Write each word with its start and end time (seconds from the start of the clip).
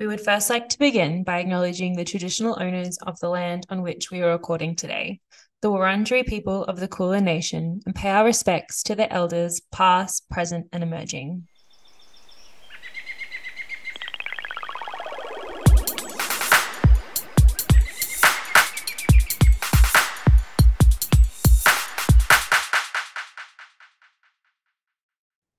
We 0.00 0.06
would 0.06 0.22
first 0.22 0.48
like 0.48 0.70
to 0.70 0.78
begin 0.78 1.24
by 1.24 1.40
acknowledging 1.40 1.94
the 1.94 2.06
traditional 2.06 2.56
owners 2.58 2.96
of 3.06 3.20
the 3.20 3.28
land 3.28 3.66
on 3.68 3.82
which 3.82 4.10
we 4.10 4.22
are 4.22 4.30
recording 4.30 4.74
today, 4.74 5.20
the 5.60 5.70
Wurundjeri 5.70 6.26
people 6.26 6.64
of 6.64 6.80
the 6.80 6.88
Kulin 6.88 7.22
Nation, 7.22 7.82
and 7.84 7.94
pay 7.94 8.08
our 8.08 8.24
respects 8.24 8.82
to 8.84 8.94
their 8.94 9.12
elders, 9.12 9.60
past, 9.70 10.26
present, 10.30 10.68
and 10.72 10.82
emerging. 10.82 11.48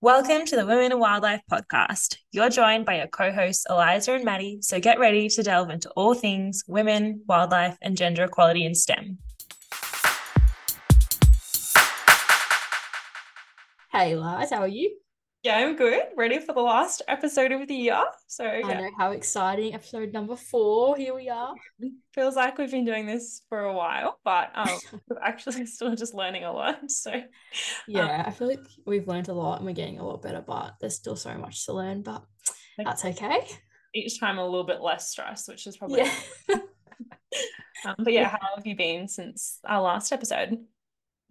Welcome 0.04 0.46
to 0.46 0.56
the 0.56 0.66
Women 0.66 0.94
in 0.94 1.00
Wildlife 1.00 1.44
podcast. 1.48 2.18
You're 2.32 2.50
joined 2.50 2.88
by 2.88 2.98
your 2.98 3.06
co 3.06 3.32
hosts, 3.32 3.68
Eliza 3.70 4.14
and 4.14 4.26
Maddie. 4.26 4.58
So 4.64 4.80
get 4.80 4.98
ready 4.98 5.30
to 5.30 5.44
delve 5.44 5.70
into 5.70 5.92
all 5.92 6.16
things 6.16 6.64
women, 6.68 7.22
wildlife, 7.28 7.78
and 7.84 7.96
gender 7.96 8.24
equality 8.24 8.66
in 8.66 8.74
STEM. 8.74 9.20
Hey, 13.92 14.16
Lars, 14.16 14.50
how 14.50 14.62
are 14.62 14.68
you? 14.68 14.98
Yeah, 15.44 15.58
I'm 15.58 15.76
good. 15.76 16.04
Ready 16.16 16.38
for 16.38 16.54
the 16.54 16.62
last 16.62 17.02
episode 17.08 17.52
of 17.52 17.68
the 17.68 17.74
year. 17.74 18.04
So, 18.28 18.46
I 18.46 18.60
yeah, 18.60 18.80
know 18.80 18.92
how 18.96 19.12
exciting. 19.12 19.74
Episode 19.74 20.14
number 20.14 20.36
four. 20.36 20.96
Here 20.96 21.16
we 21.16 21.30
are. 21.30 21.56
feels 22.14 22.36
like 22.36 22.60
we've 22.60 22.70
been 22.70 22.86
doing 22.86 23.08
this 23.08 23.42
for 23.50 23.62
a 23.62 23.74
while, 23.74 24.20
but 24.24 24.52
um, 24.54 24.70
we're 25.10 25.20
actually 25.20 25.66
still 25.68 25.96
just 25.96 26.14
learning 26.14 26.44
a 26.44 26.52
lot. 26.52 26.92
So, 26.92 27.24
Yeah, 27.88 28.24
I 28.24 28.30
feel 28.30 28.50
like 28.50 28.60
we've 28.86 29.08
learned 29.08 29.30
a 29.30 29.34
lot 29.34 29.58
and 29.58 29.66
we're 29.66 29.74
getting 29.74 29.98
a 29.98 30.06
lot 30.06 30.22
better, 30.22 30.44
but 30.46 30.76
there's 30.80 30.96
still 30.96 31.16
so 31.16 31.36
much 31.36 31.66
to 31.66 31.74
learn, 31.74 32.04
but 32.04 32.24
that's 32.78 33.04
okay. 33.04 33.48
each 33.96 34.20
time 34.20 34.38
a 34.38 34.46
little 34.46 34.64
bit 34.64 34.82
less 34.82 35.10
stress, 35.10 35.48
which 35.48 35.66
is 35.66 35.76
probably. 35.76 36.02
Yeah. 36.02 36.60
Um, 37.84 37.96
but 37.98 38.14
yeah, 38.14 38.30
how 38.30 38.56
have 38.56 38.68
you 38.68 38.76
been 38.76 39.08
since 39.08 39.58
our 39.66 39.82
last 39.82 40.12
episode? 40.12 40.56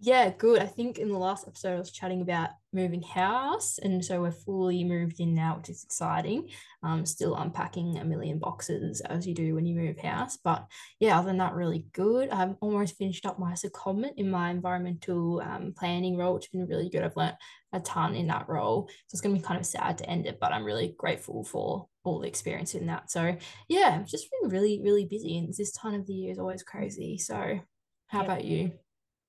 Yeah, 0.01 0.31
good. 0.37 0.61
I 0.61 0.65
think 0.65 0.99
in 0.99 1.07
the 1.07 1.17
last 1.17 1.47
episode 1.47 1.75
I 1.75 1.79
was 1.79 1.91
chatting 1.91 2.21
about 2.21 2.49
moving 2.73 3.01
house, 3.01 3.77
and 3.77 4.03
so 4.03 4.21
we're 4.21 4.31
fully 4.31 4.83
moved 4.83 5.19
in 5.19 5.33
now, 5.33 5.57
which 5.57 5.69
is 5.69 5.83
exciting. 5.83 6.49
Um, 6.83 7.05
still 7.05 7.35
unpacking 7.35 7.97
a 7.97 8.05
million 8.05 8.39
boxes 8.39 9.01
as 9.01 9.27
you 9.27 9.33
do 9.35 9.55
when 9.55 9.65
you 9.65 9.75
move 9.75 9.97
house, 9.99 10.37
but 10.37 10.67
yeah, 10.99 11.17
other 11.17 11.27
than 11.27 11.37
that, 11.37 11.53
really 11.53 11.85
good. 11.93 12.29
I've 12.29 12.55
almost 12.61 12.97
finished 12.97 13.25
up 13.25 13.39
my 13.39 13.53
secondment 13.53 14.13
in 14.17 14.29
my 14.29 14.49
environmental 14.49 15.41
um, 15.41 15.73
planning 15.77 16.17
role, 16.17 16.33
which 16.33 16.45
has 16.45 16.51
been 16.51 16.67
really 16.67 16.89
good. 16.89 17.03
I've 17.03 17.15
learnt 17.17 17.35
a 17.73 17.79
ton 17.79 18.15
in 18.15 18.27
that 18.27 18.49
role, 18.49 18.87
so 18.89 19.15
it's 19.15 19.21
going 19.21 19.35
to 19.35 19.41
be 19.41 19.45
kind 19.47 19.59
of 19.59 19.65
sad 19.65 19.97
to 19.99 20.09
end 20.09 20.25
it, 20.25 20.39
but 20.39 20.51
I'm 20.51 20.63
really 20.65 20.95
grateful 20.97 21.43
for 21.43 21.87
all 22.03 22.19
the 22.19 22.27
experience 22.27 22.75
in 22.75 22.87
that. 22.87 23.11
So 23.11 23.37
yeah, 23.69 23.97
I've 23.99 24.07
just 24.07 24.27
been 24.41 24.49
really, 24.49 24.81
really 24.83 25.05
busy, 25.05 25.37
and 25.37 25.53
this 25.53 25.71
time 25.71 25.93
of 25.93 26.07
the 26.07 26.13
year 26.13 26.31
is 26.31 26.39
always 26.39 26.63
crazy. 26.63 27.17
So, 27.17 27.59
how 28.07 28.21
Yeah. 28.21 28.25
about 28.25 28.43
you? 28.45 28.73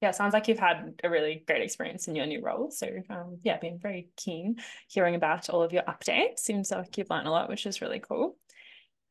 Yeah, 0.02 0.10
sounds 0.10 0.34
like 0.34 0.48
you've 0.48 0.58
had 0.58 1.00
a 1.04 1.08
really 1.08 1.44
great 1.46 1.62
experience 1.62 2.08
in 2.08 2.16
your 2.16 2.26
new 2.26 2.42
role. 2.42 2.72
So, 2.72 2.88
um, 3.08 3.38
yeah, 3.44 3.56
been 3.58 3.78
very 3.78 4.08
keen 4.16 4.56
hearing 4.88 5.14
about 5.14 5.48
all 5.48 5.62
of 5.62 5.72
your 5.72 5.84
updates. 5.84 6.40
Seems 6.40 6.72
like 6.72 6.98
you've 6.98 7.08
learned 7.08 7.28
a 7.28 7.30
lot, 7.30 7.48
which 7.48 7.66
is 7.66 7.80
really 7.80 8.00
cool. 8.00 8.36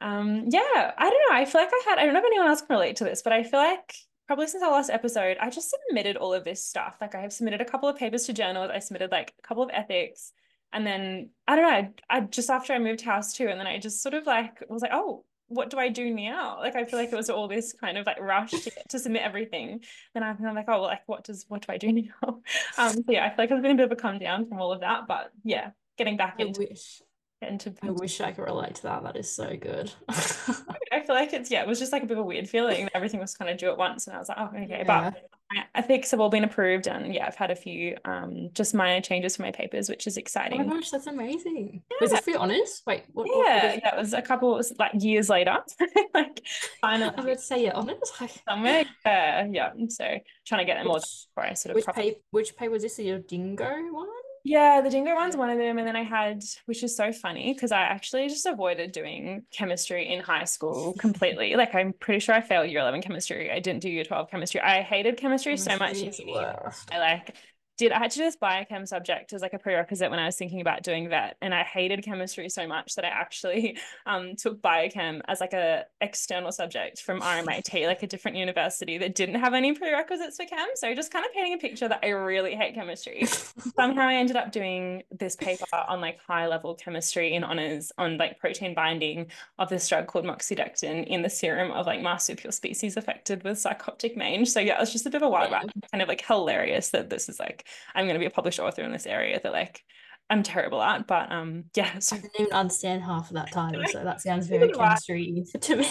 Um, 0.02 0.48
yeah, 0.50 0.92
I 0.98 1.10
don't 1.10 1.24
know. 1.30 1.36
I 1.38 1.46
feel 1.46 1.62
like 1.62 1.72
I 1.72 1.82
had, 1.90 1.98
I 1.98 2.04
don't 2.04 2.14
know 2.14 2.20
if 2.20 2.26
anyone 2.26 2.48
else 2.48 2.62
can 2.62 2.76
relate 2.76 2.98
to 2.98 3.06
this, 3.06 3.22
but 3.22 3.32
I 3.32 3.44
feel 3.44 3.60
like 3.62 3.96
probably 4.28 4.48
since 4.48 4.64
our 4.64 4.72
last 4.72 4.90
episode, 4.90 5.38
I 5.40 5.50
just 5.50 5.74
submitted 5.88 6.18
all 6.18 6.34
of 6.34 6.44
this 6.44 6.66
stuff. 6.66 6.98
Like 7.00 7.16
I 7.16 7.22
have 7.22 7.32
submitted 7.32 7.62
a 7.62 7.66
couple 7.66 7.88
of 7.88 7.96
papers 7.96 8.26
to 8.26 8.34
journals, 8.34 8.72
I 8.74 8.80
submitted 8.80 9.12
like 9.12 9.34
a 9.40 9.48
couple 9.48 9.64
of 9.64 9.70
ethics, 9.72 10.34
and 10.74 10.86
then 10.86 11.30
I 11.48 11.56
don't 11.56 11.70
know, 11.70 11.90
I, 12.10 12.18
I 12.18 12.20
just 12.22 12.50
after 12.50 12.74
I 12.74 12.80
moved 12.80 13.02
house 13.02 13.34
too, 13.34 13.48
and 13.48 13.58
then 13.58 13.68
I 13.68 13.78
just 13.78 14.02
sort 14.02 14.14
of 14.14 14.26
like 14.26 14.62
was 14.68 14.82
like, 14.82 14.92
oh, 14.94 15.24
what 15.52 15.70
do 15.70 15.78
I 15.78 15.90
do 15.90 16.14
now? 16.14 16.58
Like 16.60 16.76
I 16.76 16.86
feel 16.86 16.98
like 16.98 17.12
it 17.12 17.16
was 17.16 17.30
all 17.30 17.48
this 17.48 17.74
kind 17.74 17.98
of 17.98 18.06
like 18.06 18.20
rush 18.20 18.52
to 18.52 18.72
to 18.90 19.00
submit 19.00 19.22
everything. 19.22 19.84
Then 20.14 20.24
I'm 20.24 20.56
like, 20.56 20.66
oh, 20.68 20.74
well, 20.74 20.82
like 20.84 21.02
what 21.08 21.24
does 21.24 21.46
what 21.48 21.66
do 21.68 21.74
I 21.74 21.78
do 21.78 21.92
now? 22.24 22.42
Um, 22.78 22.94
so 22.94 23.04
yeah, 23.10 23.26
I 23.26 23.30
feel 23.30 23.36
like 23.38 23.52
I've 23.52 23.62
been 23.62 23.72
a 23.72 23.76
bit 23.76 23.86
of 23.86 23.92
a 23.92 23.96
come 23.96 24.20
down 24.20 24.48
from 24.48 24.62
all 24.62 24.72
of 24.72 24.82
that, 24.82 25.08
but 25.08 25.32
yeah, 25.44 25.72
getting 25.98 26.18
back 26.18 26.36
I 26.40 26.44
into 26.44 26.62
wish. 26.70 27.02
into 27.42 27.74
I 27.84 27.92
wish 27.92 28.22
I 28.22 28.32
could 28.32 28.46
relate 28.46 28.76
to 28.76 28.84
that. 28.84 29.04
That 29.04 29.18
is 29.18 29.34
so 29.34 29.56
good. 29.58 29.92
I 30.10 31.02
feel 31.06 31.16
like 31.16 31.34
it's 31.34 31.52
yeah, 31.52 31.62
it 31.62 31.68
was 31.68 31.80
just 31.80 31.92
like 31.92 32.04
a 32.04 32.06
bit 32.06 32.18
of 32.18 32.24
a 32.24 32.28
weird 32.28 32.50
feeling. 32.50 32.90
Everything 32.94 33.20
was 33.20 33.36
kind 33.36 33.52
of 33.52 33.58
due 33.58 33.70
at 33.70 33.78
once, 33.78 34.08
and 34.08 34.16
I 34.16 34.20
was 34.20 34.30
like, 34.30 34.38
oh, 34.40 34.50
okay. 34.56 34.84
Yeah. 34.86 35.12
But 35.12 35.30
ethics 35.76 36.12
have 36.12 36.20
all 36.20 36.30
been 36.30 36.44
approved, 36.44 36.88
and 36.88 37.14
yeah, 37.14 37.26
I've 37.28 37.36
had 37.36 37.52
a 37.52 37.56
few 37.56 37.98
um 38.06 38.50
just 38.54 38.74
minor 38.74 39.02
changes 39.02 39.36
for 39.36 39.42
my 39.44 39.52
papers, 39.52 39.90
which 39.90 40.08
is 40.08 40.18
exciting. 40.18 40.62
Oh 40.62 40.64
my 40.66 40.74
gosh, 40.76 40.90
that's 40.90 41.08
amazing. 41.08 41.84
Was 42.00 42.12
this 42.12 42.22
for 42.22 42.32
your 42.32 42.40
honors? 42.40 42.82
Wait, 42.86 43.04
what? 43.14 43.28
what- 43.28 43.36
what 43.38 43.48
Yeah, 43.48 43.80
that 43.84 43.98
was 43.98 44.14
a 44.14 44.22
couple 44.22 44.58
of 44.58 44.66
like 44.80 44.92
years 44.96 45.30
later, 45.30 45.58
like 46.14 46.42
I 46.44 46.68
finally 46.82 47.10
about 47.10 47.26
to 47.26 47.38
say 47.38 47.64
your 47.64 47.76
honors. 47.76 48.12
Somewhere. 48.50 48.86
Yeah, 49.06 49.48
yeah. 49.52 49.72
So 49.90 50.06
trying 50.46 50.60
to 50.60 50.66
get 50.66 50.78
them 50.78 50.88
all 50.88 51.00
before 51.00 51.44
I 51.50 51.54
sort 51.54 51.72
of 51.72 51.76
which 51.76 51.86
properly 51.86 52.12
pay? 52.12 52.18
Which 52.32 52.56
pay 52.56 52.68
was 52.68 52.84
this? 52.84 53.00
Your 53.00 53.20
dingo 53.20 53.66
one? 53.92 54.08
Yeah, 54.44 54.82
the 54.82 54.90
dingo 54.90 55.14
one's 55.14 55.38
one 55.38 55.52
of 55.52 55.58
them. 55.60 55.78
And 55.78 55.88
then 55.88 55.96
I 55.96 56.04
had, 56.04 56.44
which 56.66 56.84
is 56.84 56.96
so 56.96 57.12
funny 57.12 57.54
because 57.54 57.72
I 57.72 57.82
actually 57.82 58.28
just 58.28 58.46
avoided 58.48 58.92
doing 58.92 59.44
chemistry 59.52 60.12
in 60.12 60.20
high 60.22 60.46
school 60.46 60.94
completely. 61.00 61.56
Like, 61.56 61.76
I'm 61.76 61.94
pretty 61.94 62.20
sure 62.20 62.34
I 62.34 62.42
failed 62.42 62.70
year 62.70 62.80
11 62.80 63.02
chemistry. 63.04 63.52
I 63.52 63.60
didn't 63.60 63.82
do 63.82 63.90
year 63.90 64.04
12 64.04 64.32
chemistry. 64.32 64.60
I 64.60 64.82
hated 64.82 65.18
chemistry 65.18 65.58
so 65.58 65.78
much. 65.78 66.02
Chemistry 66.02 66.08
is 66.08 66.18
the 66.18 66.24
in 66.24 66.30
uni. 66.30 66.58
worst. 66.64 66.92
I 66.92 67.00
like 67.00 67.36
did 67.82 67.92
I 67.92 67.98
had 67.98 68.12
to 68.12 68.20
do 68.20 68.26
this 68.26 68.38
biochem 68.38 68.88
subject 68.88 69.34
as 69.34 69.42
like 69.42 69.54
a 69.54 69.58
prerequisite 69.58 70.12
when 70.12 70.20
I 70.20 70.28
was 70.28 70.36
thinking 70.36 70.62
about 70.62 70.84
doing 70.84 71.10
that. 71.10 71.38
And 71.42 71.52
I 71.52 71.64
hated 71.64 72.04
chemistry 72.04 72.48
so 72.48 72.68
much 72.68 72.94
that 72.94 73.04
I 73.04 73.08
actually 73.08 73.76
um 74.06 74.36
took 74.36 74.62
biochem 74.62 75.22
as 75.28 75.42
like 75.42 75.54
a 75.54 75.86
external 76.00 76.52
subject 76.52 77.02
from 77.02 77.22
RMIT, 77.22 77.88
like 77.88 78.04
a 78.04 78.08
different 78.08 78.38
university 78.38 79.00
that 79.00 79.16
didn't 79.16 79.40
have 79.40 79.56
any 79.56 79.74
prerequisites 79.74 80.38
for 80.38 80.46
chem. 80.46 80.68
So 80.76 80.94
just 80.94 81.12
kind 81.12 81.26
of 81.26 81.34
painting 81.34 81.56
a 81.56 81.58
picture 81.58 81.88
that 81.88 82.02
I 82.04 82.10
really 82.10 82.54
hate 82.56 82.76
chemistry. 82.76 83.26
Somehow 83.26 84.08
I 84.08 84.14
ended 84.14 84.36
up 84.36 84.52
doing 84.52 85.02
this 85.10 85.36
paper 85.36 85.66
on 85.74 86.02
like 86.02 86.20
high 86.20 86.46
level 86.46 86.76
chemistry 86.76 87.34
in 87.34 87.44
honors 87.44 87.92
on 87.98 88.18
like 88.18 88.38
protein 88.38 88.76
binding 88.76 89.32
of 89.58 89.70
this 89.70 89.90
drug 89.90 90.06
called 90.06 90.26
moxidectin 90.26 91.08
in 91.08 91.24
the 91.24 91.32
serum 91.32 91.72
of 91.72 91.88
like 91.88 92.04
marsupial 92.04 92.52
species 92.52 92.96
affected 92.96 93.44
with 93.44 93.58
sarcoptic 93.58 94.16
mange. 94.16 94.50
So 94.50 94.60
yeah, 94.60 94.78
it 94.78 94.82
was 94.82 94.92
just 94.92 95.08
a 95.08 95.10
bit 95.10 95.24
of 95.24 95.28
a 95.28 95.32
wild 95.32 95.52
ride. 95.52 95.72
Kind 95.92 96.04
of 96.04 96.08
like 96.08 96.24
hilarious 96.24 96.92
that 96.92 97.10
this 97.10 97.28
is 97.28 97.40
like 97.40 97.66
I'm 97.96 98.06
going 98.06 98.16
to 98.16 98.20
be 98.20 98.26
a 98.26 98.32
published 98.32 98.60
author 98.60 98.84
in 98.84 98.92
this 98.92 99.06
area 99.06 99.40
that 99.42 99.52
like 99.52 99.82
I'm 100.30 100.44
terrible 100.44 100.82
at. 100.82 101.08
But 101.08 101.32
um, 101.32 101.66
yeah. 101.76 101.92
So 102.00 102.16
I 102.16 102.20
didn't 102.20 102.40
even 102.40 102.54
understand 102.54 103.04
half 103.04 103.30
of 103.30 103.36
that 103.36 103.52
title, 103.52 103.84
so 103.92 104.04
that 104.04 104.22
sounds 104.22 104.48
very 104.50 104.72
chemistry 104.72 105.44
to 105.62 105.76
me. 105.76 105.88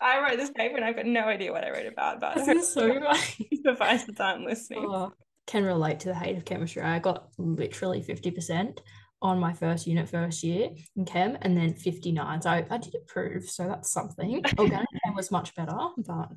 I 0.00 0.20
wrote 0.20 0.38
this 0.38 0.50
paper 0.50 0.76
and 0.76 0.84
I've 0.84 0.94
got 0.94 1.06
no 1.06 1.22
idea 1.22 1.52
what 1.52 1.64
I 1.64 1.70
wrote 1.70 1.86
about. 1.86 2.20
But 2.20 2.36
This 2.36 2.48
is 2.48 2.72
so 2.72 2.88
funny. 3.00 3.50
suffice 3.64 4.04
the 4.04 4.12
time 4.12 4.44
listening. 4.44 4.84
Oh, 4.86 5.12
can 5.46 5.64
relate 5.64 6.00
to 6.00 6.08
the 6.08 6.14
hate 6.14 6.36
of 6.36 6.44
chemistry. 6.44 6.82
I 6.82 6.98
got 6.98 7.28
literally 7.38 8.02
50% 8.02 8.78
on 9.20 9.40
my 9.40 9.52
first 9.52 9.86
unit 9.86 10.08
first 10.08 10.44
year 10.44 10.70
in 10.94 11.04
chem 11.04 11.36
and 11.42 11.56
then 11.56 11.74
59. 11.74 12.42
So 12.42 12.50
I, 12.50 12.64
I 12.70 12.78
did 12.78 12.94
improve. 12.94 13.48
So 13.48 13.66
that's 13.66 13.90
something. 13.90 14.44
Organic 14.58 14.86
chem 15.04 15.16
was 15.16 15.32
much 15.32 15.54
better, 15.56 15.76
but 16.06 16.28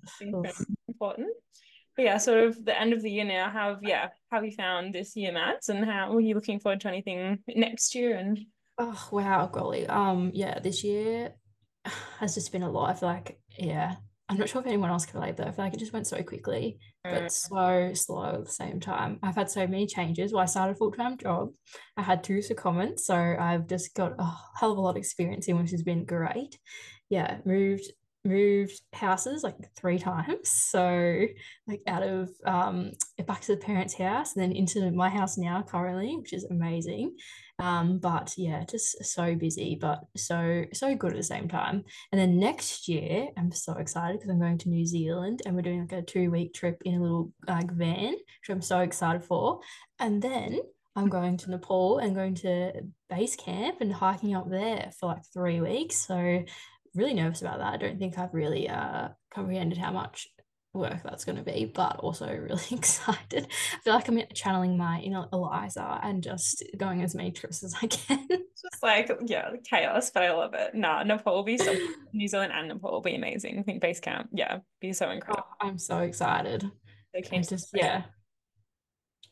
important. 0.87 1.27
But 1.95 2.05
yeah, 2.05 2.17
sort 2.17 2.43
of 2.43 2.63
the 2.65 2.79
end 2.79 2.93
of 2.93 3.01
the 3.01 3.11
year 3.11 3.25
now. 3.25 3.49
How 3.49 3.69
have 3.69 3.83
yeah, 3.83 4.09
how 4.29 4.37
have 4.37 4.45
you 4.45 4.51
found 4.51 4.93
this 4.93 5.15
year, 5.15 5.31
Mads? 5.31 5.69
And 5.69 5.83
how 5.85 6.13
are 6.15 6.21
you 6.21 6.35
looking 6.35 6.59
forward 6.59 6.81
to 6.81 6.87
anything 6.87 7.39
next 7.47 7.95
year? 7.95 8.15
And 8.17 8.39
oh 8.77 9.09
wow, 9.11 9.47
golly. 9.47 9.87
Um, 9.87 10.31
yeah, 10.33 10.59
this 10.59 10.83
year 10.83 11.33
has 12.19 12.35
just 12.35 12.51
been 12.51 12.63
a 12.63 12.69
lot. 12.69 12.91
I 12.91 12.93
feel 12.93 13.09
like, 13.09 13.39
yeah, 13.57 13.95
I'm 14.29 14.37
not 14.37 14.47
sure 14.47 14.61
if 14.61 14.67
anyone 14.67 14.89
else 14.89 15.05
can 15.05 15.19
relate, 15.19 15.35
but 15.35 15.47
I 15.47 15.51
feel 15.51 15.65
like 15.65 15.73
it 15.73 15.79
just 15.79 15.93
went 15.93 16.07
so 16.07 16.21
quickly, 16.23 16.77
Mm. 17.05 17.11
but 17.23 17.31
so 17.31 17.91
slow 17.95 18.35
at 18.35 18.45
the 18.45 18.51
same 18.51 18.79
time. 18.79 19.17
I've 19.23 19.35
had 19.35 19.49
so 19.49 19.65
many 19.65 19.87
changes. 19.87 20.31
Well, 20.31 20.43
I 20.43 20.45
started 20.45 20.73
a 20.73 20.75
full-time 20.75 21.17
job. 21.17 21.49
I 21.97 22.03
had 22.03 22.23
two 22.23 22.37
secondments, 22.37 22.99
so 22.99 23.15
I've 23.15 23.67
just 23.67 23.95
got 23.95 24.13
a 24.19 24.31
hell 24.55 24.71
of 24.71 24.77
a 24.77 24.81
lot 24.81 24.91
of 24.91 24.97
experience 24.97 25.47
in, 25.47 25.57
which 25.57 25.71
has 25.71 25.81
been 25.81 26.05
great. 26.05 26.59
Yeah, 27.09 27.39
moved 27.43 27.91
moved 28.23 28.79
houses 28.93 29.43
like 29.43 29.55
three 29.75 29.97
times. 29.97 30.49
So 30.49 31.25
like 31.67 31.81
out 31.87 32.03
of 32.03 32.29
um 32.45 32.91
back 33.25 33.41
to 33.41 33.55
the 33.55 33.61
parents' 33.61 33.95
house 33.95 34.35
and 34.35 34.43
then 34.43 34.51
into 34.51 34.91
my 34.91 35.09
house 35.09 35.37
now 35.37 35.63
currently, 35.63 36.15
which 36.17 36.33
is 36.33 36.45
amazing. 36.45 37.15
Um, 37.59 37.99
but 37.99 38.33
yeah, 38.37 38.63
just 38.69 39.03
so 39.05 39.35
busy, 39.35 39.77
but 39.79 39.99
so 40.17 40.65
so 40.73 40.95
good 40.95 41.11
at 41.11 41.17
the 41.17 41.23
same 41.23 41.47
time. 41.47 41.83
And 42.11 42.19
then 42.19 42.39
next 42.39 42.87
year, 42.87 43.27
I'm 43.37 43.51
so 43.51 43.73
excited 43.73 44.17
because 44.17 44.31
I'm 44.31 44.39
going 44.39 44.57
to 44.59 44.69
New 44.69 44.85
Zealand 44.85 45.41
and 45.45 45.55
we're 45.55 45.61
doing 45.61 45.81
like 45.81 45.91
a 45.91 46.01
two 46.01 46.31
week 46.31 46.53
trip 46.53 46.81
in 46.85 46.95
a 46.95 47.01
little 47.01 47.31
like 47.47 47.71
van, 47.71 48.13
which 48.13 48.49
I'm 48.49 48.61
so 48.61 48.79
excited 48.79 49.23
for. 49.23 49.59
And 49.99 50.21
then 50.21 50.61
I'm 50.95 51.07
going 51.07 51.37
to 51.37 51.51
Nepal 51.51 51.99
and 51.99 52.15
going 52.15 52.35
to 52.35 52.73
base 53.09 53.35
camp 53.35 53.77
and 53.79 53.93
hiking 53.93 54.35
up 54.35 54.49
there 54.49 54.91
for 54.99 55.07
like 55.07 55.23
three 55.33 55.61
weeks. 55.61 55.95
So 56.07 56.43
really 56.95 57.13
nervous 57.13 57.41
about 57.41 57.59
that. 57.59 57.73
I 57.73 57.77
don't 57.77 57.99
think 57.99 58.17
I've 58.17 58.33
really 58.33 58.69
uh 58.69 59.09
comprehended 59.33 59.77
how 59.77 59.91
much 59.91 60.27
work 60.73 61.03
that's 61.03 61.25
going 61.25 61.37
to 61.37 61.43
be, 61.43 61.65
but 61.65 61.97
also 61.97 62.27
really 62.35 62.63
excited. 62.71 63.47
I 63.73 63.77
feel 63.79 63.93
like 63.93 64.07
I'm 64.07 64.21
channeling 64.33 64.77
my 64.77 64.99
inner 64.99 65.27
Eliza 65.33 65.99
and 66.03 66.23
just 66.23 66.63
going 66.77 67.01
as 67.01 67.15
many 67.15 67.31
trips 67.31 67.63
as 67.63 67.75
I 67.81 67.87
can. 67.87 68.27
just 68.29 68.83
like, 68.83 69.11
yeah, 69.25 69.51
chaos, 69.69 70.11
but 70.11 70.23
I 70.23 70.33
love 70.33 70.53
it. 70.53 70.75
Nah, 70.75 71.03
Nepal 71.03 71.35
will 71.35 71.43
be 71.43 71.57
so 71.57 71.75
New 72.13 72.27
Zealand 72.27 72.53
and 72.55 72.69
Nepal 72.69 72.91
will 72.91 73.01
be 73.01 73.15
amazing. 73.15 73.59
I 73.59 73.63
think 73.63 73.81
base 73.81 73.99
camp, 73.99 74.29
yeah, 74.33 74.59
be 74.79 74.93
so 74.93 75.09
incredible. 75.09 75.47
Oh, 75.61 75.67
I'm 75.67 75.77
so 75.77 75.99
excited. 75.99 76.69
Okay, 77.17 77.41
just 77.41 77.69
yeah. 77.73 78.03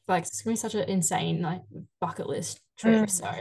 Like 0.07 0.23
it's 0.23 0.41
gonna 0.41 0.53
be 0.53 0.57
such 0.57 0.75
an 0.75 0.89
insane 0.89 1.41
like 1.41 1.61
bucket 2.01 2.27
list 2.27 2.59
trip. 2.77 3.05
Mm. 3.05 3.09
So 3.09 3.31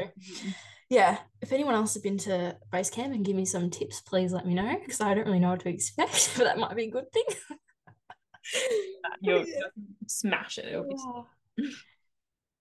yeah, 0.91 1.19
if 1.43 1.53
anyone 1.53 1.75
else 1.75 1.95
has 1.95 2.03
been 2.03 2.19
to 2.19 2.57
base 2.73 2.91
camp 2.91 3.15
and 3.15 3.25
give 3.25 3.37
me 3.37 3.45
some 3.45 3.71
tips, 3.71 4.01
please 4.01 4.33
let 4.33 4.47
me 4.47 4.55
know 4.55 4.77
because 4.81 5.01
I 5.01 5.15
don't 5.15 5.27
really 5.27 5.39
know 5.39 5.51
what 5.51 5.61
to 5.61 5.69
expect, 5.69 6.33
but 6.37 6.45
that 6.45 6.59
might 6.59 6.77
be 6.77 6.85
a 6.85 6.91
good 6.91 7.13
thing. 7.13 7.25
You'll 9.21 9.45
smash 10.07 10.59
it. 10.59 10.75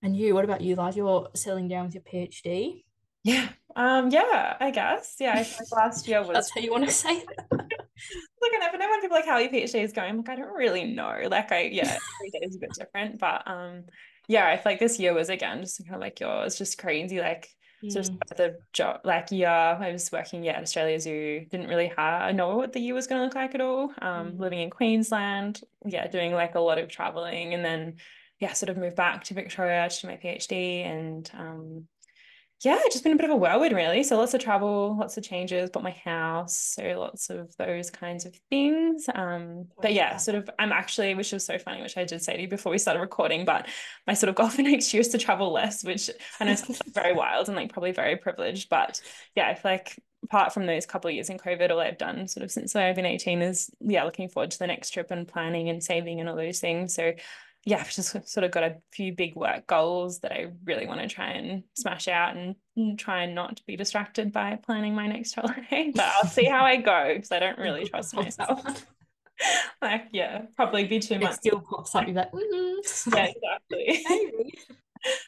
And 0.04 0.16
you, 0.16 0.34
what 0.34 0.44
about 0.44 0.62
you, 0.62 0.76
Lars? 0.76 0.98
You're 0.98 1.30
settling 1.34 1.70
down 1.70 1.86
with 1.86 1.96
your 1.96 2.04
PhD. 2.04 2.84
Yeah. 3.24 3.50
Um, 3.76 4.10
yeah, 4.10 4.58
I 4.60 4.72
guess. 4.72 5.16
Yeah, 5.20 5.34
I 5.36 5.76
last 5.76 6.08
year 6.08 6.20
was 6.20 6.30
That's 6.34 6.52
how 6.54 6.62
you 6.62 6.72
want 6.72 6.86
to 6.86 6.92
say 6.92 7.24
that. 7.26 7.48
like 7.52 8.52
I 8.54 8.58
never 8.60 8.78
know 8.78 8.90
when 8.90 9.02
people 9.02 9.16
like 9.18 9.26
how 9.26 9.38
your 9.38 9.50
PhD 9.50 9.84
is 9.84 9.94
going. 9.94 10.10
I'm 10.10 10.18
like, 10.18 10.30
I 10.30 10.36
don't 10.36 10.54
really 10.54 10.84
know. 10.84 11.24
Like 11.30 11.52
I 11.52 11.64
yeah, 11.64 11.98
every 12.20 12.30
day 12.32 12.40
is 12.42 12.56
a 12.56 12.60
bit 12.60 12.74
different. 12.74 13.20
But 13.20 13.44
um 13.46 13.84
yeah, 14.28 14.48
I 14.48 14.58
feel 14.58 14.74
like 14.74 14.80
this 14.80 15.00
year 15.00 15.14
was 15.14 15.30
again 15.30 15.62
just 15.62 15.84
kind 15.86 15.96
of 15.96 16.02
like 16.02 16.20
yours, 16.20 16.58
just 16.58 16.78
crazy. 16.78 17.20
Like 17.20 17.50
mm. 17.84 17.92
sort 17.92 18.08
of 18.10 18.38
the 18.38 18.58
job 18.74 19.02
like 19.04 19.28
yeah, 19.32 19.78
I 19.80 19.92
was 19.92 20.12
working 20.12 20.44
yeah 20.44 20.54
at 20.54 20.64
Australia 20.64 21.00
Zoo, 21.00 21.46
didn't 21.50 21.68
really 21.68 21.92
have 21.98 22.36
know 22.36 22.56
what 22.56 22.74
the 22.74 22.80
year 22.80 22.94
was 22.94 23.08
gonna 23.08 23.24
look 23.24 23.36
like 23.36 23.56
at 23.56 23.62
all. 23.62 23.94
Um 24.02 24.34
mm. 24.34 24.40
living 24.40 24.60
in 24.60 24.70
Queensland, 24.70 25.62
yeah, 25.86 26.08
doing 26.08 26.34
like 26.34 26.56
a 26.56 26.60
lot 26.60 26.80
of 26.80 26.90
traveling 26.90 27.54
and 27.54 27.64
then 27.64 27.96
yeah, 28.40 28.54
sort 28.54 28.70
of 28.70 28.78
moved 28.78 28.96
back 28.96 29.24
to 29.26 29.34
Victoria 29.34 29.90
to 29.90 30.02
do 30.02 30.08
my 30.08 30.18
PhD 30.18 30.86
and 30.86 31.30
um 31.38 31.88
yeah, 32.64 32.80
it's 32.82 32.96
just 32.96 33.04
been 33.04 33.14
a 33.14 33.16
bit 33.18 33.26
of 33.26 33.32
a 33.32 33.36
whirlwind 33.36 33.76
really. 33.76 34.04
So 34.04 34.18
lots 34.18 34.34
of 34.34 34.42
travel, 34.42 34.98
lots 34.98 35.16
of 35.16 35.24
changes, 35.24 35.70
bought 35.70 35.84
my 35.84 35.96
house, 36.04 36.58
so 36.58 36.82
lots 37.00 37.30
of 37.30 37.56
those 37.58 37.92
kinds 37.92 38.26
of 38.26 38.36
things. 38.50 39.06
Um, 39.14 39.68
but 39.80 39.94
yeah, 39.94 40.18
sort 40.18 40.36
of 40.36 40.50
I'm 40.58 40.72
actually, 40.72 41.14
which 41.14 41.32
was 41.32 41.46
so 41.46 41.60
funny, 41.60 41.84
which 41.84 41.98
I 41.98 42.04
did 42.04 42.24
say 42.24 42.36
to 42.36 42.42
you 42.42 42.48
before 42.48 42.72
we 42.72 42.80
started 42.80 43.00
recording, 43.00 43.46
but 43.46 43.68
my 44.08 44.16
sort 44.16 44.30
of 44.30 44.36
goal 44.38 44.50
for 44.50 44.64
next 44.64 44.92
year 44.92 45.02
is 45.02 45.10
to 45.10 45.20
travel 45.20 45.52
less, 45.52 45.84
which 45.84 46.10
I 46.40 46.46
know 46.46 46.56
sounds 46.56 46.82
very 46.88 47.14
wild 47.14 47.48
and 47.48 47.56
like 47.56 47.72
probably 47.72 47.92
very 47.92 48.18
privileged. 48.18 48.70
But 48.70 49.02
yeah, 49.36 49.50
I 49.50 49.54
feel 49.54 49.72
like 49.72 50.02
apart 50.24 50.52
from 50.52 50.66
those 50.66 50.88
couple 50.88 51.10
of 51.10 51.14
years 51.14 51.30
in 51.30 51.38
COVID, 51.38 51.70
all 51.70 51.80
I've 51.80 52.00
done 52.00 52.28
sort 52.28 52.44
of 52.44 52.52
since 52.52 52.76
I've 52.76 52.96
been 52.96 53.06
18 53.06 53.44
is 53.44 53.70
yeah, 53.82 54.04
looking 54.04 54.30
forward 54.30 54.50
to 54.50 54.60
the 54.60 54.68
next 54.68 54.90
trip 54.90 55.12
and 55.12 55.28
planning 55.28 55.70
and 55.70 55.84
saving 55.84 56.20
and 56.20 56.28
all 56.28 56.36
those 56.36 56.60
things. 56.60 56.96
So 56.96 57.14
yeah, 57.68 57.80
I've 57.82 57.92
just 57.92 58.12
sort 58.30 58.46
of 58.46 58.52
got 58.52 58.64
a 58.64 58.78
few 58.94 59.14
big 59.14 59.36
work 59.36 59.68
goals 59.68 60.20
that 60.20 60.32
I 60.32 60.54
really 60.64 60.88
want 60.88 61.02
to 61.02 61.08
try 61.10 61.32
and 61.32 61.64
smash 61.78 62.08
out 62.08 62.38
and, 62.38 62.56
try 62.98 63.24
and 63.24 63.36
not 63.36 63.60
be 63.66 63.76
distracted 63.76 64.32
by 64.32 64.58
planning 64.64 64.96
my 64.96 65.08
next 65.08 65.34
holiday. 65.34 65.92
But 65.96 66.06
I'll 66.06 66.30
see 66.30 66.46
how 66.46 66.64
I 66.64 66.78
go 66.78 67.12
because 67.14 67.32
I 67.32 67.40
don't 67.40 67.58
really 67.58 67.90
trust 67.90 68.16
myself. 68.16 68.86
like, 69.82 70.06
yeah, 70.14 70.44
probably 70.56 70.86
be 70.86 71.00
too 71.00 71.20
much. 71.20 71.34
Still 71.34 71.60
pops 71.60 71.94
up. 71.94 72.06
You're 72.06 72.16
like, 72.16 72.32
mm-hmm. 72.32 73.16
yeah, 73.16 73.26
exactly. 73.70 74.56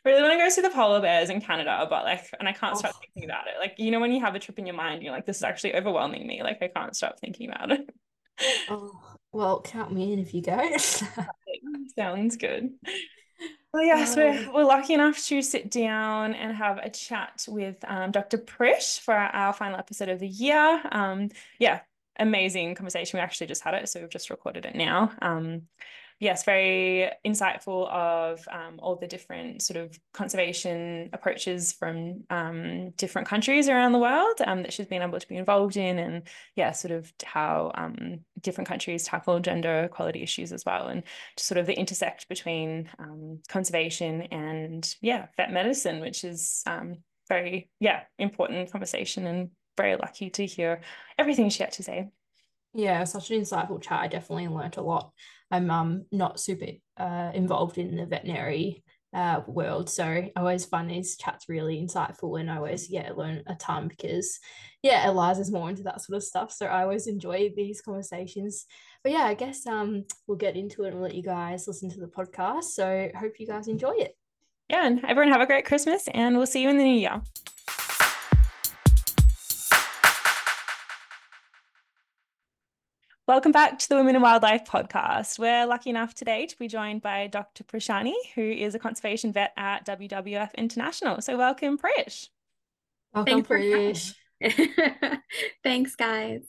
really 0.05 0.21
want 0.21 0.33
to 0.33 0.37
go 0.37 0.47
see 0.47 0.61
the 0.61 0.69
polar 0.69 1.01
bears 1.01 1.29
in 1.29 1.41
Canada, 1.41 1.87
but 1.89 2.05
like, 2.05 2.23
and 2.39 2.47
I 2.47 2.53
can't 2.53 2.75
oh. 2.75 2.79
stop 2.79 2.95
thinking 3.01 3.29
about 3.29 3.47
it. 3.47 3.55
Like, 3.59 3.73
you 3.77 3.91
know, 3.91 3.99
when 3.99 4.13
you 4.13 4.21
have 4.21 4.35
a 4.35 4.39
trip 4.39 4.59
in 4.59 4.65
your 4.65 4.75
mind, 4.75 5.03
you're 5.03 5.11
like, 5.11 5.25
this 5.25 5.37
is 5.37 5.43
actually 5.43 5.75
overwhelming 5.75 6.25
me. 6.25 6.41
Like, 6.41 6.59
I 6.61 6.69
can't 6.69 6.95
stop 6.95 7.19
thinking 7.19 7.49
about 7.49 7.71
it. 7.71 7.89
oh, 8.69 8.91
well, 9.33 9.59
count 9.61 9.91
me 9.91 10.13
in 10.13 10.19
if 10.19 10.33
you 10.33 10.41
go. 10.41 10.57
Sounds 11.97 12.37
good. 12.37 12.71
Well, 13.73 13.83
yes, 13.83 14.15
we're, 14.15 14.51
we're 14.51 14.65
lucky 14.65 14.95
enough 14.95 15.23
to 15.27 15.41
sit 15.43 15.69
down 15.69 16.33
and 16.33 16.55
have 16.55 16.79
a 16.79 16.89
chat 16.89 17.45
with 17.47 17.77
um, 17.87 18.09
Dr. 18.11 18.39
Prish 18.39 18.99
for 18.99 19.13
our 19.13 19.53
final 19.53 19.77
episode 19.77 20.09
of 20.09 20.19
the 20.19 20.27
year. 20.27 20.81
Um, 20.91 21.29
yeah, 21.59 21.81
amazing 22.17 22.73
conversation. 22.73 23.17
We 23.17 23.21
actually 23.21 23.47
just 23.47 23.63
had 23.63 23.75
it, 23.75 23.87
so 23.87 23.99
we've 23.99 24.09
just 24.09 24.31
recorded 24.31 24.65
it 24.65 24.75
now. 24.75 25.11
Yes, 26.19 26.43
very 26.43 27.09
insightful 27.25 27.89
of 27.89 28.45
um, 28.51 28.77
all 28.79 28.97
the 28.97 29.07
different 29.07 29.61
sort 29.61 29.77
of 29.77 29.97
conservation 30.13 31.09
approaches 31.13 31.71
from 31.71 32.25
um, 32.29 32.89
different 32.97 33.25
countries 33.25 33.69
around 33.69 33.93
the 33.93 33.99
world 33.99 34.35
um, 34.45 34.63
that 34.63 34.73
she's 34.73 34.87
been 34.87 35.01
able 35.01 35.17
to 35.17 35.27
be 35.29 35.37
involved 35.37 35.77
in, 35.77 35.97
and 35.97 36.23
yeah, 36.57 36.73
sort 36.73 36.91
of 36.91 37.09
how 37.23 37.71
um, 37.75 38.19
different 38.41 38.67
countries 38.67 39.05
tackle 39.05 39.39
gender 39.39 39.85
equality 39.85 40.21
issues 40.21 40.51
as 40.51 40.65
well, 40.65 40.89
and 40.89 41.03
sort 41.37 41.57
of 41.57 41.65
the 41.65 41.79
intersect 41.79 42.27
between 42.27 42.89
um, 42.99 43.39
conservation 43.47 44.23
and 44.23 44.93
yeah, 45.01 45.27
vet 45.37 45.53
medicine, 45.53 46.01
which 46.01 46.25
is 46.25 46.63
very 47.29 47.69
yeah 47.79 48.01
important 48.17 48.69
conversation, 48.73 49.25
and 49.25 49.51
very 49.77 49.95
lucky 49.95 50.29
to 50.31 50.45
hear 50.45 50.81
everything 51.17 51.49
she 51.49 51.63
had 51.63 51.71
to 51.71 51.83
say. 51.83 52.09
Yeah, 52.73 53.03
such 53.05 53.31
an 53.31 53.39
insightful 53.39 53.81
chat. 53.81 54.01
I 54.01 54.07
definitely 54.07 54.49
learned 54.49 54.75
a 54.77 54.81
lot. 54.81 55.11
I'm 55.51 55.69
um 55.71 56.05
not 56.11 56.39
super 56.39 56.67
uh, 56.97 57.31
involved 57.33 57.77
in 57.77 57.95
the 57.95 58.05
veterinary 58.05 58.83
uh, 59.13 59.41
world, 59.47 59.89
so 59.89 60.03
I 60.03 60.31
always 60.35 60.65
find 60.65 60.89
these 60.89 61.17
chats 61.17 61.49
really 61.49 61.81
insightful, 61.81 62.39
and 62.39 62.49
I 62.49 62.57
always 62.57 62.89
yeah 62.89 63.11
learn 63.15 63.43
a 63.47 63.55
ton 63.55 63.87
because 63.87 64.39
yeah 64.83 65.07
Eliza's 65.07 65.51
more 65.51 65.69
into 65.69 65.83
that 65.83 66.01
sort 66.01 66.17
of 66.17 66.23
stuff, 66.23 66.51
so 66.51 66.67
I 66.67 66.83
always 66.83 67.07
enjoy 67.07 67.51
these 67.55 67.81
conversations. 67.81 68.65
But 69.03 69.13
yeah, 69.13 69.23
I 69.23 69.33
guess 69.33 69.65
um 69.65 70.05
we'll 70.27 70.37
get 70.37 70.55
into 70.55 70.83
it 70.83 70.93
and 70.93 71.01
let 71.01 71.15
you 71.15 71.23
guys 71.23 71.67
listen 71.67 71.89
to 71.89 71.99
the 71.99 72.07
podcast. 72.07 72.65
So 72.65 73.09
hope 73.15 73.39
you 73.39 73.47
guys 73.47 73.67
enjoy 73.67 73.95
it. 73.97 74.15
Yeah, 74.69 74.85
and 74.85 75.03
everyone 75.05 75.31
have 75.31 75.41
a 75.41 75.47
great 75.47 75.65
Christmas, 75.65 76.07
and 76.13 76.37
we'll 76.37 76.45
see 76.45 76.61
you 76.61 76.69
in 76.69 76.77
the 76.77 76.83
new 76.83 76.99
year. 76.99 77.21
Welcome 83.29 83.51
back 83.51 83.77
to 83.77 83.89
the 83.89 83.95
Women 83.95 84.15
in 84.15 84.23
Wildlife 84.23 84.65
podcast. 84.65 85.37
We're 85.37 85.67
lucky 85.67 85.91
enough 85.91 86.15
today 86.15 86.47
to 86.47 86.57
be 86.57 86.67
joined 86.67 87.03
by 87.03 87.27
Dr. 87.27 87.63
Prishani, 87.63 88.15
who 88.33 88.41
is 88.41 88.73
a 88.73 88.79
conservation 88.79 89.31
vet 89.31 89.53
at 89.55 89.85
WWF 89.85 90.55
International. 90.55 91.21
So, 91.21 91.37
welcome, 91.37 91.77
Prish. 91.77 92.31
Welcome, 93.13 93.43
Prish. 93.43 94.15
Thanks, 95.63 95.95
guys. 95.95 96.41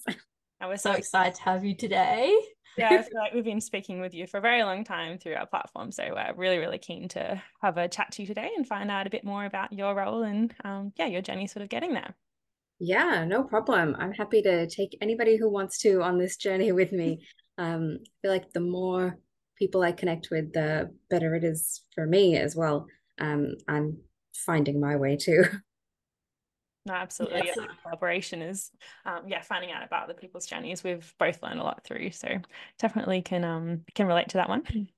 I 0.59 0.69
was 0.69 0.81
so 0.81 0.93
excited 0.93 1.35
to 1.35 1.43
have 1.43 1.67
you 1.67 1.77
today. 1.77 2.35
yeah, 2.79 2.89
I 2.93 3.03
feel 3.03 3.21
like 3.21 3.35
we've 3.35 3.45
been 3.45 3.61
speaking 3.61 4.01
with 4.01 4.15
you 4.15 4.27
for 4.27 4.39
a 4.39 4.41
very 4.41 4.63
long 4.63 4.83
time 4.83 5.19
through 5.19 5.35
our 5.35 5.45
platform. 5.45 5.93
So, 5.93 6.03
we're 6.15 6.33
really, 6.35 6.57
really 6.57 6.79
keen 6.79 7.09
to 7.09 7.43
have 7.61 7.77
a 7.77 7.89
chat 7.89 8.13
to 8.13 8.23
you 8.23 8.27
today 8.27 8.53
and 8.57 8.67
find 8.67 8.91
out 8.91 9.07
a 9.07 9.11
bit 9.11 9.23
more 9.23 9.45
about 9.45 9.75
your 9.75 9.95
role 9.95 10.23
and, 10.23 10.55
um, 10.65 10.95
yeah, 10.97 11.09
your 11.09 11.21
journey 11.21 11.47
sort 11.47 11.63
of 11.63 11.69
getting 11.69 11.93
there. 11.93 12.15
Yeah, 12.81 13.27
no 13.27 13.45
problem. 13.45 13.95
I'm 13.99 14.13
happy 14.13 14.41
to 14.43 14.67
take 14.67 14.97
anybody 15.03 15.37
who 15.37 15.51
wants 15.51 15.79
to 15.81 16.03
on 16.03 16.19
this 16.19 16.37
journey 16.37 16.73
with 16.81 16.93
me. 16.93 17.27
Um, 17.59 17.99
I 18.01 18.09
feel 18.23 18.31
like 18.31 18.53
the 18.55 18.61
more 18.61 19.19
people 19.59 19.83
I 19.83 19.93
connect 19.93 20.29
with, 20.31 20.55
the 20.55 20.97
better 21.11 21.35
it 21.35 21.45
is 21.45 21.83
for 21.95 22.07
me 22.07 22.39
as 22.39 22.57
well. 22.57 22.87
Um, 23.19 23.53
I'm 23.69 23.99
finding 24.35 24.81
my 24.81 24.97
way 24.97 25.17
too. 25.17 25.45
No, 26.87 26.95
absolutely. 26.95 27.43
Yes. 27.45 27.57
Yeah, 27.61 27.67
collaboration 27.83 28.41
is, 28.41 28.71
um, 29.05 29.25
yeah, 29.27 29.43
finding 29.43 29.71
out 29.71 29.85
about 29.85 30.09
the 30.09 30.15
people's 30.15 30.47
journeys. 30.47 30.83
We've 30.83 31.13
both 31.19 31.43
learned 31.43 31.61
a 31.61 31.63
lot 31.63 31.85
through, 31.85 32.13
so 32.13 32.29
definitely 32.79 33.21
can 33.21 33.45
um 33.45 33.83
can 33.95 34.07
relate 34.07 34.31
to 34.31 34.39
that 34.39 34.49
one. 34.49 34.89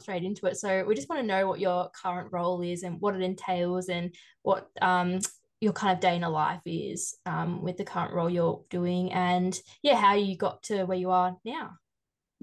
Straight 0.00 0.24
into 0.24 0.46
it. 0.46 0.56
So 0.56 0.84
we 0.84 0.96
just 0.96 1.08
want 1.08 1.20
to 1.20 1.26
know 1.26 1.46
what 1.46 1.60
your 1.60 1.90
current 1.90 2.32
role 2.32 2.60
is 2.62 2.82
and 2.82 3.00
what 3.00 3.14
it 3.14 3.22
entails 3.22 3.88
and 3.88 4.12
what 4.42 4.68
um 4.82 5.20
your 5.60 5.72
kind 5.72 5.92
of 5.92 6.00
day 6.00 6.16
in 6.16 6.24
a 6.24 6.30
life 6.30 6.60
is 6.64 7.16
um, 7.26 7.62
with 7.62 7.76
the 7.76 7.84
current 7.84 8.14
role 8.14 8.30
you're 8.30 8.62
doing 8.70 9.12
and 9.12 9.58
yeah 9.82 9.96
how 9.96 10.14
you 10.14 10.36
got 10.36 10.62
to 10.64 10.84
where 10.84 10.98
you 10.98 11.10
are 11.10 11.36
now. 11.44 11.70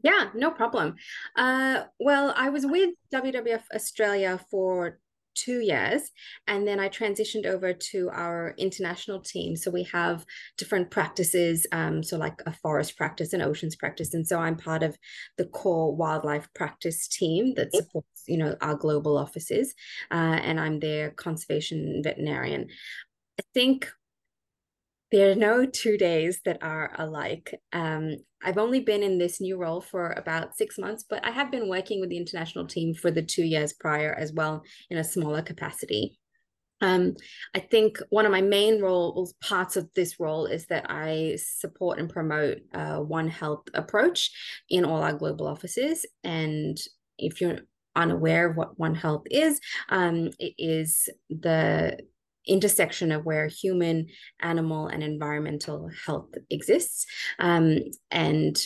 Yeah 0.04 0.30
no 0.36 0.52
problem. 0.52 0.96
Uh, 1.36 1.84
well 2.00 2.34
i 2.38 2.50
was 2.50 2.66
with 2.66 2.92
wwf 3.14 3.64
australia 3.74 4.40
for 4.52 5.00
two 5.34 5.60
years 5.60 6.10
and 6.48 6.68
then 6.68 6.80
i 6.80 6.90
transitioned 6.90 7.46
over 7.46 7.72
to 7.72 8.10
our 8.10 8.56
international 8.58 9.20
team. 9.20 9.56
So 9.56 9.70
we 9.72 9.84
have 9.84 10.26
different 10.58 10.90
practices 10.92 11.66
um, 11.72 12.04
so 12.04 12.18
like 12.18 12.42
a 12.46 12.54
forest 12.54 12.98
practice 12.98 13.34
and 13.34 13.44
oceans 13.44 13.76
practice 13.76 14.14
and 14.14 14.28
so 14.28 14.40
i'm 14.40 14.58
part 14.58 14.84
of 14.84 14.98
the 15.38 15.46
core 15.46 15.96
wildlife 15.96 16.48
practice 16.54 17.08
team 17.08 17.54
that 17.56 17.74
supports 17.74 18.24
you 18.28 18.38
know 18.38 18.56
our 18.62 18.76
global 18.76 19.18
offices. 19.18 19.74
Uh, 20.12 20.40
and 20.44 20.60
i'm 20.60 20.80
their 20.80 21.12
conservation 21.12 22.02
veterinarian 22.04 22.68
I 23.40 23.44
think 23.54 23.90
there 25.12 25.32
are 25.32 25.36
no 25.36 25.66
two 25.66 25.98
days 25.98 26.42
that 26.46 26.58
are 26.62 26.94
alike. 26.98 27.54
Um, 27.72 28.18
I've 28.44 28.58
only 28.58 28.82
been 28.82 29.04
in 29.04 29.18
this 29.18 29.40
new 29.40 29.58
role 29.58 29.82
for 29.82 30.12
about 30.12 30.58
six 30.58 30.78
months, 30.78 31.06
but 31.10 31.26
I 31.26 31.32
have 31.32 31.50
been 31.50 31.70
working 31.70 32.00
with 32.00 32.10
the 32.10 32.18
international 32.18 32.68
team 32.68 32.94
for 32.94 33.10
the 33.10 33.22
two 33.22 33.44
years 33.44 33.74
prior 33.74 34.14
as 34.14 34.34
well 34.34 34.64
in 34.90 34.98
a 34.98 35.04
smaller 35.04 35.42
capacity. 35.42 36.20
Um, 36.82 37.16
I 37.56 37.60
think 37.60 37.98
one 38.10 38.26
of 38.26 38.32
my 38.32 38.42
main 38.42 38.82
roles, 38.82 39.34
parts 39.42 39.78
of 39.78 39.90
this 39.96 40.20
role, 40.20 40.46
is 40.46 40.68
that 40.68 40.86
I 40.90 41.38
support 41.38 42.00
and 42.00 42.10
promote 42.10 42.58
a 42.74 43.02
One 43.02 43.30
Health 43.30 43.64
approach 43.74 44.30
in 44.70 44.86
all 44.86 45.02
our 45.02 45.14
global 45.14 45.48
offices. 45.48 46.06
And 46.24 46.78
if 47.18 47.42
you're 47.42 47.62
unaware 47.96 48.52
of 48.52 48.58
what 48.58 48.78
One 48.78 48.94
Health 48.94 49.24
is, 49.32 49.60
um, 49.90 50.30
it 50.38 50.54
is 50.60 51.10
the 51.30 51.98
intersection 52.48 53.12
of 53.12 53.26
where 53.26 53.48
human, 53.48 54.08
animal, 54.42 54.88
and 54.88 55.04
environmental 55.04 55.90
health 56.06 56.30
exists. 56.50 57.06
Um, 57.40 57.80
and 58.12 58.58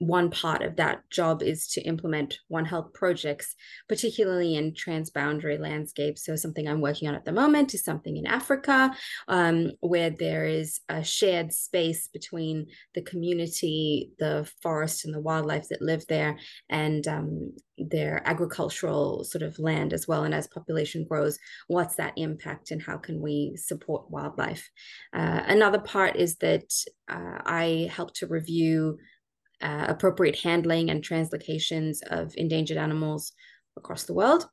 one 0.00 0.30
part 0.30 0.62
of 0.62 0.76
that 0.76 1.08
job 1.10 1.42
is 1.42 1.68
to 1.68 1.82
implement 1.82 2.38
One 2.48 2.64
Health 2.64 2.94
projects, 2.94 3.54
particularly 3.86 4.56
in 4.56 4.72
transboundary 4.72 5.60
landscapes. 5.60 6.24
So, 6.24 6.36
something 6.36 6.66
I'm 6.66 6.80
working 6.80 7.06
on 7.06 7.14
at 7.14 7.26
the 7.26 7.32
moment 7.32 7.74
is 7.74 7.84
something 7.84 8.16
in 8.16 8.26
Africa 8.26 8.92
um, 9.28 9.72
where 9.80 10.08
there 10.08 10.46
is 10.46 10.80
a 10.88 11.04
shared 11.04 11.52
space 11.52 12.08
between 12.08 12.68
the 12.94 13.02
community, 13.02 14.10
the 14.18 14.50
forest, 14.62 15.04
and 15.04 15.14
the 15.14 15.20
wildlife 15.20 15.68
that 15.68 15.82
live 15.82 16.06
there, 16.08 16.38
and 16.70 17.06
um, 17.06 17.52
their 17.76 18.26
agricultural 18.26 19.24
sort 19.24 19.42
of 19.42 19.58
land 19.58 19.92
as 19.92 20.08
well. 20.08 20.24
And 20.24 20.34
as 20.34 20.46
population 20.46 21.04
grows, 21.04 21.38
what's 21.68 21.96
that 21.96 22.14
impact 22.16 22.70
and 22.70 22.80
how 22.80 22.96
can 22.96 23.20
we 23.20 23.52
support 23.56 24.10
wildlife? 24.10 24.70
Uh, 25.12 25.42
another 25.46 25.78
part 25.78 26.16
is 26.16 26.36
that 26.36 26.72
uh, 27.06 27.42
I 27.44 27.90
help 27.92 28.14
to 28.14 28.26
review 28.26 28.98
uh, 29.60 29.86
appropriate 29.88 30.38
handling 30.40 30.90
and 30.90 31.02
translocations 31.02 31.98
of 32.08 32.34
endangered 32.36 32.78
animals 32.78 33.32
across 33.76 34.04
the 34.04 34.14
world. 34.14 34.48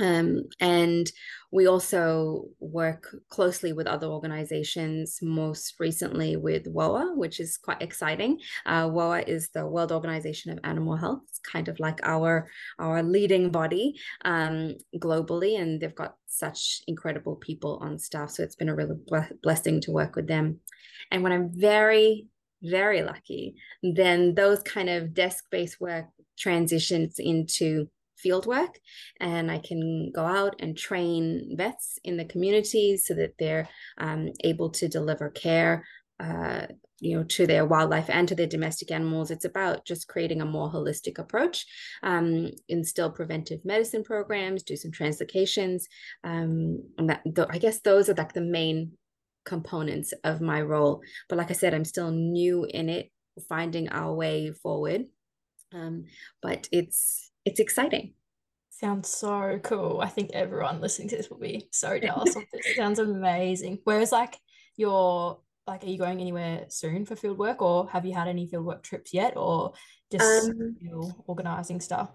Um, 0.00 0.44
and 0.60 1.10
we 1.52 1.66
also 1.66 2.46
work 2.58 3.14
closely 3.28 3.72
with 3.72 3.86
other 3.86 4.06
organizations, 4.06 5.18
most 5.20 5.74
recently 5.78 6.36
with 6.36 6.64
WOAH, 6.66 7.16
which 7.16 7.38
is 7.38 7.58
quite 7.58 7.82
exciting. 7.82 8.38
Uh, 8.64 8.88
WOAH 8.88 9.28
is 9.28 9.50
the 9.50 9.66
World 9.66 9.92
Organization 9.92 10.52
of 10.52 10.58
Animal 10.64 10.96
Health. 10.96 11.20
It's 11.28 11.40
kind 11.40 11.68
of 11.68 11.78
like 11.80 12.00
our, 12.02 12.48
our 12.78 13.02
leading 13.02 13.50
body 13.50 13.94
um, 14.24 14.76
globally, 14.96 15.60
and 15.60 15.80
they've 15.80 15.94
got 15.94 16.14
such 16.26 16.80
incredible 16.86 17.36
people 17.36 17.78
on 17.82 17.98
staff. 17.98 18.30
So 18.30 18.42
it's 18.42 18.56
been 18.56 18.70
a 18.70 18.74
real 18.74 18.98
blessing 19.42 19.82
to 19.82 19.92
work 19.92 20.16
with 20.16 20.28
them. 20.28 20.60
And 21.10 21.22
when 21.22 21.32
I'm 21.32 21.50
very 21.52 22.26
very 22.62 23.02
lucky, 23.02 23.56
then 23.82 24.34
those 24.34 24.62
kind 24.62 24.88
of 24.88 25.14
desk 25.14 25.44
based 25.50 25.80
work 25.80 26.06
transitions 26.38 27.18
into 27.18 27.88
field 28.16 28.46
work 28.46 28.78
and 29.18 29.50
I 29.50 29.58
can 29.58 30.12
go 30.14 30.24
out 30.24 30.56
and 30.58 30.76
train 30.76 31.54
vets 31.56 31.98
in 32.04 32.16
the 32.16 32.24
communities 32.26 33.06
so 33.06 33.14
that 33.14 33.34
they're 33.38 33.68
um, 33.98 34.30
able 34.44 34.70
to 34.70 34.88
deliver 34.88 35.30
care 35.30 35.86
uh, 36.18 36.66
you 37.00 37.16
know 37.16 37.24
to 37.24 37.46
their 37.46 37.64
wildlife 37.64 38.10
and 38.10 38.28
to 38.28 38.34
their 38.34 38.46
domestic 38.46 38.90
animals. 38.90 39.30
It's 39.30 39.46
about 39.46 39.86
just 39.86 40.06
creating 40.06 40.42
a 40.42 40.46
more 40.46 40.70
holistic 40.70 41.18
approach 41.18 41.66
um, 42.02 42.50
instill 42.68 43.10
preventive 43.10 43.64
medicine 43.64 44.04
programs 44.04 44.62
do 44.62 44.76
some 44.76 44.90
translocations 44.90 45.84
um, 46.24 46.82
and 46.98 47.08
that 47.08 47.22
i 47.50 47.58
guess 47.58 47.80
those 47.80 48.08
are 48.08 48.14
like 48.14 48.34
the 48.34 48.40
main 48.40 48.92
components 49.44 50.12
of 50.24 50.40
my 50.40 50.60
role. 50.62 51.02
But 51.28 51.38
like 51.38 51.50
I 51.50 51.54
said, 51.54 51.74
I'm 51.74 51.84
still 51.84 52.10
new 52.10 52.64
in 52.64 52.88
it, 52.88 53.10
finding 53.48 53.88
our 53.88 54.14
way 54.14 54.52
forward. 54.52 55.06
Um, 55.72 56.06
but 56.42 56.68
it's 56.72 57.30
it's 57.44 57.60
exciting. 57.60 58.14
Sounds 58.70 59.08
so 59.08 59.58
cool. 59.62 60.00
I 60.00 60.08
think 60.08 60.30
everyone 60.32 60.80
listening 60.80 61.08
to 61.10 61.16
this 61.16 61.30
will 61.30 61.38
be 61.38 61.68
so 61.72 61.98
jealous 62.02 62.36
of 62.36 62.44
this. 62.52 62.66
It 62.66 62.76
sounds 62.76 62.98
amazing. 62.98 63.78
Whereas 63.84 64.12
like 64.12 64.38
your 64.76 65.40
like 65.66 65.84
are 65.84 65.88
you 65.88 65.98
going 65.98 66.20
anywhere 66.20 66.64
soon 66.68 67.04
for 67.04 67.14
field 67.16 67.38
work 67.38 67.62
or 67.62 67.88
have 67.90 68.04
you 68.04 68.14
had 68.14 68.26
any 68.26 68.48
field 68.48 68.64
work 68.64 68.82
trips 68.82 69.12
yet 69.12 69.36
or 69.36 69.74
just 70.10 70.48
um, 70.48 70.76
you 70.80 70.90
know, 70.90 71.12
organizing 71.26 71.80
stuff? 71.80 72.10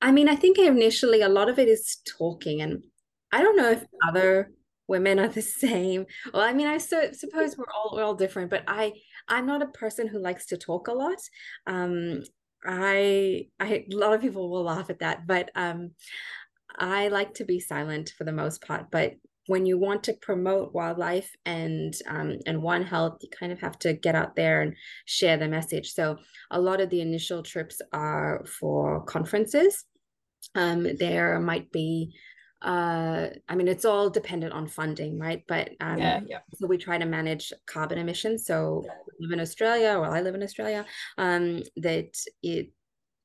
I 0.00 0.12
mean, 0.12 0.28
I 0.28 0.36
think 0.36 0.58
initially 0.58 1.22
a 1.22 1.28
lot 1.28 1.48
of 1.48 1.58
it 1.58 1.68
is 1.68 1.98
talking 2.18 2.62
and 2.62 2.84
I 3.32 3.42
don't 3.42 3.56
know 3.56 3.70
if 3.70 3.84
other 4.06 4.52
women 4.88 5.18
are 5.18 5.28
the 5.28 5.42
same. 5.64 6.06
Well, 6.32 6.42
I 6.42 6.52
mean, 6.52 6.66
I 6.66 6.78
so, 6.78 7.12
suppose 7.12 7.56
we're 7.56 7.72
all 7.74 7.92
we're 7.94 8.04
all 8.04 8.14
different, 8.14 8.50
but 8.50 8.64
I 8.66 8.94
I'm 9.28 9.46
not 9.46 9.62
a 9.62 9.66
person 9.66 10.08
who 10.08 10.18
likes 10.18 10.46
to 10.46 10.56
talk 10.56 10.88
a 10.88 10.92
lot. 10.92 11.18
Um, 11.66 12.22
I 12.64 13.48
I 13.60 13.84
a 13.90 13.96
lot 13.96 14.14
of 14.14 14.20
people 14.20 14.50
will 14.50 14.64
laugh 14.64 14.90
at 14.90 15.00
that, 15.00 15.26
but 15.26 15.50
um, 15.54 15.92
I 16.76 17.08
like 17.08 17.34
to 17.34 17.44
be 17.44 17.60
silent 17.60 18.12
for 18.16 18.24
the 18.24 18.32
most 18.32 18.62
part. 18.62 18.90
But 18.90 19.14
when 19.46 19.64
you 19.64 19.78
want 19.78 20.04
to 20.04 20.12
promote 20.12 20.74
wildlife 20.74 21.34
and 21.46 21.94
um, 22.06 22.38
and 22.46 22.62
one 22.62 22.82
health, 22.82 23.18
you 23.22 23.28
kind 23.30 23.52
of 23.52 23.60
have 23.60 23.78
to 23.80 23.94
get 23.94 24.14
out 24.14 24.36
there 24.36 24.62
and 24.62 24.74
share 25.06 25.36
the 25.36 25.48
message. 25.48 25.92
So 25.92 26.18
a 26.50 26.60
lot 26.60 26.80
of 26.80 26.90
the 26.90 27.00
initial 27.00 27.42
trips 27.42 27.80
are 27.92 28.44
for 28.60 29.04
conferences. 29.04 29.84
Um, 30.54 30.96
there 30.98 31.38
might 31.40 31.72
be 31.72 32.14
uh 32.62 33.28
i 33.48 33.54
mean 33.54 33.68
it's 33.68 33.84
all 33.84 34.10
dependent 34.10 34.52
on 34.52 34.66
funding 34.66 35.18
right 35.18 35.44
but 35.46 35.70
um 35.80 35.98
yeah, 35.98 36.20
yeah. 36.26 36.38
so 36.54 36.66
we 36.66 36.76
try 36.76 36.98
to 36.98 37.04
manage 37.04 37.52
carbon 37.66 37.98
emissions 37.98 38.46
so 38.46 38.84
live 39.20 39.30
in 39.30 39.40
australia 39.40 39.90
or 39.96 40.06
i 40.06 40.20
live 40.20 40.34
in 40.34 40.42
australia 40.42 40.84
um 41.18 41.62
that 41.76 42.16
it 42.42 42.72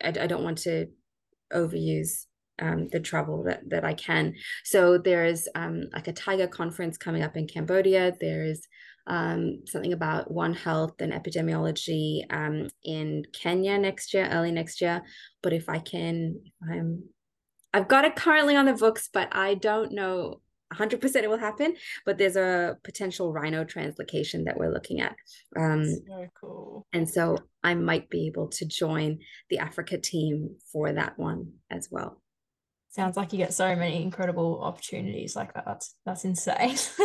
i, 0.03 0.09
I 0.09 0.27
don't 0.27 0.43
want 0.43 0.59
to 0.59 0.87
overuse 1.51 2.25
um, 2.61 2.87
the 2.89 2.99
travel 2.99 3.43
that, 3.43 3.67
that 3.69 3.83
I 3.83 3.93
can. 3.93 4.35
So 4.63 4.97
there's 4.97 5.47
um, 5.55 5.85
like 5.93 6.07
a 6.07 6.13
tiger 6.13 6.47
conference 6.47 6.97
coming 6.97 7.23
up 7.23 7.35
in 7.35 7.47
Cambodia. 7.47 8.13
There's 8.19 8.61
um, 9.07 9.63
something 9.65 9.93
about 9.93 10.31
One 10.31 10.53
Health 10.53 10.95
and 10.99 11.11
epidemiology 11.11 12.21
um, 12.31 12.69
in 12.83 13.23
Kenya 13.33 13.77
next 13.77 14.13
year, 14.13 14.29
early 14.31 14.51
next 14.51 14.81
year. 14.81 15.01
But 15.41 15.53
if 15.53 15.67
I 15.67 15.79
can, 15.79 16.39
if 16.45 16.69
I'm 16.69 17.03
I've 17.73 17.87
got 17.87 18.05
it 18.05 18.15
currently 18.15 18.55
on 18.55 18.65
the 18.65 18.73
books, 18.73 19.09
but 19.11 19.29
I 19.31 19.55
don't 19.55 19.91
know 19.91 20.41
100% 20.73 21.15
it 21.15 21.29
will 21.29 21.37
happen. 21.37 21.75
But 22.05 22.17
there's 22.17 22.35
a 22.35 22.77
potential 22.83 23.31
rhino 23.31 23.63
translocation 23.63 24.45
that 24.45 24.57
we're 24.57 24.71
looking 24.71 25.01
at. 25.01 25.15
Um, 25.57 25.85
so 25.85 26.27
cool. 26.39 26.87
And 26.93 27.09
so 27.09 27.37
I 27.63 27.73
might 27.73 28.09
be 28.09 28.27
able 28.27 28.49
to 28.49 28.65
join 28.65 29.19
the 29.49 29.59
Africa 29.59 29.97
team 29.97 30.55
for 30.71 30.93
that 30.93 31.17
one 31.17 31.53
as 31.69 31.87
well. 31.91 32.21
Sounds 32.89 33.17
like 33.17 33.33
you 33.33 33.39
get 33.39 33.53
so 33.53 33.75
many 33.75 34.03
incredible 34.03 34.61
opportunities 34.61 35.35
like 35.35 35.53
that. 35.55 35.65
That's, 35.65 35.95
that's 36.05 36.25
insane. 36.25 36.77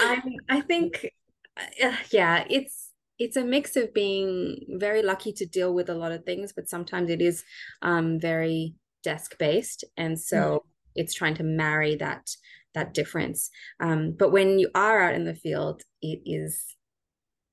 I, 0.00 0.22
I 0.48 0.60
think, 0.60 1.08
uh, 1.82 1.96
yeah, 2.10 2.44
it's 2.50 2.88
it's 3.18 3.36
a 3.36 3.44
mix 3.44 3.76
of 3.76 3.94
being 3.94 4.64
very 4.80 5.00
lucky 5.00 5.32
to 5.34 5.46
deal 5.46 5.72
with 5.72 5.88
a 5.88 5.94
lot 5.94 6.10
of 6.10 6.24
things, 6.24 6.52
but 6.52 6.68
sometimes 6.68 7.08
it 7.08 7.22
is 7.22 7.44
um, 7.80 8.18
very 8.18 8.74
desk 9.02 9.36
based 9.38 9.84
and 9.96 10.18
so 10.18 10.36
mm. 10.36 10.60
it's 10.94 11.14
trying 11.14 11.34
to 11.34 11.42
marry 11.42 11.96
that 11.96 12.28
that 12.74 12.94
difference. 12.94 13.50
Um, 13.80 14.16
but 14.18 14.32
when 14.32 14.58
you 14.58 14.70
are 14.74 15.02
out 15.02 15.14
in 15.14 15.24
the 15.24 15.34
field 15.34 15.82
it 16.00 16.20
is 16.24 16.76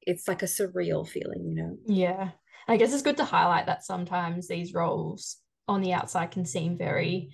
it's 0.02 0.28
like 0.28 0.42
a 0.42 0.48
surreal 0.48 1.08
feeling 1.08 1.46
you 1.50 1.56
know? 1.56 1.78
Yeah. 1.86 2.32
I 2.68 2.78
guess 2.78 2.94
it's 2.94 3.02
good 3.02 3.18
to 3.18 3.26
highlight 3.26 3.66
that 3.66 3.84
sometimes 3.84 4.48
these 4.48 4.74
roles 4.74 5.38
on 5.68 5.82
the 5.82 5.94
outside 5.94 6.32
can 6.32 6.46
seem 6.46 6.78
very 6.78 7.32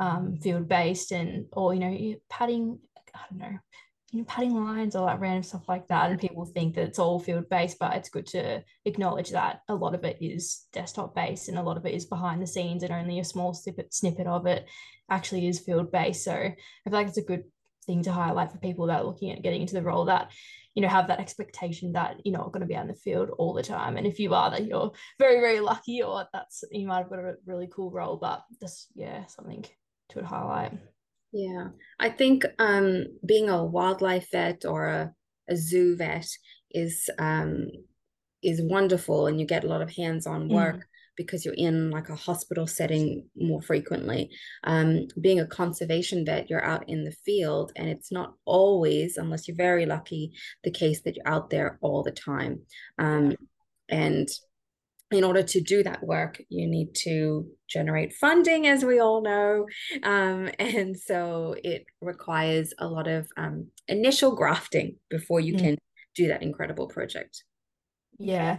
um, 0.00 0.38
field 0.38 0.68
based 0.68 1.12
and 1.12 1.46
or 1.52 1.74
you 1.74 1.80
know 1.80 2.14
padding 2.28 2.78
i 3.14 3.20
don't 3.30 3.40
know 3.40 3.58
you 4.10 4.20
know, 4.20 4.24
padding 4.24 4.54
lines 4.54 4.96
or 4.96 5.04
like 5.04 5.20
random 5.20 5.42
stuff 5.42 5.68
like 5.68 5.86
that. 5.88 6.10
And 6.10 6.20
people 6.20 6.44
think 6.46 6.74
that 6.74 6.86
it's 6.86 6.98
all 6.98 7.18
field 7.18 7.48
based, 7.48 7.78
but 7.78 7.94
it's 7.94 8.08
good 8.08 8.26
to 8.28 8.62
acknowledge 8.84 9.30
that 9.30 9.60
a 9.68 9.74
lot 9.74 9.94
of 9.94 10.04
it 10.04 10.16
is 10.20 10.64
desktop 10.72 11.14
based 11.14 11.48
and 11.48 11.58
a 11.58 11.62
lot 11.62 11.76
of 11.76 11.84
it 11.84 11.94
is 11.94 12.06
behind 12.06 12.40
the 12.40 12.46
scenes 12.46 12.82
and 12.82 12.92
only 12.92 13.18
a 13.18 13.24
small 13.24 13.52
snippet 13.52 13.92
snippet 13.92 14.26
of 14.26 14.46
it 14.46 14.66
actually 15.10 15.46
is 15.46 15.60
field 15.60 15.92
based. 15.92 16.24
So 16.24 16.32
I 16.32 16.54
feel 16.84 16.92
like 16.92 17.08
it's 17.08 17.18
a 17.18 17.22
good 17.22 17.44
thing 17.86 18.02
to 18.02 18.12
highlight 18.12 18.52
for 18.52 18.58
people 18.58 18.86
that 18.86 19.00
are 19.00 19.06
looking 19.06 19.30
at 19.30 19.42
getting 19.42 19.62
into 19.62 19.74
the 19.74 19.82
role 19.82 20.06
that 20.06 20.30
you 20.74 20.82
know 20.82 20.88
have 20.88 21.08
that 21.08 21.20
expectation 21.20 21.92
that 21.92 22.16
you're 22.24 22.36
not 22.36 22.52
going 22.52 22.60
to 22.60 22.66
be 22.66 22.76
out 22.76 22.82
in 22.82 22.88
the 22.88 22.94
field 22.94 23.30
all 23.38 23.54
the 23.54 23.62
time 23.62 23.96
and 23.96 24.06
if 24.06 24.20
you 24.20 24.34
are 24.34 24.50
that 24.50 24.66
you're 24.66 24.92
very 25.18 25.40
very 25.40 25.58
lucky 25.58 26.02
or 26.02 26.26
that's 26.32 26.62
you 26.70 26.86
might 26.86 26.98
have 26.98 27.08
got 27.08 27.18
a 27.18 27.34
really 27.46 27.66
cool 27.74 27.90
role 27.90 28.16
but 28.16 28.44
just 28.60 28.88
yeah 28.94 29.24
something 29.26 29.64
to 30.10 30.22
highlight 30.22 30.72
yeah, 31.32 31.68
I 31.98 32.08
think 32.08 32.44
um, 32.58 33.06
being 33.24 33.48
a 33.48 33.64
wildlife 33.64 34.30
vet 34.30 34.64
or 34.64 34.86
a, 34.86 35.12
a 35.48 35.56
zoo 35.56 35.96
vet 35.96 36.28
is 36.70 37.08
um, 37.18 37.68
is 38.42 38.62
wonderful, 38.62 39.26
and 39.26 39.40
you 39.40 39.46
get 39.46 39.64
a 39.64 39.68
lot 39.68 39.82
of 39.82 39.90
hands-on 39.90 40.48
work 40.48 40.76
mm. 40.76 40.82
because 41.16 41.44
you're 41.44 41.54
in 41.54 41.90
like 41.90 42.08
a 42.08 42.14
hospital 42.14 42.66
setting 42.66 43.26
more 43.36 43.60
frequently. 43.60 44.30
Um, 44.64 45.08
being 45.20 45.40
a 45.40 45.46
conservation 45.46 46.24
vet, 46.24 46.48
you're 46.48 46.64
out 46.64 46.88
in 46.88 47.04
the 47.04 47.16
field, 47.24 47.72
and 47.76 47.88
it's 47.88 48.10
not 48.10 48.34
always, 48.44 49.16
unless 49.16 49.48
you're 49.48 49.56
very 49.56 49.86
lucky, 49.86 50.32
the 50.64 50.70
case 50.70 51.02
that 51.02 51.16
you're 51.16 51.28
out 51.28 51.50
there 51.50 51.78
all 51.82 52.02
the 52.02 52.12
time. 52.12 52.62
Um, 52.98 53.34
and 53.88 54.28
in 55.10 55.24
order 55.24 55.42
to 55.42 55.60
do 55.60 55.82
that 55.82 56.02
work, 56.02 56.40
you 56.48 56.68
need 56.68 56.94
to 56.94 57.46
generate 57.68 58.12
funding, 58.12 58.66
as 58.66 58.84
we 58.84 59.00
all 59.00 59.22
know. 59.22 59.66
Um, 60.02 60.50
and 60.58 60.96
so 60.96 61.54
it 61.64 61.86
requires 62.00 62.74
a 62.78 62.86
lot 62.86 63.08
of 63.08 63.28
um, 63.36 63.68
initial 63.86 64.34
grafting 64.34 64.96
before 65.08 65.40
you 65.40 65.54
mm. 65.54 65.58
can 65.58 65.78
do 66.14 66.28
that 66.28 66.42
incredible 66.42 66.88
project. 66.88 67.44
Yeah. 68.18 68.58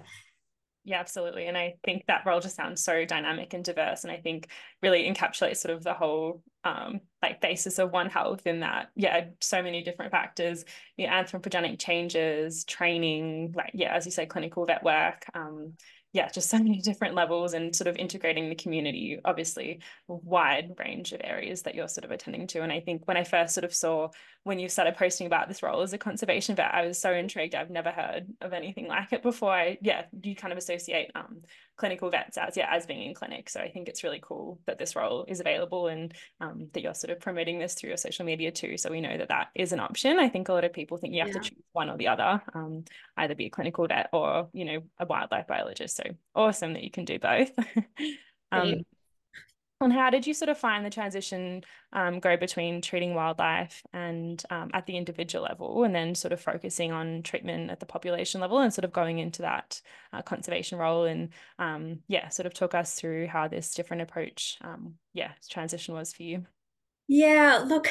Yeah, 0.86 1.00
absolutely. 1.02 1.46
And 1.46 1.58
I 1.58 1.76
think 1.84 2.06
that 2.08 2.24
role 2.26 2.40
just 2.40 2.56
sounds 2.56 2.84
so 2.84 3.06
dynamic 3.06 3.54
and 3.54 3.64
diverse. 3.64 4.04
And 4.04 4.12
I 4.12 4.18
think 4.18 4.48
really 4.82 5.04
encapsulates 5.12 5.58
sort 5.58 5.76
of 5.76 5.84
the 5.84 5.94
whole 5.94 6.42
um, 6.64 7.02
like 7.22 7.42
basis 7.42 7.78
of 7.78 7.92
One 7.92 8.10
Health 8.10 8.48
in 8.48 8.62
that, 8.62 8.90
yeah, 8.96 9.26
so 9.42 9.62
many 9.62 9.84
different 9.84 10.12
factors, 10.12 10.66
the 10.98 11.06
anthropogenic 11.06 11.80
changes, 11.80 12.64
training, 12.64 13.54
like, 13.56 13.72
yeah, 13.74 13.94
as 13.94 14.06
you 14.06 14.12
say, 14.12 14.26
clinical 14.26 14.66
vet 14.66 14.82
work, 14.82 15.26
um, 15.36 15.74
yeah, 16.12 16.28
just 16.30 16.50
so 16.50 16.58
many 16.58 16.82
different 16.82 17.14
levels 17.14 17.54
and 17.54 17.76
sort 17.76 17.88
of 17.88 17.96
integrating 17.98 18.50
the 18.50 18.56
community, 18.56 19.20
obviously 19.24 19.80
wide 20.08 20.72
range 20.80 21.12
of 21.14 21.22
areas 21.24 21.62
that 21.64 21.76
you're 21.76 21.88
sort 21.88 22.04
of 22.06 22.10
attending 22.10 22.48
to. 22.48 22.62
And 22.64 22.72
I 22.72 22.80
think 22.80 23.08
when 23.08 23.16
I 23.16 23.24
first 23.24 23.54
sort 23.54 23.64
of 23.64 23.74
saw 23.74 24.10
when 24.44 24.58
you 24.58 24.70
started 24.70 24.96
posting 24.96 25.28
about 25.28 25.48
this 25.48 25.62
role 25.62 25.82
as 25.82 25.94
a 25.94 26.00
conservation 26.00 26.56
vet, 26.56 26.74
I 26.74 26.88
was 26.88 27.00
so 27.00 27.14
intrigued. 27.14 27.54
I've 27.54 27.70
never 27.70 27.92
heard 27.92 28.26
of 28.42 28.54
anything 28.54 28.88
like 28.90 29.14
it 29.14 29.22
before. 29.22 29.52
I, 29.52 29.78
yeah, 29.82 30.06
you 30.24 30.36
kind 30.36 30.52
of 30.52 30.58
associate 30.58 31.12
um, 31.14 31.42
clinical 31.80 32.10
vets 32.10 32.38
as 32.38 32.58
yeah 32.58 32.68
as 32.70 32.86
being 32.86 33.04
in 33.04 33.14
clinic. 33.14 33.50
So 33.50 33.60
I 33.62 33.72
think 33.72 33.88
it's 33.88 34.04
really 34.04 34.20
cool 34.22 34.60
that 34.68 34.78
this 34.78 34.96
role 34.96 35.26
is 35.28 35.40
available 35.40 35.88
and 35.88 36.14
um, 36.42 36.68
that 36.74 36.84
you're 36.84 36.94
sort 36.94 37.12
of 37.12 37.20
promoting 37.20 37.58
this 37.58 37.74
through 37.74 37.90
your 37.90 37.98
social 37.98 38.26
media 38.26 38.52
too. 38.52 38.78
So 38.78 38.92
we 38.92 39.02
know 39.02 39.18
that 39.18 39.30
that 39.30 39.48
is 39.56 39.72
an 39.72 39.80
option. 39.80 40.20
I 40.20 40.30
think 40.30 40.50
a 40.50 40.54
lot 40.54 40.66
of 40.66 40.74
people 40.74 40.98
think 40.98 41.14
you 41.14 41.22
have 41.22 41.30
yeah. 41.30 41.42
to 41.42 41.50
choose 41.50 41.64
one 41.72 41.90
or 41.90 41.98
the 41.98 42.10
other, 42.10 42.42
um, 42.54 42.84
either 43.18 43.34
be 43.34 43.46
a 43.46 43.50
clinical 43.50 43.88
vet 43.88 44.10
or 44.12 44.50
you 44.54 44.66
know 44.66 44.82
a 45.00 45.06
wildlife 45.06 45.48
biologist. 45.48 45.96
So 45.96 46.04
awesome 46.36 46.74
that 46.74 46.84
you 46.84 46.92
can 46.92 47.06
do 47.06 47.18
both. 47.18 47.52
um, 48.52 48.82
and 49.82 49.94
how 49.94 50.10
did 50.10 50.28
you 50.28 50.34
sort 50.34 50.50
of 50.50 50.58
find 50.58 50.86
the 50.86 50.90
transition 50.90 51.64
um, 51.94 52.20
go 52.20 52.36
between 52.36 52.82
treating 52.82 53.14
wildlife 53.14 53.82
and 53.94 54.44
um, 54.50 54.70
at 54.74 54.86
the 54.86 54.98
individual 54.98 55.44
level 55.44 55.84
and 55.84 55.96
then 55.96 56.16
sort 56.16 56.34
of 56.34 56.42
focusing 56.42 56.92
on 56.92 57.24
treatment 57.24 57.72
at 57.72 57.80
the 57.80 57.86
population 57.86 58.42
level 58.42 58.60
and 58.60 58.74
sort 58.74 58.86
of 58.86 58.92
going 58.92 59.20
into 59.20 59.42
that 59.42 59.82
uh, 60.12 60.22
conservation 60.22 60.78
role? 60.78 61.06
And 61.06 61.30
um, 61.60 62.00
yeah 62.08 62.28
sort 62.30 62.46
of 62.46 62.54
talk 62.54 62.76
us 62.76 62.94
through 62.96 63.28
how 63.28 63.48
this 63.48 63.74
different 63.74 64.02
approach 64.02 64.58
um, 64.62 64.96
yeah 65.14 65.32
transition 65.50 65.94
was 65.94 66.14
for 66.14 66.24
you. 66.24 66.46
Yeah 67.08 67.64
look 67.66 67.88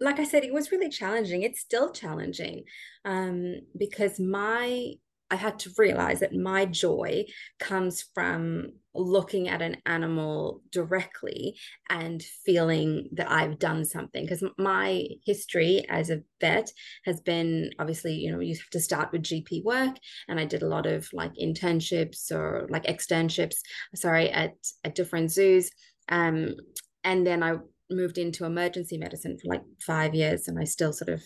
like 0.00 0.18
i 0.18 0.24
said 0.24 0.44
it 0.44 0.52
was 0.52 0.70
really 0.70 0.90
challenging. 0.90 1.42
It's 1.42 1.60
still 1.60 1.92
challenging 1.92 2.64
um, 3.04 3.60
because 3.76 4.20
my 4.20 4.94
I 5.34 5.36
had 5.36 5.58
to 5.60 5.70
realize 5.76 6.20
that 6.20 6.32
my 6.32 6.64
joy 6.64 7.24
comes 7.58 8.04
from 8.14 8.68
looking 8.94 9.48
at 9.48 9.62
an 9.62 9.78
animal 9.84 10.62
directly 10.70 11.56
and 11.90 12.22
feeling 12.46 13.08
that 13.14 13.28
I've 13.28 13.58
done 13.58 13.84
something. 13.84 14.24
Because 14.24 14.44
my 14.58 15.08
history 15.26 15.84
as 15.88 16.10
a 16.10 16.22
vet 16.40 16.70
has 17.04 17.20
been 17.20 17.70
obviously, 17.80 18.14
you 18.14 18.30
know, 18.30 18.38
you 18.38 18.54
have 18.54 18.70
to 18.70 18.78
start 18.78 19.10
with 19.10 19.24
GP 19.24 19.64
work, 19.64 19.96
and 20.28 20.38
I 20.38 20.44
did 20.44 20.62
a 20.62 20.68
lot 20.68 20.86
of 20.86 21.08
like 21.12 21.34
internships 21.34 22.30
or 22.30 22.68
like 22.70 22.84
externships, 22.84 23.56
sorry, 23.96 24.30
at 24.30 24.54
at 24.84 24.94
different 24.94 25.32
zoos. 25.32 25.68
Um, 26.08 26.54
and 27.02 27.26
then 27.26 27.42
I 27.42 27.56
moved 27.94 28.18
into 28.18 28.44
emergency 28.44 28.98
medicine 28.98 29.38
for 29.38 29.48
like 29.48 29.62
five 29.80 30.14
years 30.14 30.48
and 30.48 30.58
I 30.58 30.64
still 30.64 30.92
sort 30.92 31.10
of 31.10 31.22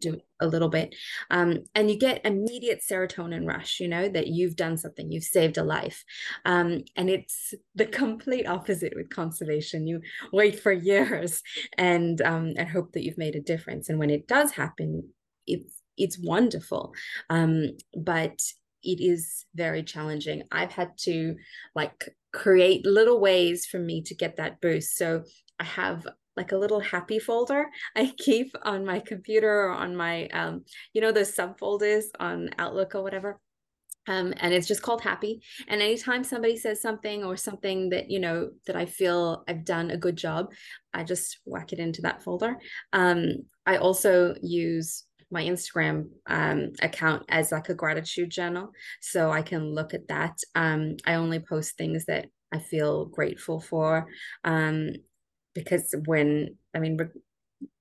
do 0.00 0.20
a 0.40 0.46
little 0.46 0.68
bit. 0.68 0.94
Um, 1.30 1.64
and 1.74 1.90
you 1.90 1.98
get 1.98 2.24
immediate 2.24 2.82
serotonin 2.88 3.46
rush, 3.46 3.80
you 3.80 3.88
know, 3.88 4.08
that 4.08 4.28
you've 4.28 4.56
done 4.56 4.76
something, 4.76 5.10
you've 5.10 5.24
saved 5.24 5.58
a 5.58 5.64
life. 5.64 6.04
Um, 6.44 6.84
and 6.96 7.10
it's 7.10 7.54
the 7.74 7.86
complete 7.86 8.46
opposite 8.46 8.94
with 8.96 9.10
conservation. 9.10 9.86
You 9.86 10.00
wait 10.32 10.60
for 10.60 10.72
years 10.72 11.42
and 11.78 12.20
um, 12.22 12.52
and 12.56 12.68
hope 12.68 12.92
that 12.92 13.04
you've 13.04 13.18
made 13.18 13.36
a 13.36 13.40
difference. 13.40 13.88
And 13.88 13.98
when 13.98 14.10
it 14.10 14.26
does 14.26 14.52
happen, 14.52 15.08
it's 15.46 15.80
it's 15.96 16.18
wonderful. 16.18 16.94
Um, 17.28 17.76
but 17.94 18.40
it 18.82 19.00
is 19.00 19.44
very 19.54 19.82
challenging. 19.82 20.42
I've 20.50 20.72
had 20.72 20.96
to 21.00 21.36
like 21.74 22.08
create 22.32 22.86
little 22.86 23.20
ways 23.20 23.66
for 23.66 23.78
me 23.78 24.02
to 24.02 24.14
get 24.14 24.36
that 24.36 24.60
boost. 24.60 24.96
So 24.96 25.24
I 25.60 25.64
have 25.64 26.06
like 26.36 26.52
a 26.52 26.56
little 26.56 26.80
happy 26.80 27.18
folder 27.18 27.66
I 27.96 28.12
keep 28.16 28.54
on 28.62 28.84
my 28.84 29.00
computer 29.00 29.64
or 29.64 29.72
on 29.72 29.94
my 29.94 30.26
um, 30.28 30.64
you 30.92 31.00
know, 31.00 31.12
those 31.12 31.34
subfolders 31.34 32.04
on 32.18 32.50
Outlook 32.58 32.94
or 32.94 33.02
whatever. 33.02 33.38
Um, 34.08 34.32
and 34.38 34.54
it's 34.54 34.66
just 34.66 34.82
called 34.82 35.02
happy. 35.02 35.42
And 35.68 35.82
anytime 35.82 36.24
somebody 36.24 36.56
says 36.56 36.80
something 36.80 37.22
or 37.22 37.36
something 37.36 37.90
that 37.90 38.10
you 38.10 38.18
know 38.18 38.50
that 38.66 38.74
i 38.74 38.86
feel 38.86 39.44
i've 39.46 39.64
done 39.64 39.90
a 39.90 39.96
good 39.96 40.16
job 40.16 40.52
i 40.94 41.04
just 41.04 41.38
whack 41.44 41.72
it 41.72 41.78
into 41.78 42.02
that 42.02 42.22
folder. 42.22 42.56
Um, 42.92 43.44
i 43.66 43.76
also 43.76 44.34
use 44.42 45.04
my 45.30 45.44
instagram 45.44 46.08
um, 46.26 46.72
account 46.82 47.24
as 47.28 47.52
like 47.52 47.68
a 47.68 47.74
gratitude 47.74 48.30
journal 48.30 48.70
so 49.00 49.30
i 49.30 49.42
can 49.42 49.74
look 49.74 49.94
at 49.94 50.08
that. 50.08 50.36
Um, 50.54 50.96
i 51.04 51.14
only 51.14 51.38
post 51.38 51.76
things 51.76 52.06
that 52.06 52.26
i 52.52 52.58
feel 52.58 53.04
grateful 53.04 53.60
for. 53.60 54.06
Um, 54.44 54.94
because 55.54 55.94
when 56.06 56.56
i 56.74 56.78
mean 56.78 56.98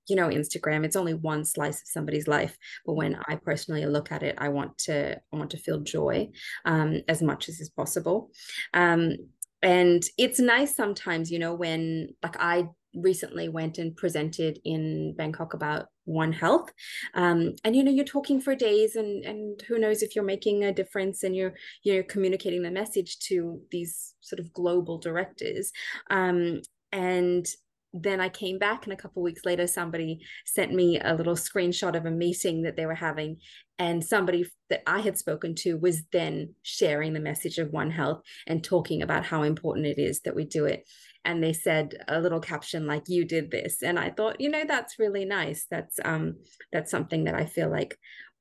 you 0.07 0.15
know 0.15 0.27
instagram 0.27 0.83
it's 0.83 0.95
only 0.95 1.13
one 1.13 1.45
slice 1.45 1.81
of 1.81 1.87
somebody's 1.87 2.27
life 2.27 2.57
but 2.85 2.93
when 2.93 3.17
i 3.27 3.35
personally 3.35 3.85
look 3.85 4.11
at 4.11 4.23
it 4.23 4.35
i 4.39 4.49
want 4.49 4.77
to 4.77 5.15
i 5.15 5.35
want 5.35 5.51
to 5.51 5.57
feel 5.57 5.79
joy 5.79 6.27
um, 6.65 7.01
as 7.07 7.21
much 7.21 7.47
as 7.47 7.59
is 7.59 7.69
possible. 7.69 8.31
Um, 8.73 9.15
and 9.61 10.03
it's 10.17 10.39
nice 10.39 10.75
sometimes 10.75 11.31
you 11.31 11.37
know 11.37 11.53
when 11.53 12.09
like 12.23 12.37
i 12.39 12.67
recently 12.95 13.49
went 13.49 13.77
and 13.77 13.95
presented 13.95 14.59
in 14.63 15.13
bangkok 15.15 15.53
about 15.53 15.87
one 16.05 16.33
health 16.33 16.71
um, 17.13 17.53
and 17.63 17.75
you 17.75 17.83
know 17.83 17.91
you're 17.91 18.05
talking 18.05 18.41
for 18.41 18.55
days 18.55 18.95
and 18.95 19.23
and 19.25 19.61
who 19.67 19.77
knows 19.77 20.01
if 20.01 20.15
you're 20.15 20.23
making 20.23 20.63
a 20.63 20.73
difference 20.73 21.23
and 21.23 21.35
you're 21.35 21.53
you're 21.83 22.03
communicating 22.03 22.63
the 22.63 22.71
message 22.71 23.19
to 23.19 23.61
these 23.69 24.15
sort 24.21 24.39
of 24.39 24.53
global 24.53 24.97
directors. 24.97 25.71
Um, 26.09 26.61
and 26.91 27.47
then 27.93 28.21
I 28.21 28.29
came 28.29 28.59
back, 28.59 28.83
and 28.83 28.93
a 28.93 28.97
couple 28.97 29.23
weeks 29.23 29.45
later, 29.45 29.65
somebody 29.65 30.19
sent 30.45 30.73
me 30.73 30.99
a 30.99 31.15
little 31.15 31.35
screenshot 31.35 31.95
of 31.95 32.05
a 32.05 32.11
meeting 32.11 32.61
that 32.63 32.75
they 32.75 32.85
were 32.85 32.95
having. 32.95 33.37
And 33.79 34.03
somebody 34.03 34.45
that 34.69 34.83
I 34.85 34.99
had 34.99 35.17
spoken 35.17 35.55
to 35.59 35.77
was 35.77 36.03
then 36.11 36.53
sharing 36.61 37.13
the 37.13 37.19
message 37.19 37.57
of 37.57 37.71
One 37.71 37.89
Health 37.89 38.21
and 38.45 38.63
talking 38.63 39.01
about 39.01 39.25
how 39.25 39.41
important 39.41 39.87
it 39.87 39.97
is 39.97 40.21
that 40.21 40.35
we 40.35 40.45
do 40.45 40.65
it. 40.65 40.87
And 41.25 41.43
they 41.43 41.53
said 41.53 41.95
a 42.07 42.19
little 42.19 42.39
caption 42.39 42.85
like 42.85 43.03
"You 43.07 43.25
did 43.25 43.49
this," 43.49 43.81
and 43.81 43.97
I 43.97 44.11
thought, 44.11 44.39
you 44.39 44.49
know, 44.49 44.65
that's 44.67 44.99
really 44.99 45.25
nice. 45.25 45.65
That's 45.69 45.99
um, 46.05 46.35
that's 46.71 46.91
something 46.91 47.23
that 47.23 47.35
I 47.35 47.45
feel 47.45 47.71
like 47.71 47.97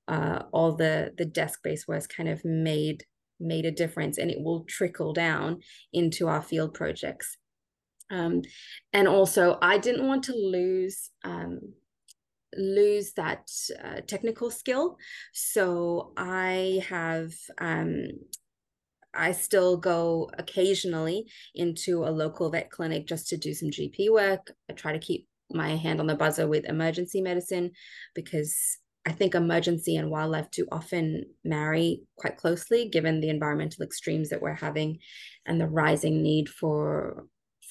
uh, 0.08 0.42
all 0.52 0.76
the 0.76 1.14
the 1.16 1.24
desk 1.24 1.60
based 1.64 1.88
work 1.88 2.06
kind 2.14 2.28
of 2.28 2.44
made 2.44 3.04
made 3.40 3.64
a 3.64 3.70
difference, 3.70 4.18
and 4.18 4.30
it 4.30 4.42
will 4.42 4.64
trickle 4.64 5.14
down 5.14 5.60
into 5.92 6.28
our 6.28 6.42
field 6.42 6.74
projects 6.74 7.37
um, 8.10 8.42
and 8.92 9.08
also 9.08 9.58
I 9.60 9.78
didn't 9.78 10.06
want 10.06 10.24
to 10.24 10.34
lose 10.34 11.10
um, 11.24 11.60
lose 12.56 13.12
that 13.12 13.48
uh, 13.82 14.00
technical 14.06 14.50
skill, 14.50 14.96
so 15.32 16.12
I 16.16 16.82
have 16.88 17.32
um, 17.58 18.08
I 19.14 19.32
still 19.32 19.76
go 19.76 20.30
occasionally 20.38 21.26
into 21.54 22.04
a 22.04 22.10
local 22.10 22.50
vet 22.50 22.70
clinic 22.70 23.06
just 23.06 23.28
to 23.28 23.36
do 23.36 23.54
some 23.54 23.70
GP 23.70 24.10
work. 24.10 24.52
I 24.70 24.74
try 24.74 24.92
to 24.92 24.98
keep 24.98 25.26
my 25.50 25.76
hand 25.76 26.00
on 26.00 26.06
the 26.06 26.14
buzzer 26.14 26.46
with 26.46 26.66
emergency 26.66 27.20
medicine 27.20 27.72
because 28.14 28.78
I 29.06 29.12
think 29.12 29.34
emergency 29.34 29.96
and 29.96 30.10
wildlife 30.10 30.50
do 30.50 30.66
often 30.70 31.24
marry 31.42 32.02
quite 32.18 32.36
closely 32.36 32.90
given 32.90 33.20
the 33.20 33.30
environmental 33.30 33.82
extremes 33.82 34.28
that 34.28 34.42
we're 34.42 34.52
having 34.52 34.98
and 35.46 35.58
the 35.58 35.66
rising 35.66 36.22
need 36.22 36.48
for 36.48 37.24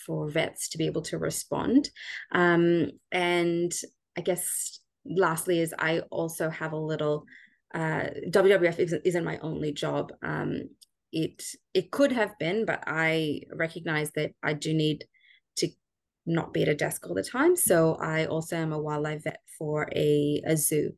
for 0.07 0.29
vets 0.29 0.69
to 0.69 0.77
be 0.77 0.87
able 0.87 1.03
to 1.03 1.17
respond. 1.17 1.89
Um, 2.31 2.91
and 3.11 3.71
I 4.17 4.21
guess 4.21 4.79
lastly 5.05 5.59
is 5.59 5.73
I 5.77 5.99
also 6.09 6.49
have 6.49 6.71
a 6.71 6.77
little 6.77 7.25
uh, 7.75 8.07
WWF 8.29 8.79
isn't, 9.03 9.23
my 9.25 9.37
only 9.39 9.73
job. 9.73 10.13
Um, 10.23 10.69
it 11.11 11.43
it 11.73 11.91
could 11.91 12.11
have 12.13 12.37
been, 12.39 12.65
but 12.65 12.83
I 12.87 13.41
recognize 13.53 14.11
that 14.15 14.31
I 14.41 14.53
do 14.53 14.73
need 14.73 15.05
to 15.57 15.67
not 16.25 16.53
be 16.53 16.63
at 16.63 16.69
a 16.69 16.75
desk 16.75 17.05
all 17.05 17.13
the 17.13 17.23
time. 17.23 17.55
So 17.55 17.95
I 17.95 18.25
also 18.25 18.55
am 18.55 18.73
a 18.73 18.79
wildlife 18.79 19.23
vet 19.23 19.41
for 19.57 19.87
a, 19.95 20.41
a 20.45 20.55
zoo 20.57 20.93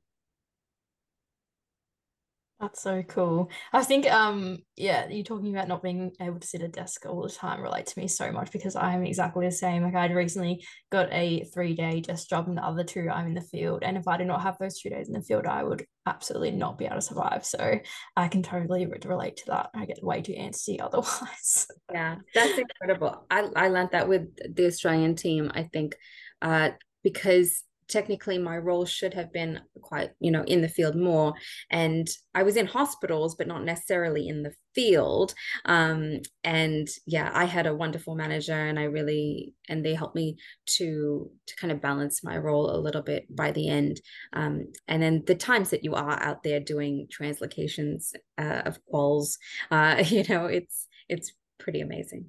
That's 2.59 2.81
so 2.81 3.03
cool. 3.03 3.49
I 3.71 3.83
think 3.85 4.05
um 4.11 4.57
yeah, 4.75 5.07
you 5.07 5.23
talking 5.23 5.55
about 5.55 5.69
not 5.69 5.81
being 5.81 6.11
able 6.19 6.41
to 6.41 6.47
sit 6.47 6.61
at 6.61 6.67
a 6.67 6.71
desk 6.71 7.05
all 7.05 7.21
the 7.23 7.29
time 7.29 7.61
relate 7.61 7.85
to 7.85 7.97
me 7.99 8.09
so 8.09 8.33
much 8.33 8.51
because 8.51 8.75
I'm 8.75 9.05
exactly 9.05 9.45
the 9.45 9.51
same. 9.51 9.81
Like 9.81 9.95
I'd 9.95 10.13
recently 10.13 10.65
got 10.91 11.07
a 11.13 11.45
three 11.53 11.73
day 11.73 12.01
desk 12.01 12.27
job 12.27 12.49
and 12.49 12.57
the 12.57 12.65
other 12.65 12.83
two 12.83 13.07
I'm 13.09 13.27
in 13.27 13.33
the 13.33 13.41
field. 13.41 13.81
And 13.83 13.95
if 13.95 14.09
I 14.09 14.17
did 14.17 14.27
not 14.27 14.41
have 14.41 14.57
those 14.59 14.77
two 14.77 14.89
days 14.89 15.07
in 15.07 15.13
the 15.13 15.21
field, 15.21 15.45
I 15.45 15.63
would 15.63 15.85
absolutely 16.05 16.51
not 16.51 16.77
be 16.77 16.83
able 16.85 16.95
to 16.95 17.01
survive. 17.01 17.45
So 17.45 17.79
I 18.17 18.27
can 18.27 18.43
totally 18.43 18.85
relate 19.05 19.37
to 19.37 19.45
that. 19.47 19.69
I 19.73 19.85
get 19.85 20.03
way 20.03 20.21
too 20.21 20.33
antsy 20.33 20.81
otherwise. 20.81 21.67
Yeah, 21.93 22.17
that's 22.35 22.57
incredible. 22.59 23.25
I, 23.31 23.47
I 23.55 23.69
learned 23.69 23.91
that 23.93 24.09
with 24.09 24.35
the 24.53 24.65
Australian 24.65 25.15
team, 25.15 25.49
I 25.55 25.63
think, 25.63 25.95
uh, 26.41 26.71
because 27.03 27.63
technically 27.89 28.37
my 28.37 28.57
role 28.57 28.85
should 28.85 29.13
have 29.13 29.33
been 29.33 29.59
quite 29.81 30.11
you 30.19 30.31
know 30.31 30.43
in 30.43 30.61
the 30.61 30.69
field 30.69 30.95
more. 30.95 31.33
And 31.69 32.07
i 32.35 32.43
was 32.43 32.55
in 32.55 32.67
hospitals 32.67 33.35
but 33.35 33.47
not 33.47 33.63
necessarily 33.63 34.27
in 34.27 34.43
the 34.43 34.53
field. 34.75 35.33
Um, 35.65 36.19
and 36.43 36.87
yeah 37.05 37.31
i 37.33 37.45
had 37.45 37.67
a 37.67 37.75
wonderful 37.75 38.15
manager 38.15 38.53
and 38.53 38.79
i 38.79 38.83
really 38.83 39.53
and 39.67 39.85
they 39.85 39.93
helped 39.95 40.15
me 40.15 40.37
to 40.65 41.29
to 41.47 41.55
kind 41.55 41.71
of 41.71 41.81
balance 41.81 42.23
my 42.23 42.37
role 42.37 42.69
a 42.69 42.79
little 42.79 43.01
bit 43.01 43.23
by 43.35 43.51
the 43.51 43.67
end. 43.69 44.01
Um, 44.33 44.67
and 44.87 45.01
then 45.01 45.23
the 45.25 45.35
times 45.35 45.69
that 45.71 45.83
you 45.83 45.95
are 45.95 46.21
out 46.21 46.43
there 46.43 46.59
doing 46.59 47.07
translocations 47.07 48.13
uh, 48.37 48.61
of 48.65 48.79
quolls 48.85 49.37
uh, 49.71 50.03
you 50.05 50.23
know 50.29 50.45
it's 50.45 50.87
it's 51.07 51.33
pretty 51.59 51.81
amazing. 51.81 52.25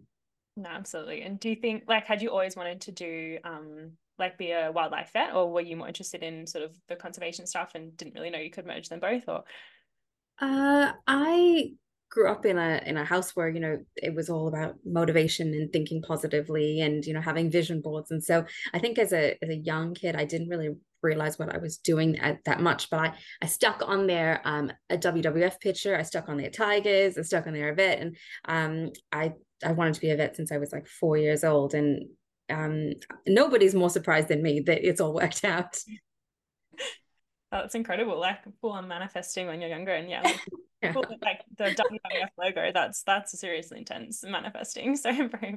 No, 0.57 0.69
absolutely. 0.69 1.23
And 1.23 1.39
do 1.39 1.49
you 1.49 1.57
think 1.57 1.85
like 1.89 2.07
had 2.07 2.23
you 2.23 2.31
always 2.31 2.57
wanted 2.57 2.83
to 2.83 2.93
do 2.93 3.39
um 3.45 3.93
like 4.21 4.39
be 4.39 4.53
a 4.53 4.71
wildlife 4.71 5.11
vet 5.13 5.35
or 5.35 5.51
were 5.51 5.61
you 5.61 5.77
more 5.77 5.89
interested 5.89 6.23
in 6.23 6.47
sort 6.47 6.65
of 6.65 6.77
the 6.89 6.97
conservation 6.97 7.47
stuff 7.47 7.73
and 7.75 7.97
didn't 7.97 8.15
really 8.15 8.31
know 8.31 8.39
you 8.39 8.51
could 8.51 8.67
merge 8.67 8.89
them 8.89 9.01
both 9.01 9.25
or? 9.27 9.45
Uh 10.41 10.93
I 11.07 11.73
grew 12.11 12.29
up 12.29 12.45
in 12.45 12.59
a 12.59 12.83
in 12.87 12.97
a 12.97 13.05
house 13.05 13.37
where 13.37 13.49
you 13.49 13.61
know 13.61 13.79
it 13.97 14.15
was 14.15 14.29
all 14.29 14.49
about 14.49 14.75
motivation 14.85 15.55
and 15.55 15.73
thinking 15.73 16.03
positively 16.03 16.81
and 16.81 17.05
you 17.05 17.15
know 17.15 17.21
having 17.21 17.51
vision 17.51 17.81
boards. 17.81 18.11
And 18.11 18.23
so 18.23 18.45
I 18.75 18.79
think 18.79 18.99
as 18.99 19.13
a 19.13 19.39
as 19.43 19.49
a 19.49 19.57
young 19.57 19.95
kid 19.95 20.17
I 20.17 20.25
didn't 20.25 20.49
really 20.49 20.71
realize 21.03 21.39
what 21.39 21.55
I 21.55 21.59
was 21.59 21.79
doing 21.79 22.19
at 22.19 22.45
that 22.45 22.61
much 22.61 22.91
but 22.91 23.01
I 23.01 23.15
I 23.41 23.47
stuck 23.47 23.83
on 23.87 24.07
there 24.07 24.43
um 24.45 24.71
a 24.91 24.99
WWF 24.99 25.59
picture 25.61 25.97
I 25.97 26.03
stuck 26.03 26.29
on 26.29 26.37
their 26.37 26.51
tigers 26.51 27.17
I 27.17 27.23
stuck 27.23 27.47
on 27.47 27.55
their 27.55 27.75
vet 27.75 28.01
and 28.01 28.17
um 28.47 28.91
I 29.13 29.33
I 29.65 29.73
wanted 29.73 29.95
to 29.95 30.01
be 30.01 30.11
a 30.11 30.17
vet 30.17 30.37
since 30.37 30.53
I 30.53 30.59
was 30.59 30.73
like 30.73 30.87
four 30.87 31.17
years 31.17 31.45
old 31.45 31.75
and 31.75 32.09
um, 32.51 32.93
nobody's 33.27 33.75
more 33.75 33.91
surprised 33.91 34.29
than 34.29 34.43
me 34.43 34.61
that 34.61 34.87
it's 34.87 35.01
all 35.01 35.15
worked 35.15 35.45
out. 35.45 35.77
That's 37.51 37.75
incredible. 37.75 38.19
Like 38.19 38.39
full 38.61 38.73
on 38.73 38.87
manifesting 38.87 39.47
when 39.47 39.61
you're 39.61 39.71
younger, 39.71 39.93
and 39.93 40.09
yeah, 40.09 40.23
like, 40.23 40.41
yeah. 40.83 40.93
like 41.23 41.41
the 41.59 41.65
WWF 41.65 42.29
logo. 42.39 42.71
That's 42.73 43.03
that's 43.03 43.39
seriously 43.39 43.79
intense 43.79 44.23
manifesting. 44.25 44.97
So 44.97 45.11
I'm 45.11 45.31
very. 45.31 45.57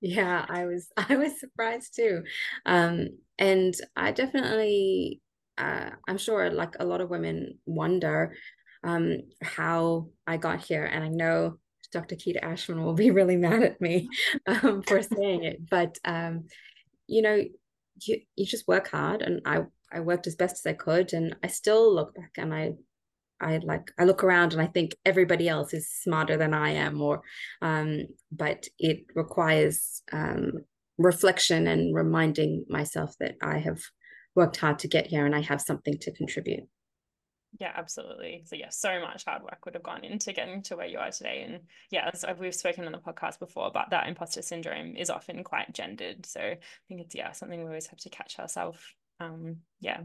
Yeah, 0.00 0.44
I 0.48 0.66
was 0.66 0.88
I 0.96 1.16
was 1.16 1.38
surprised 1.38 1.94
too, 1.94 2.24
um, 2.66 3.08
and 3.38 3.74
I 3.96 4.10
definitely, 4.10 5.20
uh, 5.56 5.90
I'm 6.08 6.18
sure 6.18 6.50
like 6.50 6.74
a 6.80 6.84
lot 6.84 7.00
of 7.00 7.10
women 7.10 7.58
wonder 7.64 8.34
um, 8.82 9.18
how 9.42 10.08
I 10.26 10.36
got 10.36 10.64
here, 10.64 10.84
and 10.84 11.04
I 11.04 11.08
know 11.08 11.58
Dr. 11.94 12.16
Kita 12.16 12.42
Ashman 12.42 12.84
will 12.84 12.94
be 12.94 13.10
really 13.18 13.36
mad 13.36 13.62
at 13.62 13.80
me 13.80 14.08
um, 14.46 14.82
for 14.82 15.00
saying 15.16 15.44
it, 15.44 15.68
but 15.70 15.96
um, 16.04 16.44
you 17.06 17.22
know, 17.22 17.42
you 18.02 18.20
you 18.36 18.46
just 18.46 18.68
work 18.68 18.88
hard, 18.88 19.22
and 19.22 19.40
I 19.46 19.62
I 19.92 20.00
worked 20.00 20.26
as 20.26 20.36
best 20.36 20.56
as 20.56 20.66
I 20.70 20.74
could, 20.74 21.12
and 21.14 21.34
I 21.42 21.46
still 21.46 21.94
look 21.94 22.14
back 22.14 22.32
and 22.36 22.52
I 22.52 22.74
I 23.40 23.58
like 23.58 23.90
I 23.98 24.04
look 24.04 24.24
around 24.24 24.52
and 24.52 24.62
I 24.62 24.66
think 24.66 24.96
everybody 25.04 25.48
else 25.48 25.72
is 25.72 25.88
smarter 25.88 26.36
than 26.36 26.54
I 26.54 26.70
am, 26.70 27.00
or 27.00 27.22
um, 27.62 28.04
but 28.32 28.66
it 28.78 29.04
requires 29.14 30.02
um, 30.12 30.52
reflection 30.98 31.66
and 31.66 31.94
reminding 31.94 32.64
myself 32.68 33.14
that 33.20 33.36
I 33.42 33.58
have 33.58 33.80
worked 34.34 34.56
hard 34.56 34.78
to 34.80 34.88
get 34.88 35.06
here 35.06 35.26
and 35.26 35.34
I 35.34 35.40
have 35.42 35.60
something 35.60 35.96
to 36.00 36.12
contribute. 36.12 36.64
Yeah, 37.60 37.72
absolutely. 37.74 38.42
So 38.46 38.56
yeah, 38.56 38.70
so 38.70 39.00
much 39.00 39.24
hard 39.24 39.42
work 39.42 39.64
would 39.64 39.74
have 39.74 39.82
gone 39.82 40.04
into 40.04 40.32
getting 40.32 40.62
to 40.62 40.76
where 40.76 40.86
you 40.86 40.98
are 40.98 41.10
today. 41.10 41.44
And 41.46 41.60
yeah, 41.90 42.10
as 42.12 42.24
we've 42.38 42.54
spoken 42.54 42.84
on 42.84 42.92
the 42.92 42.98
podcast 42.98 43.38
before 43.38 43.70
but 43.72 43.90
that 43.90 44.08
imposter 44.08 44.42
syndrome 44.42 44.96
is 44.96 45.10
often 45.10 45.44
quite 45.44 45.72
gendered. 45.72 46.26
So 46.26 46.40
I 46.40 46.58
think 46.88 47.00
it's 47.00 47.14
yeah, 47.14 47.32
something 47.32 47.60
we 47.60 47.66
always 47.66 47.86
have 47.88 48.00
to 48.00 48.10
catch 48.10 48.38
ourselves 48.38 48.78
um 49.20 49.58
yeah, 49.80 50.00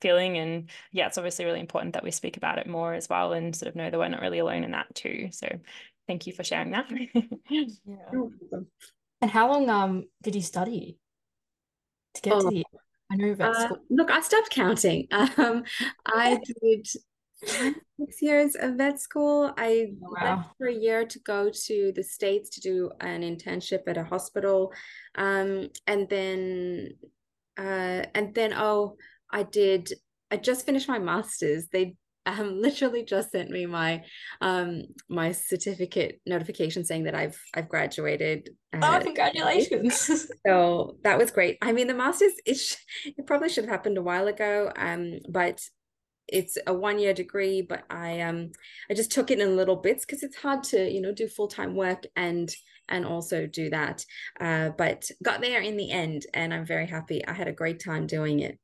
feeling. 0.00 0.38
And 0.38 0.70
yeah, 0.92 1.08
it's 1.08 1.18
obviously 1.18 1.44
really 1.44 1.60
important 1.60 1.94
that 1.94 2.04
we 2.04 2.12
speak 2.12 2.36
about 2.36 2.58
it 2.58 2.68
more 2.68 2.94
as 2.94 3.08
well 3.08 3.32
and 3.32 3.54
sort 3.54 3.68
of 3.68 3.76
know 3.76 3.90
that 3.90 3.98
we're 3.98 4.08
not 4.08 4.22
really 4.22 4.38
alone 4.38 4.62
in 4.62 4.70
that 4.70 4.94
too. 4.94 5.28
So 5.32 5.48
thank 6.06 6.26
you 6.28 6.32
for 6.32 6.44
sharing 6.44 6.70
that. 6.70 6.88
yeah. 7.50 7.66
And 9.20 9.30
how 9.30 9.50
long 9.50 9.68
um 9.68 10.04
did 10.22 10.36
you 10.36 10.42
study 10.42 10.98
to 12.14 12.22
get 12.22 12.32
oh. 12.34 12.40
to 12.42 12.48
the 12.48 12.64
I 13.12 13.16
know 13.16 13.34
vet 13.34 13.54
uh, 13.54 13.68
look, 13.90 14.10
I 14.10 14.20
stopped 14.20 14.50
counting. 14.50 15.08
Um, 15.36 15.64
I 16.06 16.38
did 16.62 16.86
six 17.44 18.22
years 18.22 18.54
of 18.54 18.76
vet 18.76 19.00
school. 19.00 19.52
I 19.56 19.88
oh, 20.02 20.14
wow. 20.20 20.36
left 20.36 20.50
for 20.56 20.68
a 20.68 20.74
year 20.74 21.04
to 21.04 21.18
go 21.20 21.50
to 21.66 21.92
the 21.94 22.02
States 22.02 22.50
to 22.50 22.60
do 22.60 22.90
an 23.00 23.22
internship 23.22 23.82
at 23.86 23.98
a 23.98 24.04
hospital. 24.04 24.72
Um, 25.14 25.68
and 25.86 26.08
then, 26.08 26.90
uh, 27.58 28.06
and 28.14 28.34
then, 28.34 28.54
oh, 28.54 28.96
I 29.30 29.42
did, 29.42 29.92
I 30.30 30.36
just 30.36 30.64
finished 30.64 30.88
my 30.88 30.98
master's. 30.98 31.68
They 31.68 31.96
um, 32.26 32.60
literally 32.60 33.04
just 33.04 33.32
sent 33.32 33.50
me 33.50 33.66
my 33.66 34.04
um 34.40 34.82
my 35.08 35.32
certificate 35.32 36.20
notification 36.26 36.84
saying 36.84 37.04
that 37.04 37.14
I've 37.14 37.38
I've 37.54 37.68
graduated. 37.68 38.50
Uh, 38.72 38.98
oh, 39.00 39.04
congratulations! 39.04 40.30
so 40.46 40.96
that 41.04 41.18
was 41.18 41.30
great. 41.30 41.58
I 41.62 41.72
mean, 41.72 41.86
the 41.86 41.94
masters 41.94 42.32
it 42.46 42.54
sh- 42.54 42.76
it 43.04 43.26
probably 43.26 43.48
should 43.48 43.64
have 43.64 43.72
happened 43.72 43.98
a 43.98 44.02
while 44.02 44.28
ago. 44.28 44.72
Um, 44.76 45.18
but 45.28 45.60
it's 46.28 46.56
a 46.66 46.72
one 46.72 46.98
year 46.98 47.14
degree. 47.14 47.62
But 47.62 47.84
I 47.90 48.20
um 48.20 48.50
I 48.90 48.94
just 48.94 49.12
took 49.12 49.30
it 49.30 49.40
in 49.40 49.56
little 49.56 49.76
bits 49.76 50.04
because 50.04 50.22
it's 50.22 50.36
hard 50.36 50.62
to 50.64 50.90
you 50.90 51.00
know 51.00 51.12
do 51.12 51.28
full 51.28 51.48
time 51.48 51.74
work 51.74 52.04
and 52.16 52.52
and 52.88 53.06
also 53.06 53.46
do 53.46 53.70
that. 53.70 54.04
Uh, 54.40 54.70
but 54.70 55.08
got 55.22 55.40
there 55.40 55.60
in 55.60 55.76
the 55.76 55.90
end, 55.90 56.26
and 56.34 56.52
I'm 56.52 56.66
very 56.66 56.86
happy. 56.86 57.24
I 57.26 57.32
had 57.32 57.48
a 57.48 57.52
great 57.52 57.82
time 57.82 58.06
doing 58.06 58.40
it. 58.40 58.58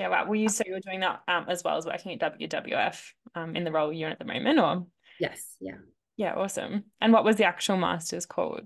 Yeah, 0.00 0.08
wow. 0.08 0.24
Were 0.24 0.34
you 0.34 0.48
so 0.48 0.64
you're 0.66 0.80
doing 0.80 1.00
that 1.00 1.20
um, 1.28 1.44
as 1.46 1.62
well 1.62 1.76
as 1.76 1.84
working 1.84 2.18
at 2.18 2.38
WWF 2.38 2.98
um, 3.34 3.54
in 3.54 3.64
the 3.64 3.70
role 3.70 3.92
you're 3.92 4.08
in 4.08 4.14
at 4.14 4.18
the 4.18 4.24
moment, 4.24 4.58
or? 4.58 4.86
Yes. 5.20 5.56
Yeah. 5.60 5.76
Yeah. 6.16 6.36
Awesome. 6.36 6.84
And 7.02 7.12
what 7.12 7.22
was 7.22 7.36
the 7.36 7.44
actual 7.44 7.76
master's 7.76 8.24
called? 8.24 8.62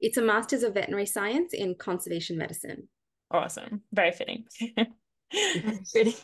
It's 0.00 0.18
a 0.18 0.22
master's 0.22 0.62
of 0.62 0.74
veterinary 0.74 1.06
science 1.06 1.52
in 1.52 1.74
conservation 1.74 2.38
medicine. 2.38 2.88
Awesome. 3.28 3.82
Very 3.92 4.12
fitting. 4.12 4.44
fitting. 5.92 6.14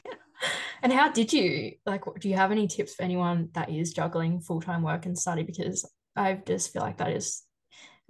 and 0.85 0.93
how 0.93 1.11
did 1.11 1.33
you 1.33 1.73
like? 1.85 2.05
Do 2.21 2.29
you 2.29 2.37
have 2.37 2.53
any 2.53 2.69
tips 2.69 2.95
for 2.95 3.03
anyone 3.03 3.49
that 3.55 3.71
is 3.71 3.93
juggling 3.93 4.41
full 4.41 4.61
time 4.61 4.83
work 4.83 5.05
and 5.05 5.19
study? 5.19 5.43
Because 5.43 5.85
I 6.15 6.35
just 6.35 6.73
feel 6.73 6.83
like 6.83 6.99
that 6.99 7.11
is 7.11 7.43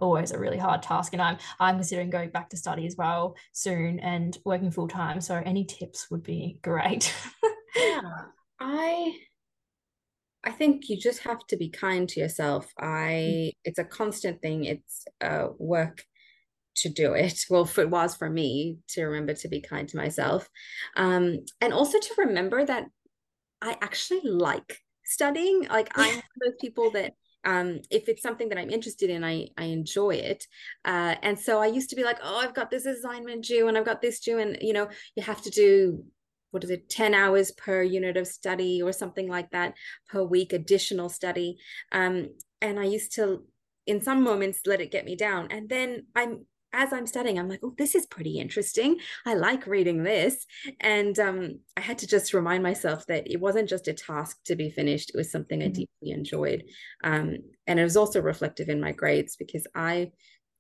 always 0.00 0.33
a 0.33 0.38
really 0.38 0.59
hard 0.59 0.83
task 0.83 1.12
and 1.12 1.22
i'm 1.22 1.37
i'm 1.61 1.76
considering 1.76 2.11
going 2.11 2.30
back 2.30 2.48
to 2.48 2.57
study 2.57 2.87
as 2.87 2.96
well 2.96 3.37
soon 3.52 4.00
and 4.00 4.38
working 4.44 4.70
full 4.70 4.88
time 4.88 5.20
so 5.20 5.40
any 5.44 5.64
tips 5.64 6.11
would 6.11 6.22
be 6.22 6.59
great. 6.62 7.14
Yeah 7.76 8.00
i 8.61 9.16
i 10.44 10.50
think 10.50 10.88
you 10.88 10.96
just 10.96 11.20
have 11.20 11.44
to 11.46 11.57
be 11.57 11.68
kind 11.68 12.09
to 12.09 12.20
yourself. 12.20 12.72
I 12.78 13.52
it's 13.64 13.78
a 13.78 13.85
constant 13.85 14.40
thing. 14.42 14.64
It's 14.64 15.04
uh, 15.20 15.48
work 15.59 16.04
to 16.76 16.88
do 16.88 17.14
it. 17.14 17.44
Well 17.50 17.68
it 17.76 17.90
was 17.90 18.14
for 18.16 18.28
me 18.28 18.78
to 18.88 19.04
remember 19.04 19.35
to 19.35 19.48
be 19.48 19.61
kind 19.61 19.88
to 19.88 19.96
myself. 19.96 20.48
Um 20.96 21.38
and 21.61 21.72
also 21.72 21.98
to 21.98 22.14
remember 22.18 22.64
that 22.64 22.87
i 23.62 23.76
actually 23.80 24.22
like 24.24 24.78
studying. 25.04 25.66
Like 25.68 25.90
i'm 25.96 26.20
those 26.40 26.54
people 26.61 26.90
that 26.92 27.14
um, 27.44 27.80
if 27.90 28.09
it's 28.09 28.22
something 28.22 28.48
that 28.48 28.59
I'm 28.59 28.70
interested 28.70 29.11
in, 29.11 29.24
I 29.24 29.48
I 29.57 29.64
enjoy 29.64 30.16
it. 30.16 30.46
Uh, 30.85 31.14
and 31.22 31.38
so 31.38 31.61
I 31.61 31.66
used 31.66 31.90
to 31.90 31.96
be 31.96 32.04
like, 32.04 32.18
oh, 32.22 32.38
I've 32.38 32.54
got 32.54 32.70
this 32.70 32.87
assignment 32.87 33.44
due, 33.44 33.68
and 33.68 33.76
I've 33.76 33.85
got 33.85 34.02
this 34.02 34.20
due, 34.20 34.38
and 34.38 34.59
you 34.61 34.72
know, 34.72 34.88
you 35.16 35.22
have 35.22 35.42
to 35.42 35.50
do 35.50 36.04
what 36.54 36.62
is 36.62 36.70
it, 36.70 36.88
10 36.88 37.14
hours 37.14 37.50
per 37.50 37.83
unit 37.83 38.16
of 38.16 38.28
study 38.28 38.80
or 38.80 38.92
something 38.92 39.28
like 39.28 39.50
that 39.50 39.74
per 40.09 40.22
week, 40.22 40.52
additional 40.52 41.09
study. 41.09 41.59
Um, 41.90 42.28
and 42.61 42.78
I 42.78 42.85
used 42.85 43.12
to, 43.16 43.42
in 43.88 44.00
some 44.00 44.22
moments, 44.22 44.61
let 44.64 44.80
it 44.80 44.92
get 44.92 45.04
me 45.04 45.16
down. 45.16 45.48
And 45.50 45.68
then 45.68 46.07
I'm 46.14 46.46
as 46.74 46.92
I'm 46.92 47.06
studying, 47.06 47.38
I'm 47.38 47.48
like, 47.48 47.60
oh, 47.62 47.74
this 47.78 47.94
is 47.94 48.06
pretty 48.06 48.38
interesting. 48.38 48.98
I 49.26 49.34
like 49.34 49.66
reading 49.66 50.02
this. 50.02 50.46
And 50.80 51.18
um, 51.18 51.60
I 51.76 51.80
had 51.80 51.98
to 51.98 52.06
just 52.06 52.34
remind 52.34 52.62
myself 52.62 53.06
that 53.06 53.30
it 53.30 53.40
wasn't 53.40 53.68
just 53.68 53.88
a 53.88 53.92
task 53.94 54.38
to 54.46 54.56
be 54.56 54.70
finished, 54.70 55.10
it 55.10 55.16
was 55.16 55.30
something 55.30 55.60
mm-hmm. 55.60 55.68
I 55.68 55.72
deeply 55.72 56.10
enjoyed. 56.10 56.64
Um, 57.02 57.38
and 57.66 57.80
it 57.80 57.84
was 57.84 57.96
also 57.96 58.20
reflective 58.20 58.68
in 58.68 58.80
my 58.80 58.92
grades 58.92 59.37
because 59.37 59.66
I 59.74 60.12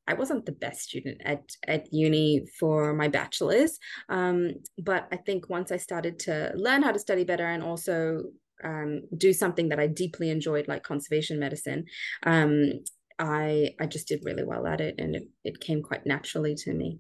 I 0.06 0.12
wasn't 0.12 0.44
the 0.44 0.52
best 0.52 0.82
student 0.82 1.22
at 1.24 1.42
at 1.66 1.92
uni 1.92 2.46
for 2.58 2.92
my 2.92 3.08
bachelor's, 3.08 3.78
um, 4.10 4.56
but 4.76 5.08
I 5.10 5.16
think 5.16 5.48
once 5.48 5.72
I 5.72 5.78
started 5.78 6.18
to 6.20 6.52
learn 6.54 6.82
how 6.82 6.92
to 6.92 6.98
study 6.98 7.24
better 7.24 7.46
and 7.46 7.62
also 7.62 8.24
um, 8.62 9.02
do 9.16 9.32
something 9.32 9.68
that 9.70 9.80
I 9.80 9.86
deeply 9.86 10.30
enjoyed, 10.30 10.68
like 10.68 10.82
conservation 10.82 11.38
medicine, 11.38 11.86
um, 12.24 12.72
I 13.18 13.74
I 13.80 13.86
just 13.86 14.08
did 14.08 14.24
really 14.24 14.44
well 14.44 14.66
at 14.66 14.80
it, 14.80 14.96
and 14.98 15.14
it, 15.14 15.28
it 15.44 15.60
came 15.60 15.82
quite 15.82 16.06
naturally 16.06 16.54
to 16.56 16.72
me. 16.72 16.98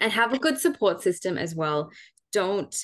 And 0.00 0.12
have 0.12 0.32
a 0.32 0.38
good 0.38 0.58
support 0.58 1.02
system 1.02 1.36
as 1.36 1.54
well. 1.54 1.90
Don't 2.32 2.74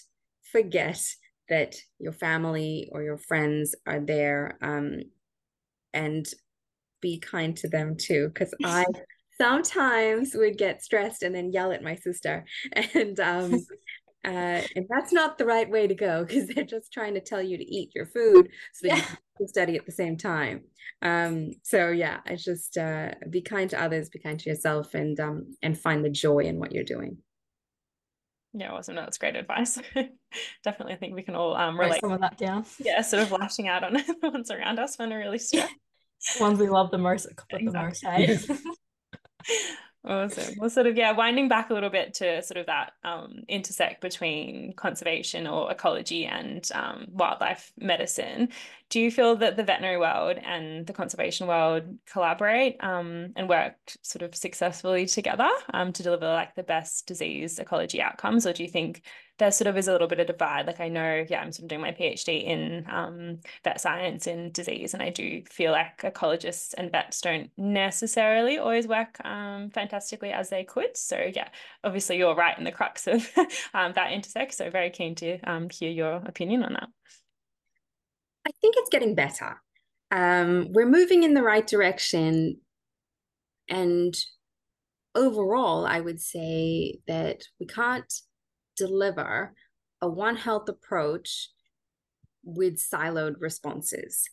forget 0.52 1.02
that 1.48 1.76
your 1.98 2.12
family 2.12 2.88
or 2.92 3.02
your 3.02 3.18
friends 3.18 3.74
are 3.86 4.00
there, 4.00 4.58
um, 4.62 5.00
and 5.92 6.26
be 7.00 7.18
kind 7.18 7.56
to 7.56 7.68
them 7.68 7.96
too. 7.96 8.28
Because 8.28 8.54
I 8.64 8.84
sometimes 9.40 10.34
would 10.34 10.58
get 10.58 10.82
stressed 10.82 11.22
and 11.22 11.34
then 11.34 11.52
yell 11.52 11.72
at 11.72 11.82
my 11.82 11.96
sister, 11.96 12.44
and 12.94 13.18
um, 13.18 13.66
uh, 14.24 14.60
and 14.76 14.86
that's 14.90 15.12
not 15.12 15.38
the 15.38 15.46
right 15.46 15.70
way 15.70 15.86
to 15.86 15.94
go 15.94 16.24
because 16.24 16.48
they're 16.48 16.64
just 16.64 16.92
trying 16.92 17.14
to 17.14 17.20
tell 17.20 17.40
you 17.40 17.56
to 17.56 17.64
eat 17.64 17.90
your 17.94 18.06
food 18.06 18.50
so 18.74 18.88
that 18.88 18.96
yeah. 18.96 19.04
you 19.04 19.16
can 19.38 19.48
study 19.48 19.76
at 19.76 19.86
the 19.86 19.92
same 19.92 20.16
time. 20.16 20.62
Um, 21.02 21.52
so 21.62 21.88
yeah, 21.88 22.20
it's 22.26 22.44
just 22.44 22.76
uh, 22.76 23.12
be 23.30 23.40
kind 23.40 23.70
to 23.70 23.82
others, 23.82 24.10
be 24.10 24.18
kind 24.18 24.38
to 24.38 24.50
yourself, 24.50 24.94
and 24.94 25.18
um, 25.18 25.56
and 25.62 25.78
find 25.78 26.04
the 26.04 26.10
joy 26.10 26.40
in 26.40 26.58
what 26.58 26.72
you're 26.72 26.84
doing. 26.84 27.18
Yeah, 28.52 28.72
awesome. 28.72 28.96
No, 28.96 29.02
that's 29.02 29.18
great 29.18 29.36
advice. 29.36 29.78
Definitely, 30.64 30.94
I 30.94 30.96
think 30.96 31.14
we 31.14 31.22
can 31.22 31.36
all 31.36 31.56
um, 31.56 31.78
relate 31.78 32.00
some 32.00 32.12
of 32.12 32.20
that 32.20 32.36
down. 32.36 32.64
Yeah, 32.78 33.00
sort 33.00 33.22
of 33.22 33.32
lashing 33.32 33.68
out 33.68 33.84
on 33.84 33.92
the 34.20 34.30
ones 34.30 34.50
around 34.50 34.78
us 34.78 34.98
when 34.98 35.10
we're 35.10 35.18
really 35.18 35.38
stressed. 35.38 35.72
ones 36.40 36.58
we 36.58 36.68
love 36.68 36.90
the 36.90 36.98
most, 36.98 37.26
exactly. 37.26 37.64
the 37.64 37.72
most. 37.72 38.04
Hey? 38.04 38.38
Awesome. 40.02 40.54
Well, 40.56 40.70
sort 40.70 40.86
of, 40.86 40.96
yeah, 40.96 41.12
winding 41.12 41.48
back 41.48 41.68
a 41.68 41.74
little 41.74 41.90
bit 41.90 42.14
to 42.14 42.42
sort 42.42 42.56
of 42.56 42.66
that 42.66 42.94
um, 43.04 43.42
intersect 43.48 44.00
between 44.00 44.72
conservation 44.72 45.46
or 45.46 45.70
ecology 45.70 46.24
and 46.24 46.66
um, 46.74 47.06
wildlife 47.12 47.70
medicine. 47.78 48.48
Do 48.90 48.98
you 48.98 49.12
feel 49.12 49.36
that 49.36 49.56
the 49.56 49.62
veterinary 49.62 49.98
world 49.98 50.36
and 50.42 50.84
the 50.84 50.92
conservation 50.92 51.46
world 51.46 51.84
collaborate 52.10 52.76
um, 52.82 53.32
and 53.36 53.48
work 53.48 53.76
sort 54.02 54.22
of 54.22 54.34
successfully 54.34 55.06
together 55.06 55.48
um, 55.72 55.92
to 55.92 56.02
deliver 56.02 56.26
like 56.26 56.56
the 56.56 56.64
best 56.64 57.06
disease 57.06 57.60
ecology 57.60 58.02
outcomes? 58.02 58.48
Or 58.48 58.52
do 58.52 58.64
you 58.64 58.68
think 58.68 59.02
there 59.38 59.52
sort 59.52 59.68
of 59.68 59.76
is 59.76 59.86
a 59.86 59.92
little 59.92 60.08
bit 60.08 60.18
of 60.18 60.26
divide? 60.26 60.66
Like 60.66 60.80
I 60.80 60.88
know, 60.88 61.24
yeah, 61.28 61.40
I'm 61.40 61.52
sort 61.52 61.64
of 61.64 61.68
doing 61.68 61.82
my 61.82 61.92
PhD 61.92 62.42
in 62.44 62.84
um, 62.90 63.38
vet 63.62 63.80
science 63.80 64.26
in 64.26 64.50
disease, 64.50 64.92
and 64.92 65.02
I 65.04 65.10
do 65.10 65.44
feel 65.48 65.70
like 65.70 66.02
ecologists 66.02 66.74
and 66.76 66.90
vets 66.90 67.20
don't 67.20 67.48
necessarily 67.56 68.58
always 68.58 68.88
work 68.88 69.24
um, 69.24 69.70
fantastically 69.70 70.32
as 70.32 70.50
they 70.50 70.64
could. 70.64 70.96
So 70.96 71.30
yeah, 71.32 71.48
obviously 71.84 72.18
you're 72.18 72.34
right 72.34 72.58
in 72.58 72.64
the 72.64 72.72
crux 72.72 73.06
of 73.06 73.24
um, 73.72 73.92
that 73.92 74.10
intersect. 74.10 74.54
So 74.54 74.68
very 74.68 74.90
keen 74.90 75.14
to 75.16 75.38
um, 75.48 75.70
hear 75.70 75.90
your 75.90 76.16
opinion 76.16 76.64
on 76.64 76.72
that. 76.72 76.88
I 78.46 78.50
think 78.60 78.74
it's 78.78 78.90
getting 78.90 79.14
better. 79.14 79.60
Um, 80.10 80.68
we're 80.72 80.88
moving 80.88 81.22
in 81.22 81.34
the 81.34 81.42
right 81.42 81.66
direction. 81.66 82.56
And 83.68 84.14
overall, 85.14 85.86
I 85.86 86.00
would 86.00 86.20
say 86.20 87.00
that 87.06 87.44
we 87.58 87.66
can't 87.66 88.12
deliver 88.76 89.52
a 90.00 90.08
One 90.08 90.36
Health 90.36 90.68
approach 90.68 91.50
with 92.42 92.80
siloed 92.80 93.34
responses. 93.38 94.28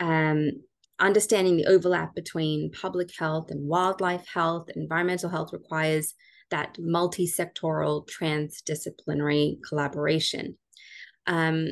Um, 0.00 0.62
understanding 0.98 1.56
the 1.56 1.66
overlap 1.66 2.14
between 2.14 2.72
public 2.72 3.10
health 3.16 3.50
and 3.50 3.68
wildlife 3.68 4.26
health, 4.26 4.68
environmental 4.74 5.28
health 5.28 5.52
requires 5.52 6.14
that 6.50 6.76
multi 6.78 7.26
sectoral 7.26 8.08
transdisciplinary 8.08 9.56
collaboration. 9.68 10.56
Um, 11.26 11.68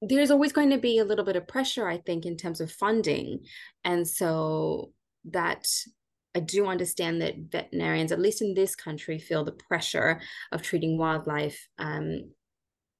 there's 0.00 0.30
always 0.30 0.52
going 0.52 0.70
to 0.70 0.78
be 0.78 0.98
a 0.98 1.04
little 1.04 1.24
bit 1.24 1.36
of 1.36 1.48
pressure, 1.48 1.88
I 1.88 1.98
think, 1.98 2.24
in 2.24 2.36
terms 2.36 2.60
of 2.60 2.70
funding. 2.70 3.40
And 3.84 4.06
so 4.06 4.92
that 5.24 5.66
I 6.34 6.40
do 6.40 6.66
understand 6.66 7.20
that 7.20 7.34
veterinarians, 7.50 8.12
at 8.12 8.20
least 8.20 8.42
in 8.42 8.54
this 8.54 8.76
country, 8.76 9.18
feel 9.18 9.44
the 9.44 9.52
pressure 9.52 10.20
of 10.52 10.62
treating 10.62 10.98
wildlife 10.98 11.68
um, 11.78 12.30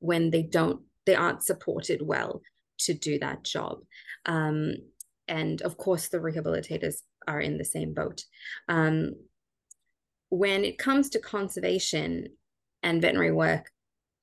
when 0.01 0.31
they 0.31 0.43
don't, 0.43 0.81
they 1.07 1.15
aren't 1.15 1.45
supported 1.45 2.03
well 2.03 2.43
to 2.81 2.95
do 2.95 3.19
that 3.21 3.45
job. 3.45 3.79
Um, 4.27 4.75
and 5.29 5.63
of 5.63 5.77
course, 5.77 6.09
the 6.09 6.19
rehabilitators 6.19 6.97
are 7.27 7.41
in 7.41 7.59
the 7.59 7.65
same 7.65 7.95
boat. 7.95 8.25
Um, 8.69 9.15
when 10.31 10.65
it 10.65 10.79
comes 10.79 11.11
to 11.11 11.21
conservation 11.21 12.29
and 12.83 13.01
veterinary 13.01 13.33
work, 13.33 13.71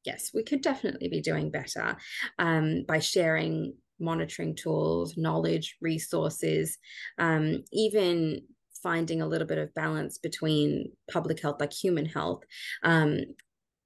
yes, 0.06 0.32
we 0.34 0.44
could 0.44 0.62
definitely 0.62 1.08
be 1.08 1.22
doing 1.22 1.52
better 1.52 1.98
um, 2.40 2.84
by 2.88 3.00
sharing 3.00 3.74
monitoring 4.00 4.56
tools, 4.56 5.16
knowledge, 5.18 5.78
resources, 5.82 6.78
um, 7.18 7.64
even 7.72 8.42
finding 8.84 9.22
a 9.22 9.28
little 9.28 9.48
bit 9.48 9.58
of 9.58 9.74
balance 9.74 10.18
between 10.18 10.92
public 11.12 11.42
health, 11.42 11.58
like 11.60 11.74
human 11.74 12.06
health, 12.06 12.44
um, 12.84 13.20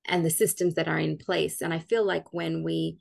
and 0.06 0.26
the 0.26 0.30
systems 0.30 0.76
that 0.76 0.88
are 0.88 1.00
in 1.00 1.18
place. 1.18 1.62
And 1.62 1.74
I 1.74 1.80
feel 1.80 2.06
like 2.06 2.34
when 2.34 2.64
we 2.64 2.98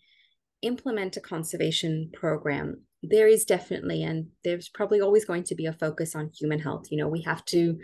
implement 0.63 1.17
a 1.17 1.21
conservation 1.21 2.11
program, 2.13 2.83
there 3.03 3.29
is 3.29 3.45
definitely, 3.45 4.03
and 4.03 4.27
there's 4.45 4.69
probably 4.69 5.01
always 5.01 5.25
going 5.25 5.45
to 5.45 5.55
be 5.55 5.67
a 5.67 5.73
focus 5.73 6.15
on 6.15 6.31
human 6.39 6.59
health. 6.59 6.87
You 6.91 6.99
know, 6.99 7.09
we 7.09 7.23
have 7.23 7.45
to 7.47 7.79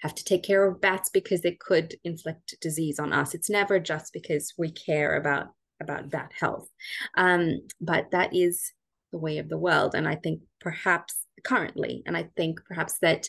have 0.00 0.14
to 0.14 0.24
take 0.24 0.42
care 0.42 0.66
of 0.66 0.80
bats 0.80 1.10
because 1.10 1.42
they 1.42 1.56
could 1.60 1.94
inflict 2.04 2.54
disease 2.60 2.98
on 2.98 3.12
us. 3.12 3.34
It's 3.34 3.50
never 3.50 3.78
just 3.78 4.12
because 4.12 4.54
we 4.58 4.70
care 4.70 5.16
about 5.16 5.48
about 5.80 6.10
bat 6.10 6.32
health, 6.38 6.68
um, 7.16 7.60
but 7.80 8.10
that 8.10 8.34
is 8.34 8.72
the 9.12 9.18
way 9.18 9.38
of 9.38 9.48
the 9.48 9.58
world. 9.58 9.94
And 9.94 10.08
I 10.08 10.16
think 10.16 10.40
perhaps 10.60 11.14
currently, 11.44 12.02
and 12.04 12.16
I 12.16 12.28
think 12.36 12.60
perhaps 12.66 12.98
that 13.00 13.28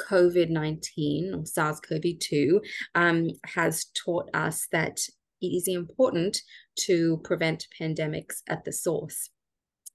COVID 0.00 0.50
nineteen 0.50 1.34
or 1.34 1.46
SARS 1.46 1.80
CoV 1.80 2.18
two 2.20 2.60
um, 2.94 3.30
has 3.46 3.86
taught 4.04 4.28
us 4.34 4.66
that 4.70 4.98
it 5.40 5.46
is 5.46 5.68
important 5.68 6.42
to 6.80 7.20
prevent 7.24 7.68
pandemics 7.80 8.36
at 8.48 8.64
the 8.64 8.72
source. 8.72 9.30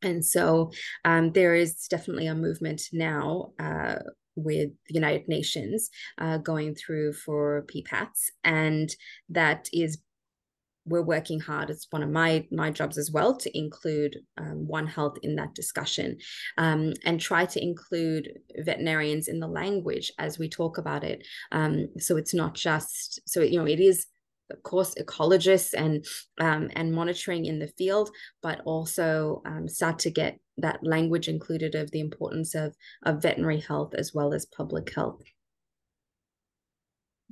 And 0.03 0.25
so 0.25 0.71
um, 1.05 1.31
there 1.33 1.53
is 1.53 1.87
definitely 1.87 2.27
a 2.27 2.33
movement 2.33 2.81
now 2.91 3.53
uh, 3.59 3.99
with 4.35 4.69
the 4.87 4.93
United 4.93 5.27
Nations 5.27 5.89
uh, 6.17 6.37
going 6.37 6.75
through 6.75 7.13
for 7.13 7.65
PPATS, 7.73 8.31
and 8.43 8.95
that 9.29 9.67
is 9.73 9.99
we're 10.85 11.01
working 11.01 11.39
hard. 11.39 11.69
It's 11.69 11.87
one 11.91 12.03
of 12.03 12.09
my 12.09 12.47
my 12.51 12.71
jobs 12.71 12.97
as 12.97 13.11
well 13.11 13.37
to 13.37 13.57
include 13.57 14.17
um, 14.37 14.67
One 14.67 14.87
Health 14.87 15.17
in 15.21 15.35
that 15.35 15.53
discussion, 15.53 16.17
um, 16.57 16.93
and 17.05 17.19
try 17.19 17.45
to 17.45 17.61
include 17.61 18.29
veterinarians 18.57 19.27
in 19.27 19.39
the 19.39 19.47
language 19.47 20.11
as 20.17 20.39
we 20.39 20.49
talk 20.49 20.77
about 20.77 21.03
it. 21.03 21.25
Um, 21.51 21.87
so 21.99 22.17
it's 22.17 22.33
not 22.33 22.55
just 22.55 23.21
so 23.27 23.41
you 23.41 23.59
know 23.59 23.67
it 23.67 23.79
is 23.79 24.07
of 24.51 24.63
course 24.63 24.93
ecologists 24.95 25.73
and 25.75 26.05
um, 26.39 26.69
and 26.75 26.93
monitoring 26.93 27.45
in 27.45 27.59
the 27.59 27.67
field, 27.77 28.09
but 28.41 28.61
also 28.65 29.41
um, 29.45 29.67
start 29.67 29.99
to 29.99 30.11
get 30.11 30.39
that 30.61 30.83
language 30.83 31.27
included 31.27 31.75
of 31.75 31.91
the 31.91 31.99
importance 31.99 32.55
of 32.55 32.75
of 33.03 33.21
veterinary 33.21 33.59
health 33.59 33.93
as 33.95 34.13
well 34.13 34.33
as 34.33 34.45
public 34.45 34.93
health. 34.93 35.21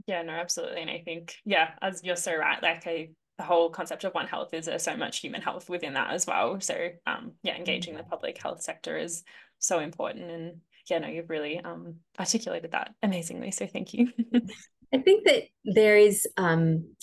Yeah, 0.08 0.22
no, 0.22 0.34
absolutely, 0.34 0.82
and 0.82 0.90
I 0.90 1.02
think 1.04 1.36
yeah, 1.46 1.72
as 1.82 2.02
you're 2.04 2.16
so 2.16 2.36
right, 2.36 2.62
like 2.62 2.86
I 2.88 3.10
the 3.38 3.46
whole 3.46 3.70
concept 3.70 4.04
of 4.04 4.14
one 4.14 4.28
health 4.28 4.54
is 4.54 4.66
there's 4.66 4.84
so 4.84 4.98
much 4.98 5.20
human 5.20 5.42
health 5.42 5.70
within 5.70 5.94
that 5.94 6.12
as 6.12 6.28
well. 6.28 6.60
So 6.60 6.90
um, 7.08 7.32
yeah, 7.42 7.56
engaging 7.56 7.96
the 7.96 8.04
public 8.04 8.38
health 8.38 8.62
sector 8.62 8.98
is 8.98 9.24
so 9.60 9.80
important 9.80 10.30
and 10.30 10.58
yeah, 10.90 11.00
no, 11.00 11.08
you've 11.08 11.30
really 11.30 11.60
um, 11.60 11.96
articulated 12.20 12.72
that 12.72 12.94
amazingly. 13.04 13.52
So 13.52 13.66
thank 13.68 13.94
you. 13.94 14.10
I 14.94 14.98
think 14.98 15.26
that 15.26 15.44
there 15.64 15.98
is 15.98 16.28
um, 16.36 16.96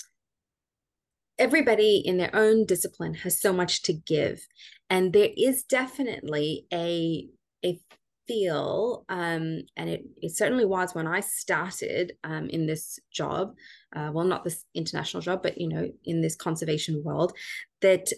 everybody 1.38 2.02
in 2.04 2.18
their 2.18 2.34
own 2.34 2.66
discipline 2.66 3.14
has 3.14 3.40
so 3.40 3.52
much 3.52 3.82
to 3.84 3.92
give 3.92 4.40
and 4.90 5.12
there 5.12 5.30
is 5.36 5.64
definitely 5.64 6.66
a 6.72 7.28
a 7.64 7.80
feel 8.26 9.04
um, 9.08 9.62
and 9.76 9.88
it, 9.88 10.04
it 10.20 10.36
certainly 10.36 10.64
was 10.64 10.94
when 10.94 11.06
i 11.06 11.20
started 11.20 12.14
um, 12.24 12.48
in 12.48 12.66
this 12.66 12.98
job 13.12 13.54
uh, 13.94 14.10
well 14.12 14.24
not 14.24 14.42
this 14.42 14.64
international 14.74 15.20
job 15.20 15.42
but 15.42 15.58
you 15.58 15.68
know 15.68 15.88
in 16.04 16.20
this 16.20 16.34
conservation 16.34 17.02
world 17.04 17.32
that 17.82 18.08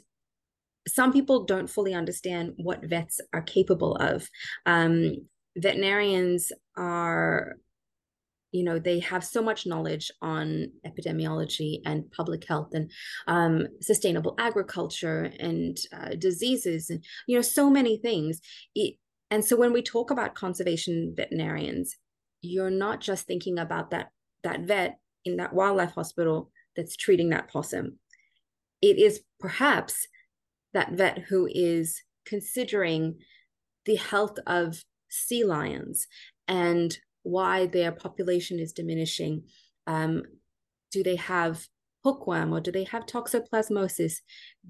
some 0.89 1.13
people 1.13 1.45
don't 1.45 1.69
fully 1.69 1.95
understand 1.95 2.55
what 2.57 2.85
vets 2.85 3.21
are 3.33 3.43
capable 3.43 3.95
of. 3.97 4.29
Um, 4.67 5.27
veterinarians 5.57 6.51
are 6.77 7.57
you 8.53 8.65
know 8.65 8.79
they 8.79 8.99
have 9.01 9.25
so 9.25 9.43
much 9.43 9.67
knowledge 9.67 10.11
on 10.23 10.71
epidemiology 10.87 11.81
and 11.85 12.11
public 12.13 12.47
health 12.47 12.71
and 12.73 12.91
um, 13.27 13.67
sustainable 13.81 14.35
agriculture 14.39 15.33
and 15.39 15.79
uh, 15.93 16.11
diseases 16.19 16.91
and 16.91 17.05
you 17.27 17.37
know 17.37 17.43
so 17.43 17.71
many 17.71 17.99
things. 17.99 18.41
It, 18.75 18.95
and 19.31 19.45
so 19.45 19.57
when 19.57 19.73
we 19.73 19.83
talk 19.83 20.11
about 20.11 20.35
conservation 20.35 21.15
veterinarians 21.17 21.97
you're 22.41 22.71
not 22.71 23.01
just 23.01 23.27
thinking 23.27 23.59
about 23.59 23.91
that 23.91 24.11
that 24.45 24.61
vet 24.61 24.99
in 25.25 25.37
that 25.37 25.53
wildlife 25.53 25.93
hospital 25.93 26.51
that's 26.77 26.97
treating 26.97 27.31
that 27.31 27.49
possum. 27.49 27.99
It 28.81 28.99
is 28.99 29.21
perhaps 29.41 30.07
that 30.73 30.93
vet 30.93 31.19
who 31.29 31.49
is 31.53 32.03
considering 32.25 33.17
the 33.85 33.97
health 33.97 34.39
of 34.47 34.83
sea 35.09 35.43
lions 35.43 36.07
and 36.47 36.97
why 37.29 37.67
their 37.67 37.93
population 37.93 38.59
is 38.59 38.73
diminishing. 38.73 39.43
Um, 39.87 40.23
do 40.91 41.03
they 41.03 41.17
have 41.17 41.67
hookworm 42.05 42.55
or 42.55 42.61
do 42.61 42.73
they 42.73 42.85
have 42.85 43.07
toxoplasmosis? 43.07 44.15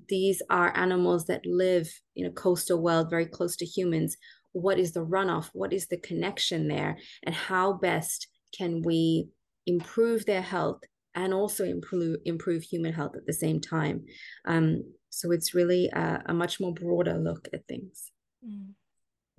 These 0.09 0.43
are 0.51 0.77
animals 0.77 1.27
that 1.27 1.47
live 1.47 1.89
in 2.17 2.27
a 2.27 2.33
coastal 2.33 2.83
world 2.83 3.11
very 3.11 3.27
close 3.27 3.55
to 3.57 3.65
humans. 3.65 4.17
What 4.53 4.79
is 4.79 4.93
the 4.93 5.05
runoff? 5.05 5.51
What 5.53 5.73
is 5.73 5.87
the 5.87 5.99
connection 5.99 6.69
there? 6.69 6.99
And 7.25 7.35
how 7.35 7.75
best 7.75 8.27
can 8.57 8.83
we 8.83 9.29
improve 9.67 10.27
their 10.27 10.43
health 10.43 10.81
and 11.15 11.33
also 11.33 11.65
improve 11.65 12.17
improve 12.25 12.63
human 12.63 12.93
health 12.93 13.15
at 13.15 13.27
the 13.27 13.33
same 13.33 13.61
time? 13.61 14.05
Um, 14.47 14.83
so 15.11 15.31
it's 15.31 15.55
really 15.55 15.89
a, 15.93 16.23
a, 16.27 16.35
much 16.35 16.61
more 16.61 16.75
broader 16.75 17.17
look 17.19 17.49
at 17.53 17.67
things. 17.67 18.11
Mm. 18.47 18.75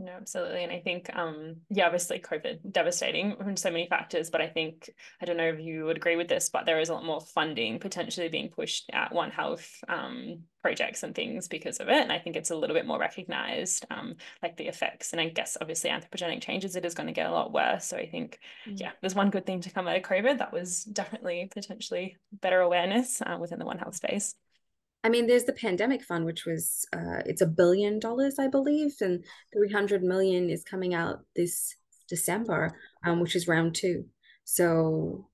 No, 0.01 0.13
absolutely. 0.13 0.63
And 0.63 0.71
I 0.71 0.79
think, 0.79 1.13
um, 1.13 1.57
yeah, 1.69 1.85
obviously 1.85 2.19
COVID 2.19 2.71
devastating 2.71 3.35
from 3.35 3.57
so 3.57 3.69
many 3.69 3.85
factors, 3.85 4.29
but 4.29 4.39
I 4.39 4.47
think, 4.47 4.89
I 5.21 5.25
don't 5.25 5.35
know 5.35 5.49
if 5.49 5.59
you 5.59 5.83
would 5.83 5.97
agree 5.97 6.15
with 6.15 6.29
this, 6.29 6.49
but 6.49 6.65
there 6.65 6.79
is 6.79 6.87
a 6.87 6.93
lot 6.93 7.03
more 7.03 7.19
funding 7.19 7.79
potentially 7.79 8.29
being 8.29 8.47
pushed 8.47 8.89
at 8.93 9.13
One 9.13 9.29
Health 9.29 9.69
um, 9.89 10.43
projects 10.61 11.03
and 11.03 11.13
things 11.13 11.49
because 11.49 11.81
of 11.81 11.89
it. 11.89 12.01
And 12.01 12.13
I 12.13 12.17
think 12.17 12.37
it's 12.37 12.49
a 12.49 12.55
little 12.55 12.77
bit 12.77 12.87
more 12.87 12.97
recognized, 12.97 13.85
um, 13.91 14.15
like 14.41 14.55
the 14.55 14.69
effects. 14.69 15.11
And 15.11 15.19
I 15.19 15.27
guess 15.27 15.57
obviously 15.59 15.89
anthropogenic 15.89 16.41
changes, 16.41 16.77
it 16.77 16.85
is 16.85 16.93
going 16.93 17.07
to 17.07 17.13
get 17.13 17.29
a 17.29 17.33
lot 17.33 17.51
worse. 17.51 17.85
So 17.85 17.97
I 17.97 18.07
think, 18.07 18.39
mm. 18.65 18.79
yeah, 18.79 18.91
there's 19.01 19.15
one 19.15 19.29
good 19.29 19.45
thing 19.45 19.59
to 19.61 19.69
come 19.69 19.85
out 19.89 19.97
of 19.97 20.03
COVID. 20.03 20.37
That 20.37 20.53
was 20.53 20.85
definitely 20.85 21.49
potentially 21.53 22.15
better 22.31 22.61
awareness 22.61 23.21
uh, 23.21 23.37
within 23.37 23.59
the 23.59 23.65
One 23.65 23.79
Health 23.79 23.95
space. 23.95 24.33
I 25.03 25.09
mean, 25.09 25.27
there's 25.27 25.45
the 25.45 25.53
pandemic 25.53 26.03
fund, 26.03 26.25
which 26.25 26.45
was 26.45 26.85
uh, 26.93 27.21
it's 27.25 27.41
a 27.41 27.47
billion 27.47 27.99
dollars, 27.99 28.35
I 28.37 28.47
believe, 28.47 28.95
and 28.99 29.23
300 29.53 30.03
million 30.03 30.49
is 30.49 30.63
coming 30.63 30.93
out 30.93 31.19
this 31.35 31.75
December, 32.09 32.77
um, 33.05 33.21
which 33.21 33.35
is 33.35 33.47
round 33.47 33.75
two. 33.75 34.05
So, 34.43 35.29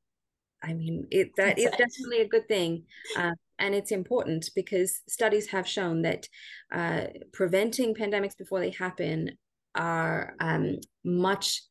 I 0.63 0.73
mean, 0.73 1.07
it 1.09 1.31
that 1.37 1.57
is 1.57 1.71
definitely 1.71 2.21
a 2.21 2.27
good 2.27 2.47
thing, 2.47 2.83
uh, 3.17 3.31
and 3.57 3.73
it's 3.73 3.91
important 3.91 4.49
because 4.55 5.01
studies 5.09 5.47
have 5.47 5.67
shown 5.67 6.03
that 6.03 6.27
uh, 6.71 7.05
preventing 7.33 7.95
pandemics 7.95 8.37
before 8.37 8.59
they 8.59 8.71
happen 8.71 9.31
are 9.73 10.35
um, 10.39 10.77
much 11.03 11.61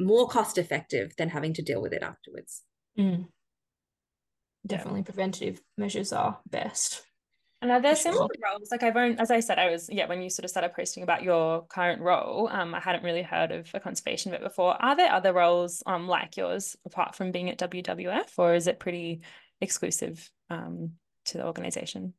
more 0.00 0.26
cost 0.28 0.58
effective 0.58 1.12
than 1.16 1.28
having 1.28 1.54
to 1.54 1.62
deal 1.62 1.80
with 1.80 1.92
it 1.92 2.02
afterwards. 2.02 2.62
Mm. 2.98 3.28
Definitely, 4.66 5.04
preventative 5.04 5.60
measures 5.76 6.12
are 6.12 6.40
best. 6.48 7.04
And 7.62 7.70
are 7.70 7.80
there 7.80 7.94
similar 7.94 8.28
roles? 8.42 8.70
Like 8.70 8.82
I've 8.82 8.96
owned, 8.96 9.20
as 9.20 9.30
I 9.30 9.40
said, 9.40 9.58
I 9.58 9.70
was, 9.70 9.88
yeah, 9.90 10.06
when 10.06 10.22
you 10.22 10.30
sort 10.30 10.44
of 10.44 10.50
started 10.50 10.72
posting 10.72 11.02
about 11.02 11.22
your 11.22 11.66
current 11.66 12.00
role, 12.00 12.48
um, 12.50 12.74
I 12.74 12.80
hadn't 12.80 13.04
really 13.04 13.22
heard 13.22 13.52
of 13.52 13.70
a 13.74 13.80
conservation 13.80 14.32
vet 14.32 14.40
before. 14.40 14.82
Are 14.82 14.96
there 14.96 15.12
other 15.12 15.32
roles 15.32 15.82
um 15.84 16.08
like 16.08 16.36
yours 16.36 16.76
apart 16.86 17.14
from 17.14 17.32
being 17.32 17.50
at 17.50 17.58
WWF 17.58 18.30
or 18.38 18.54
is 18.54 18.66
it 18.66 18.80
pretty 18.80 19.20
exclusive 19.60 20.30
um 20.48 20.92
to 21.26 21.38
the 21.38 21.46
organization? 21.46 22.14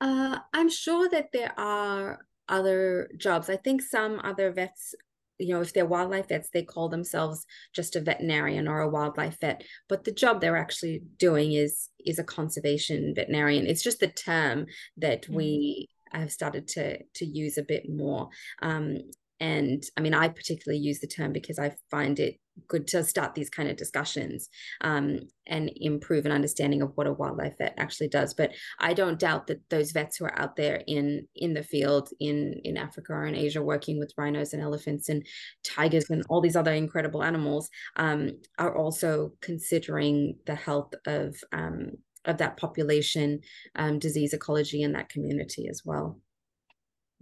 Uh, 0.00 0.38
I'm 0.52 0.68
sure 0.70 1.08
that 1.10 1.28
there 1.32 1.52
are 1.58 2.26
other 2.48 3.10
jobs. 3.16 3.48
I 3.48 3.56
think 3.56 3.82
some 3.82 4.20
other 4.24 4.50
vets 4.50 4.94
you 5.40 5.54
know, 5.54 5.60
if 5.60 5.72
they're 5.72 5.86
wildlife 5.86 6.28
vets, 6.28 6.50
they 6.52 6.62
call 6.62 6.88
themselves 6.88 7.46
just 7.74 7.96
a 7.96 8.00
veterinarian 8.00 8.68
or 8.68 8.80
a 8.80 8.88
wildlife 8.88 9.38
vet. 9.40 9.64
But 9.88 10.04
the 10.04 10.12
job 10.12 10.40
they're 10.40 10.56
actually 10.56 11.02
doing 11.18 11.52
is 11.52 11.88
is 12.04 12.18
a 12.18 12.24
conservation 12.24 13.14
veterinarian. 13.14 13.66
It's 13.66 13.82
just 13.82 14.00
the 14.00 14.08
term 14.08 14.66
that 14.98 15.22
mm-hmm. 15.22 15.34
we 15.34 15.88
have 16.12 16.32
started 16.32 16.68
to 16.68 17.02
to 17.02 17.24
use 17.24 17.58
a 17.58 17.62
bit 17.62 17.88
more. 17.88 18.28
Um, 18.62 18.98
and 19.40 19.82
I 19.96 20.02
mean, 20.02 20.14
I 20.14 20.28
particularly 20.28 20.82
use 20.82 21.00
the 21.00 21.06
term 21.06 21.32
because 21.32 21.58
I 21.58 21.74
find 21.90 22.20
it 22.20 22.36
good 22.68 22.86
to 22.88 23.04
start 23.04 23.34
these 23.34 23.50
kind 23.50 23.68
of 23.68 23.76
discussions 23.76 24.48
um, 24.80 25.20
and 25.46 25.70
improve 25.76 26.26
an 26.26 26.32
understanding 26.32 26.82
of 26.82 26.92
what 26.94 27.06
a 27.06 27.12
wildlife 27.12 27.58
vet 27.58 27.74
actually 27.76 28.08
does. 28.08 28.34
But 28.34 28.52
I 28.78 28.94
don't 28.94 29.18
doubt 29.18 29.46
that 29.48 29.68
those 29.70 29.92
vets 29.92 30.16
who 30.16 30.24
are 30.24 30.38
out 30.38 30.56
there 30.56 30.82
in 30.86 31.26
in 31.34 31.54
the 31.54 31.62
field 31.62 32.10
in 32.20 32.60
in 32.64 32.76
Africa 32.76 33.12
or 33.12 33.26
in 33.26 33.34
Asia 33.34 33.62
working 33.62 33.98
with 33.98 34.14
rhinos 34.16 34.52
and 34.52 34.62
elephants 34.62 35.08
and 35.08 35.26
tigers 35.64 36.10
and 36.10 36.24
all 36.28 36.40
these 36.40 36.56
other 36.56 36.72
incredible 36.72 37.22
animals 37.22 37.68
um, 37.96 38.30
are 38.58 38.76
also 38.76 39.32
considering 39.40 40.36
the 40.46 40.54
health 40.54 40.94
of 41.06 41.36
um, 41.52 41.92
of 42.26 42.38
that 42.38 42.56
population, 42.56 43.40
um, 43.76 43.98
disease 43.98 44.32
ecology 44.32 44.82
in 44.82 44.92
that 44.92 45.08
community 45.08 45.68
as 45.68 45.82
well. 45.84 46.20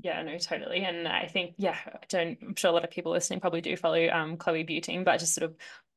Yeah, 0.00 0.22
no, 0.22 0.38
totally. 0.38 0.84
And 0.84 1.08
I 1.08 1.26
think, 1.26 1.54
yeah, 1.56 1.76
I 1.87 1.98
don't, 2.08 2.38
I'm 2.40 2.54
sure 2.54 2.70
a 2.70 2.72
lot 2.72 2.84
of 2.84 2.90
people 2.90 3.11
listening 3.11 3.40
probably 3.40 3.61
do 3.61 3.76
follow 3.76 4.08
um, 4.08 4.37
Chloe 4.37 4.62
Buiting, 4.62 5.02
but 5.02 5.18
just 5.18 5.34
sort 5.34 5.50
of 5.50 5.56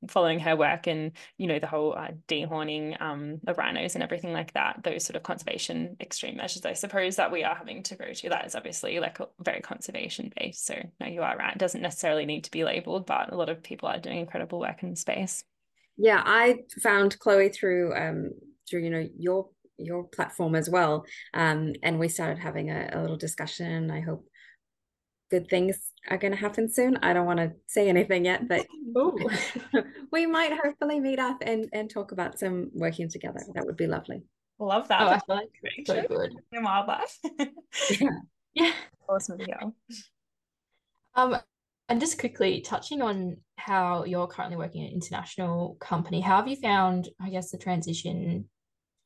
following 0.10 0.40
her 0.40 0.56
work 0.56 0.88
and, 0.88 1.12
you 1.38 1.46
know, 1.46 1.60
the 1.60 1.68
whole 1.68 1.94
uh, 1.94 2.08
dehorning 2.28 3.00
um, 3.00 3.40
of 3.46 3.60
rhinos 3.60 3.94
and 3.94 4.04
everything 4.04 4.34
like 4.34 4.52
that, 4.54 4.82
those 4.84 5.06
sort 5.06 5.18
of 5.18 5.22
conservation 5.22 5.96
extreme 6.00 6.38
measures, 6.38 6.66
I 6.66 6.74
suppose 6.74 7.18
that 7.18 7.32
we 7.32 7.44
are 7.44 7.54
having 7.54 7.84
to 7.84 7.96
go 7.96 8.12
to. 8.12 8.30
That 8.30 8.48
is 8.48 8.56
obviously 8.56 9.00
like 9.00 9.20
very 9.40 9.62
conservation 9.62 10.34
based. 10.36 10.66
So, 10.66 10.76
no, 11.00 11.06
you 11.06 11.22
are 11.22 11.38
right. 11.38 11.54
It 11.54 11.60
doesn't 11.60 11.82
necessarily 11.82 12.26
need 12.26 12.46
to 12.46 12.52
be 12.52 12.64
labeled, 12.64 13.06
but 13.06 13.32
a 13.32 13.38
lot 13.38 13.50
of 13.50 13.62
people 13.62 13.88
are 13.88 14.00
doing 14.00 14.18
incredible 14.18 14.60
work 14.60 14.82
in 14.82 14.90
the 14.90 14.96
space. 14.96 15.44
Yeah, 15.96 16.24
I 16.26 16.62
found 16.82 17.20
Chloe 17.20 17.50
through, 17.50 17.94
um, 17.96 18.32
through, 18.68 18.84
you 18.84 18.90
know, 18.90 19.08
your 19.16 19.50
your 19.86 20.04
platform 20.06 20.56
as 20.56 20.70
well. 20.70 21.06
Um, 21.34 21.74
and 21.84 22.00
we 22.00 22.08
started 22.08 22.40
having 22.40 22.70
a, 22.70 22.90
a 22.94 23.02
little 23.02 23.18
discussion. 23.18 23.92
I 23.92 24.02
hope 24.02 24.28
good 25.30 25.50
things 25.50 25.80
are 26.10 26.18
going 26.18 26.34
to 26.34 26.38
happen 26.38 26.72
soon. 26.72 26.98
I 26.98 27.14
don't 27.14 27.26
want 27.26 27.40
to 27.40 27.54
say 27.68 27.88
anything 27.88 28.26
yet, 28.26 28.48
but 28.48 28.68
we 30.12 30.26
might 30.26 30.52
hopefully 30.62 31.00
meet 31.00 31.20
up 31.20 31.38
and, 31.42 31.68
and 31.74 31.90
talk 31.90 32.12
about 32.12 32.38
some 32.38 32.70
working 32.74 33.10
together. 33.10 33.40
That 33.56 33.66
would 33.66 33.78
be 33.78 33.88
lovely. 33.88 34.24
Love 34.60 34.90
that. 34.90 35.02
Oh, 35.02 35.08
I 35.08 35.20
feel 35.20 35.36
like 35.36 35.88
so 35.88 36.08
good. 36.08 36.34
In 36.52 36.64
wildlife. 36.64 37.18
yeah. 38.00 38.10
Yeah. 38.54 38.74
Awesome 39.08 39.38
to 39.38 39.46
go. 39.46 39.74
Um, 41.16 41.38
and 41.88 42.02
just 42.02 42.20
quickly 42.20 42.60
touching 42.60 43.02
on 43.02 43.38
how 43.56 44.04
you're 44.04 44.28
currently 44.28 44.58
working 44.58 44.82
in 44.82 44.90
an 44.90 44.94
international 44.94 45.78
company, 45.80 46.20
how 46.20 46.36
have 46.36 46.50
you 46.50 46.58
found, 46.58 47.08
I 47.22 47.30
guess, 47.30 47.52
the 47.52 47.58
transition 47.58 48.50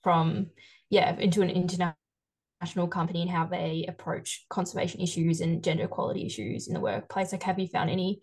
from 0.05 0.45
yeah 0.91 1.17
into 1.17 1.41
an 1.41 1.49
international 1.49 2.87
company 2.87 3.23
and 3.23 3.31
how 3.31 3.43
they 3.43 3.85
approach 3.87 4.45
conservation 4.51 5.01
issues 5.01 5.41
and 5.41 5.63
gender 5.63 5.85
equality 5.85 6.27
issues 6.27 6.67
in 6.67 6.75
the 6.75 6.79
workplace 6.79 7.31
like 7.31 7.41
have 7.41 7.57
you 7.57 7.67
found 7.67 7.89
any 7.89 8.21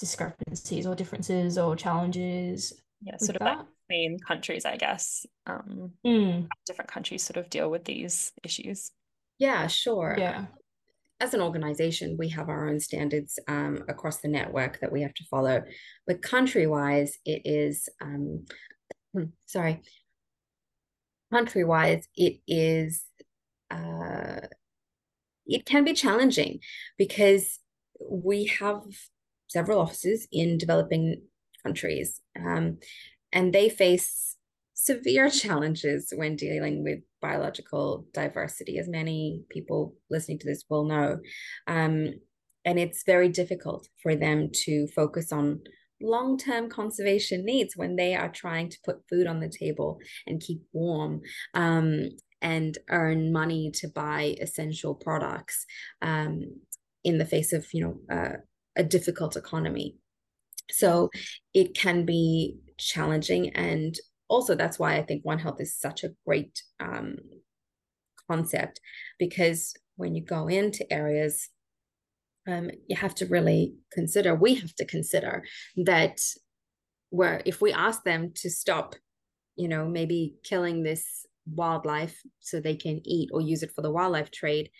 discrepancies 0.00 0.88
or 0.88 0.96
differences 0.96 1.56
or 1.56 1.76
challenges 1.76 2.72
yeah 3.00 3.16
sort 3.18 3.36
of 3.36 3.44
that? 3.44 3.58
like 3.58 3.66
between 3.88 4.18
countries 4.18 4.64
i 4.64 4.76
guess 4.76 5.24
um 5.46 5.92
mm. 6.04 6.48
different 6.66 6.90
countries 6.90 7.22
sort 7.22 7.36
of 7.36 7.48
deal 7.48 7.70
with 7.70 7.84
these 7.84 8.32
issues 8.42 8.90
yeah 9.38 9.68
sure 9.68 10.16
yeah 10.18 10.46
as 11.20 11.32
an 11.32 11.40
organization, 11.40 12.16
we 12.18 12.28
have 12.30 12.48
our 12.48 12.68
own 12.68 12.80
standards 12.80 13.38
um, 13.46 13.84
across 13.88 14.18
the 14.18 14.28
network 14.28 14.80
that 14.80 14.90
we 14.90 15.00
have 15.02 15.14
to 15.14 15.24
follow. 15.30 15.62
But 16.08 16.22
country 16.22 16.66
wise, 16.66 17.16
it 17.24 17.42
is, 17.44 17.88
um, 18.02 18.44
sorry, 19.46 19.80
country 21.32 21.64
wise, 21.64 22.06
it 22.16 22.40
is 22.46 23.04
uh, 23.70 24.40
it 25.46 25.66
can 25.66 25.84
be 25.84 25.92
challenging 25.92 26.60
because 26.96 27.58
we 28.10 28.46
have 28.46 28.82
several 29.48 29.80
offices 29.80 30.26
in 30.32 30.58
developing 30.58 31.22
countries, 31.62 32.20
um, 32.38 32.78
and 33.32 33.52
they 33.52 33.68
face 33.68 34.36
severe 34.74 35.30
challenges 35.30 36.12
when 36.14 36.36
dealing 36.36 36.82
with 36.82 36.98
biological 37.22 38.06
diversity, 38.12 38.78
as 38.78 38.88
many 38.88 39.42
people 39.48 39.94
listening 40.10 40.38
to 40.38 40.46
this 40.46 40.64
will 40.68 40.84
know. 40.84 41.18
Um, 41.66 42.14
and 42.66 42.78
it's 42.78 43.04
very 43.04 43.28
difficult 43.28 43.88
for 44.02 44.14
them 44.16 44.50
to 44.64 44.86
focus 44.88 45.32
on 45.32 45.60
long 46.04 46.38
term 46.38 46.68
conservation 46.68 47.44
needs 47.44 47.76
when 47.76 47.96
they 47.96 48.14
are 48.14 48.28
trying 48.28 48.68
to 48.68 48.78
put 48.84 49.08
food 49.08 49.26
on 49.26 49.40
the 49.40 49.48
table 49.48 49.98
and 50.26 50.40
keep 50.40 50.62
warm 50.72 51.22
um, 51.54 52.10
and 52.42 52.78
earn 52.90 53.32
money 53.32 53.70
to 53.72 53.88
buy 53.88 54.36
essential 54.40 54.94
products 54.94 55.64
um, 56.02 56.42
in 57.02 57.18
the 57.18 57.26
face 57.26 57.52
of 57.52 57.66
you 57.72 57.82
know 57.82 58.14
uh, 58.14 58.36
a 58.76 58.84
difficult 58.84 59.36
economy. 59.36 59.96
So 60.70 61.10
it 61.52 61.74
can 61.74 62.04
be 62.04 62.56
challenging 62.78 63.50
and 63.50 63.94
also 64.28 64.54
that's 64.54 64.78
why 64.78 64.96
i 64.96 65.02
think 65.02 65.24
one 65.24 65.38
health 65.38 65.60
is 65.60 65.76
such 65.78 66.02
a 66.02 66.10
great 66.26 66.62
um, 66.80 67.16
concept 68.28 68.80
because 69.18 69.74
when 69.96 70.14
you 70.14 70.24
go 70.24 70.48
into 70.48 70.90
areas 70.92 71.50
um, 72.46 72.70
you 72.88 72.96
have 72.96 73.14
to 73.16 73.26
really 73.26 73.74
consider, 73.92 74.34
we 74.34 74.54
have 74.56 74.74
to 74.76 74.84
consider 74.84 75.44
that 75.76 76.20
where 77.10 77.42
if 77.44 77.60
we 77.60 77.72
ask 77.72 78.02
them 78.04 78.32
to 78.36 78.50
stop, 78.50 78.94
you 79.56 79.68
know, 79.68 79.86
maybe 79.86 80.34
killing 80.42 80.82
this 80.82 81.26
wildlife 81.46 82.20
so 82.40 82.58
they 82.58 82.76
can 82.76 83.00
eat 83.04 83.30
or 83.32 83.40
use 83.40 83.62
it 83.62 83.70
for 83.70 83.82
the 83.82 83.90
wildlife 83.90 84.30
trade 84.30 84.70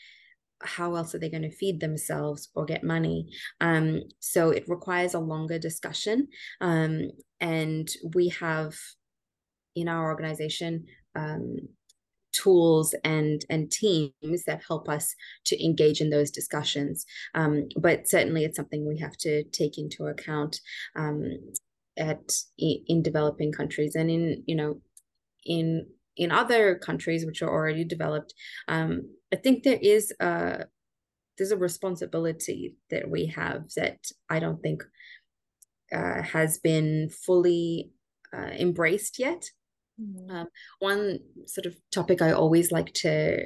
how 0.64 0.94
else 0.94 1.14
are 1.14 1.18
they 1.18 1.28
going 1.28 1.42
to 1.42 1.50
feed 1.50 1.80
themselves 1.80 2.48
or 2.54 2.64
get 2.64 2.82
money? 2.82 3.28
Um, 3.60 4.02
so 4.20 4.50
it 4.50 4.64
requires 4.68 5.14
a 5.14 5.20
longer 5.20 5.58
discussion 5.58 6.28
um, 6.60 7.10
and 7.40 7.88
we 8.14 8.28
have 8.40 8.74
in 9.76 9.88
our 9.88 10.04
organization 10.04 10.86
um, 11.14 11.56
tools 12.34 12.94
and 13.04 13.44
and 13.48 13.70
teams 13.70 14.44
that 14.46 14.62
help 14.66 14.88
us 14.88 15.14
to 15.46 15.64
engage 15.64 16.00
in 16.00 16.10
those 16.10 16.30
discussions. 16.30 17.06
Um, 17.34 17.68
but 17.76 18.08
certainly 18.08 18.44
it's 18.44 18.56
something 18.56 18.86
we 18.86 18.98
have 18.98 19.16
to 19.18 19.44
take 19.44 19.78
into 19.78 20.06
account 20.06 20.60
um, 20.96 21.24
at 21.96 22.32
in 22.58 23.02
developing 23.02 23.52
countries 23.52 23.94
and 23.94 24.10
in 24.10 24.42
you 24.46 24.56
know 24.56 24.80
in 25.46 25.86
in 26.16 26.30
other 26.30 26.76
countries 26.76 27.24
which 27.24 27.42
are 27.42 27.50
already 27.50 27.84
developed. 27.84 28.34
Um, 28.68 29.02
i 29.34 29.36
think 29.36 29.62
there 29.62 29.80
is 29.82 30.12
a 30.20 30.64
there's 31.36 31.50
a 31.50 31.56
responsibility 31.56 32.76
that 32.90 33.10
we 33.10 33.26
have 33.26 33.64
that 33.76 33.98
i 34.30 34.38
don't 34.38 34.62
think 34.62 34.82
uh, 35.92 36.22
has 36.22 36.58
been 36.58 37.08
fully 37.08 37.90
uh, 38.36 38.50
embraced 38.58 39.18
yet 39.18 39.50
mm-hmm. 40.00 40.30
um, 40.30 40.46
one 40.78 41.18
sort 41.46 41.66
of 41.66 41.76
topic 41.92 42.22
i 42.22 42.32
always 42.32 42.72
like 42.72 42.92
to 42.92 43.36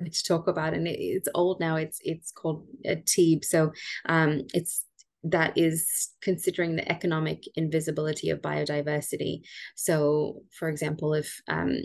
like 0.00 0.12
to 0.12 0.24
talk 0.24 0.46
about 0.46 0.74
and 0.74 0.86
it, 0.86 0.98
it's 0.98 1.28
old 1.34 1.58
now 1.58 1.76
it's 1.76 1.98
it's 2.02 2.30
called 2.30 2.64
a 2.84 2.96
TEEB 2.96 3.44
so 3.44 3.72
um, 4.08 4.42
it's 4.54 4.84
that 5.24 5.56
is 5.56 6.10
considering 6.20 6.76
the 6.76 6.90
economic 6.90 7.44
invisibility 7.54 8.30
of 8.30 8.40
biodiversity. 8.42 9.42
So, 9.76 10.42
for 10.58 10.68
example, 10.68 11.14
if 11.14 11.40
um, 11.48 11.78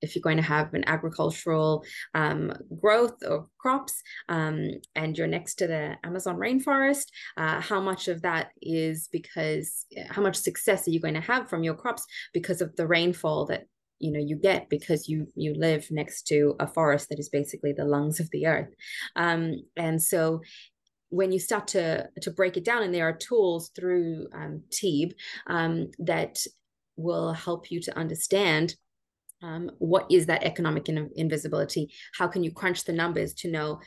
if 0.00 0.14
you're 0.14 0.22
going 0.22 0.36
to 0.36 0.42
have 0.42 0.74
an 0.74 0.84
agricultural 0.86 1.84
um, 2.14 2.52
growth 2.80 3.22
of 3.22 3.48
crops 3.58 4.02
um, 4.28 4.70
and 4.94 5.16
you're 5.16 5.26
next 5.26 5.56
to 5.56 5.66
the 5.66 5.96
Amazon 6.04 6.36
rainforest, 6.36 7.06
uh, 7.36 7.60
how 7.60 7.80
much 7.80 8.08
of 8.08 8.22
that 8.22 8.50
is 8.62 9.08
because 9.12 9.86
how 10.10 10.22
much 10.22 10.36
success 10.36 10.86
are 10.86 10.90
you 10.90 11.00
going 11.00 11.14
to 11.14 11.20
have 11.20 11.48
from 11.48 11.62
your 11.62 11.74
crops 11.74 12.04
because 12.32 12.60
of 12.60 12.74
the 12.76 12.86
rainfall 12.86 13.46
that 13.46 13.64
you 13.98 14.12
know 14.12 14.20
you 14.20 14.36
get 14.36 14.68
because 14.68 15.08
you 15.08 15.26
you 15.34 15.54
live 15.54 15.86
next 15.90 16.22
to 16.28 16.54
a 16.60 16.66
forest 16.66 17.08
that 17.08 17.18
is 17.18 17.28
basically 17.28 17.72
the 17.72 17.84
lungs 17.84 18.20
of 18.20 18.30
the 18.30 18.46
earth. 18.46 18.72
Um, 19.16 19.56
and 19.76 20.00
so 20.00 20.42
when 21.10 21.32
you 21.32 21.38
start 21.38 21.68
to 21.68 22.08
to 22.22 22.30
break 22.30 22.56
it 22.56 22.64
down 22.64 22.82
and 22.82 22.94
there 22.94 23.08
are 23.08 23.16
tools 23.16 23.70
through 23.74 24.28
um, 24.34 24.62
TEEB 24.70 25.12
um, 25.48 25.90
that 25.98 26.38
will 26.96 27.32
help 27.32 27.70
you 27.70 27.80
to 27.80 27.96
understand 27.96 28.74
um, 29.42 29.70
what 29.78 30.06
is 30.10 30.26
that 30.26 30.44
economic 30.44 30.88
in- 30.88 31.10
invisibility? 31.14 31.90
How 32.16 32.28
can 32.28 32.42
you 32.42 32.52
crunch 32.52 32.84
the 32.84 32.92
numbers 32.92 33.34
to 33.34 33.50
know 33.50 33.80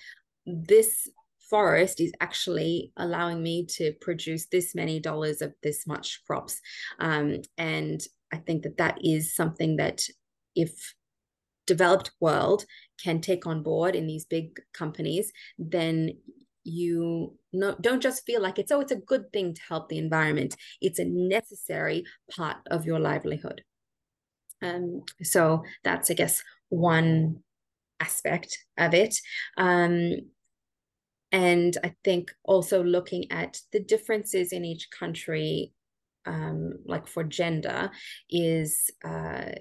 this 0.46 1.10
forest 1.50 2.00
is 2.00 2.14
actually 2.22 2.94
allowing 2.98 3.44
me 3.44 3.66
to 3.66 3.94
produce 4.00 4.48
this 4.48 4.74
many 4.74 5.00
dollars 5.00 5.42
of 5.42 5.54
this 5.64 5.86
much 5.86 6.22
crops? 6.26 6.60
Um, 7.00 7.42
and 7.58 8.02
i 8.34 8.38
think 8.38 8.64
that 8.64 8.78
that 8.78 8.98
is 9.04 9.36
something 9.36 9.78
that 9.78 10.02
if 10.56 10.96
developed 11.68 12.12
world 12.20 12.66
can 13.02 13.22
take 13.22 13.46
on 13.46 13.64
board 13.64 13.96
in 13.96 14.08
these 14.08 14.26
big 14.26 14.60
companies 14.74 15.32
then 15.58 16.12
you 16.64 17.36
no, 17.54 17.76
don't 17.82 18.02
just 18.02 18.26
feel 18.26 18.42
like 18.42 18.60
it's 18.60 18.72
oh 18.72 18.82
it's 18.82 18.92
a 18.92 18.96
good 18.96 19.32
thing 19.34 19.54
to 19.54 19.62
help 19.68 19.90
the 19.90 19.98
environment. 19.98 20.56
It's 20.80 21.00
a 21.00 21.06
necessary 21.06 22.04
part 22.30 22.58
of 22.70 22.86
your 22.86 23.00
livelihood 23.00 23.64
um, 24.62 25.04
so 25.24 25.64
that's 25.84 26.12
i 26.12 26.14
guess 26.14 26.44
one 26.70 27.38
aspect 28.00 28.58
of 28.78 28.94
it. 28.94 29.16
Um, 29.58 30.14
and 31.32 31.78
i 31.84 31.94
think 32.04 32.32
also 32.44 32.84
looking 32.84 33.32
at 33.32 33.60
the 33.72 33.80
differences 33.80 34.52
in 34.52 34.66
each 34.66 34.90
country 34.92 35.74
um, 36.26 36.74
like 36.86 37.08
for 37.08 37.24
gender 37.24 37.92
is 38.30 38.90
uh, 39.04 39.52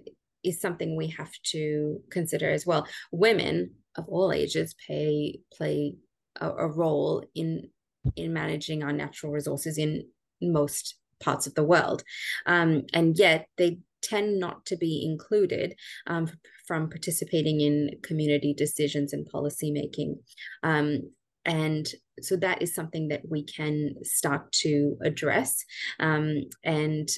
is 0.43 0.61
something 0.61 0.97
we 0.97 1.09
have 1.09 1.33
to 1.45 2.01
consider 2.11 2.51
as 2.51 2.67
well. 2.67 2.87
Women 3.13 3.73
of 3.97 4.09
all 4.09 4.33
ages 4.33 4.75
pay 4.87 5.41
play 5.53 5.97
a, 6.41 6.51
a 6.51 6.69
role 6.69 7.25
in 7.35 7.71
in 8.17 8.33
managing 8.33 8.83
our 8.83 8.93
natural 8.93 9.33
resources 9.33 9.79
in 9.79 10.07
most 10.41 10.97
parts 11.21 11.47
of 11.47 11.55
the 11.55 11.65
world. 11.65 12.03
Um, 12.47 12.85
and 12.95 13.19
yet 13.19 13.47
they 13.59 13.79
tend 14.03 14.39
not 14.39 14.67
to 14.67 14.77
be 14.77 15.05
included 15.05 15.75
um, 16.07 16.31
from 16.67 16.89
participating 16.89 17.61
in 17.61 17.91
community 18.03 18.55
decisions 18.55 19.13
and 19.13 19.27
policy 19.27 19.71
making. 19.71 20.19
Um, 20.63 21.11
and 21.45 21.89
so 22.21 22.37
that 22.37 22.63
is 22.63 22.75
something 22.75 23.09
that 23.09 23.23
we 23.29 23.45
can 23.45 23.95
start 24.03 24.53
to 24.53 24.97
address. 25.03 25.65
Um, 25.99 26.45
and 26.65 27.09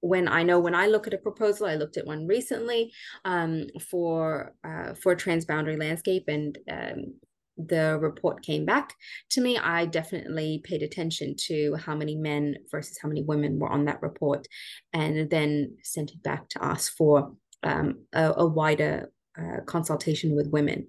when 0.00 0.28
I 0.28 0.42
know 0.42 0.58
when 0.58 0.74
I 0.74 0.86
look 0.86 1.06
at 1.06 1.14
a 1.14 1.18
proposal, 1.18 1.66
I 1.66 1.76
looked 1.76 1.96
at 1.96 2.06
one 2.06 2.26
recently 2.26 2.92
um, 3.24 3.66
for 3.90 4.54
uh, 4.64 4.94
for 4.94 5.14
transboundary 5.14 5.78
landscape, 5.78 6.24
and 6.26 6.58
um, 6.70 7.14
the 7.56 7.98
report 8.00 8.42
came 8.42 8.64
back 8.64 8.94
to 9.30 9.40
me, 9.40 9.58
I 9.58 9.86
definitely 9.86 10.60
paid 10.64 10.82
attention 10.82 11.34
to 11.46 11.76
how 11.76 11.94
many 11.94 12.16
men 12.16 12.56
versus 12.70 12.98
how 13.00 13.08
many 13.08 13.22
women 13.22 13.58
were 13.58 13.68
on 13.68 13.84
that 13.86 14.02
report, 14.02 14.46
and 14.92 15.28
then 15.30 15.76
sent 15.82 16.10
it 16.10 16.22
back 16.22 16.48
to 16.50 16.64
ask 16.64 16.92
for 16.96 17.32
um, 17.62 18.04
a, 18.12 18.32
a, 18.36 18.46
wider 18.46 19.12
uh, 19.38 19.60
consultation 19.66 20.34
with 20.34 20.48
women. 20.50 20.88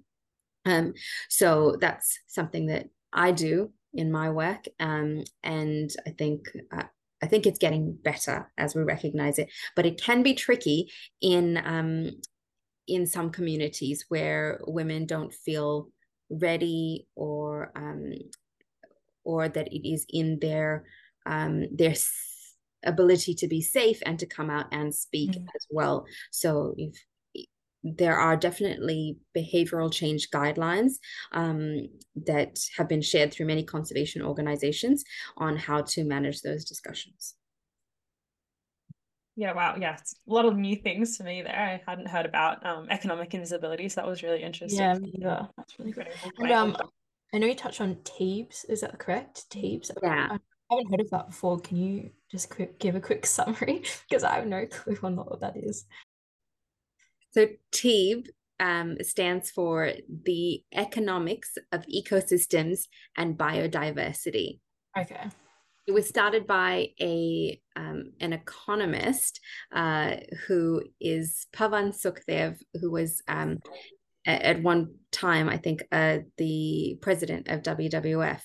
Um, 0.64 0.94
so 1.28 1.76
that's 1.80 2.18
something 2.28 2.66
that 2.66 2.88
I 3.12 3.32
do 3.32 3.72
in 3.92 4.10
my 4.10 4.30
work, 4.30 4.66
um, 4.80 5.24
and 5.42 5.90
I 6.06 6.10
think. 6.10 6.48
Uh, 6.70 6.84
I 7.24 7.28
think 7.28 7.46
it's 7.46 7.60
getting 7.60 7.92
better 8.02 8.50
as 8.58 8.74
we 8.74 8.82
recognize 8.82 9.38
it, 9.38 9.48
but 9.76 9.86
it 9.86 10.02
can 10.02 10.24
be 10.24 10.34
tricky 10.34 10.90
in 11.20 11.56
um, 11.64 12.10
in 12.88 13.06
some 13.06 13.30
communities 13.30 14.06
where 14.08 14.60
women 14.66 15.06
don't 15.06 15.32
feel 15.32 15.88
ready 16.40 17.06
or 17.14 17.72
um, 17.76 18.12
or 19.24 19.48
that 19.48 19.72
it 19.72 19.88
is 19.88 20.06
in 20.08 20.38
their 20.40 20.84
um, 21.26 21.66
their 21.74 21.94
ability 22.84 23.34
to 23.34 23.46
be 23.46 23.60
safe 23.60 24.02
and 24.04 24.18
to 24.18 24.26
come 24.26 24.50
out 24.50 24.66
and 24.72 24.94
speak 24.94 25.30
mm-hmm. 25.30 25.46
as 25.54 25.66
well. 25.70 26.04
So 26.30 26.74
if 26.76 26.94
there 27.84 28.16
are 28.16 28.36
definitely 28.36 29.18
behavioral 29.36 29.92
change 29.92 30.30
guidelines 30.30 30.94
um, 31.32 31.88
that 32.14 32.60
have 32.76 32.88
been 32.88 33.02
shared 33.02 33.32
through 33.32 33.46
many 33.46 33.64
conservation 33.64 34.22
organizations 34.22 35.04
on 35.36 35.56
how 35.56 35.82
to 35.82 36.04
manage 36.04 36.42
those 36.42 36.64
discussions. 36.64 37.34
Yeah, 39.36 39.52
wow. 39.52 39.76
Yeah, 39.78 39.96
it's 39.98 40.14
a 40.28 40.32
lot 40.32 40.44
of 40.44 40.56
new 40.56 40.76
things 40.76 41.16
to 41.16 41.24
me 41.24 41.42
there. 41.42 41.56
I 41.56 41.90
hadn't 41.90 42.08
heard 42.08 42.26
about 42.26 42.64
um, 42.66 42.86
economic 42.90 43.32
invisibility, 43.32 43.88
so 43.88 44.00
that 44.02 44.06
was 44.06 44.22
really 44.22 44.42
interesting. 44.42 44.80
Yeah, 44.80 44.98
yeah. 45.02 45.46
That's 45.56 45.78
really 45.78 45.92
great. 45.92 46.08
And, 46.38 46.52
um, 46.52 46.76
I 47.32 47.38
know 47.38 47.46
you 47.46 47.54
touched 47.54 47.80
on 47.80 47.96
TEEBs. 47.96 48.68
Is 48.68 48.82
that 48.82 48.98
correct? 48.98 49.48
TEEBs. 49.50 49.90
Yeah. 50.02 50.36
I 50.70 50.74
haven't 50.74 50.90
heard 50.90 51.00
of 51.00 51.10
that 51.10 51.28
before. 51.28 51.60
Can 51.60 51.78
you 51.78 52.10
just 52.30 52.50
quick 52.50 52.78
give 52.78 52.94
a 52.94 53.00
quick 53.00 53.24
summary? 53.26 53.84
because 54.08 54.22
I 54.22 54.36
have 54.36 54.46
no 54.46 54.66
clue 54.66 54.98
on 55.02 55.16
what 55.16 55.40
that 55.40 55.56
is. 55.56 55.86
So 57.30 57.46
TEEB 57.72 58.28
um, 58.60 58.98
stands 59.00 59.50
for 59.50 59.92
the 60.24 60.62
economics 60.74 61.56
of 61.72 61.86
ecosystems 61.86 62.86
and 63.16 63.38
biodiversity. 63.38 64.60
Okay 64.98 65.30
it 65.86 65.92
was 65.92 66.08
started 66.08 66.46
by 66.46 66.88
a 67.00 67.60
um, 67.74 68.12
an 68.20 68.32
economist 68.32 69.40
uh, 69.72 70.16
who 70.46 70.82
is 71.00 71.46
Pavan 71.54 71.92
Sukhdev, 71.92 72.60
who 72.80 72.90
was 72.90 73.22
um, 73.28 73.58
at 74.24 74.62
one 74.62 74.94
time, 75.10 75.48
I 75.48 75.56
think, 75.56 75.82
uh, 75.90 76.18
the 76.38 76.98
president 77.00 77.48
of 77.48 77.62
WWF, 77.62 78.40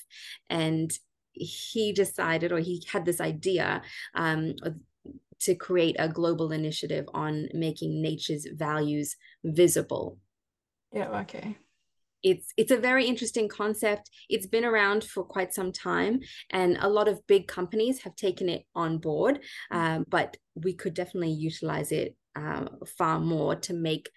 and 0.50 0.92
he 1.34 1.94
decided, 1.94 2.52
or 2.52 2.60
he 2.60 2.84
had 2.92 3.06
this 3.06 3.22
idea 3.22 3.84
um, 4.16 4.56
to 5.42 5.54
create 5.54 5.96
a 6.00 6.10
global 6.10 6.52
initiative 6.52 7.06
on 7.14 7.50
making 7.54 8.02
nature's 8.02 8.48
values 8.56 9.16
visible. 9.44 10.18
Yeah. 10.92 11.22
Okay 11.22 11.58
it's 12.24 12.54
it's 12.58 12.72
a 12.72 12.78
very 12.78 13.06
interesting 13.06 13.48
concept. 13.48 14.10
It's 14.30 14.48
been 14.48 14.66
around 14.66 15.04
for 15.04 15.24
quite 15.24 15.54
some 15.54 15.72
time 15.72 16.20
and 16.50 16.78
a 16.82 16.90
lot 16.90 17.08
of 17.08 17.26
big 17.28 17.48
companies 17.48 18.02
have 18.02 18.16
taken 18.16 18.50
it 18.50 18.66
on 18.76 18.98
board 18.98 19.40
um, 19.72 20.06
but 20.08 20.38
we 20.56 20.74
could 20.74 20.94
definitely 20.94 21.32
utilize 21.32 21.92
it 21.92 22.16
uh, 22.36 22.66
far 22.98 23.20
more 23.20 23.56
to 23.56 23.74
make 23.74 24.10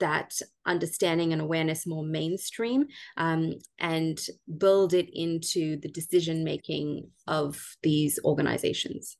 that 0.00 0.32
understanding 0.66 1.32
and 1.32 1.42
awareness 1.42 1.86
more 1.86 2.02
mainstream 2.02 2.86
um, 3.18 3.54
and 3.78 4.18
build 4.58 4.94
it 4.94 5.10
into 5.12 5.78
the 5.80 5.88
decision 5.88 6.42
making 6.42 7.06
of 7.26 7.60
these 7.82 8.18
organizations 8.24 9.16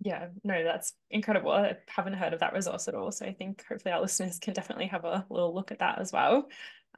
yeah, 0.00 0.28
no, 0.42 0.64
that's 0.64 0.92
incredible. 1.10 1.52
I 1.52 1.76
haven't 1.88 2.14
heard 2.14 2.32
of 2.32 2.40
that 2.40 2.52
resource 2.52 2.88
at 2.88 2.94
all. 2.94 3.10
So 3.12 3.26
I 3.26 3.32
think 3.32 3.64
hopefully 3.68 3.92
our 3.92 4.00
listeners 4.00 4.38
can 4.38 4.54
definitely 4.54 4.86
have 4.86 5.04
a 5.04 5.24
little 5.30 5.54
look 5.54 5.72
at 5.72 5.78
that 5.78 5.98
as 5.98 6.12
well. 6.12 6.48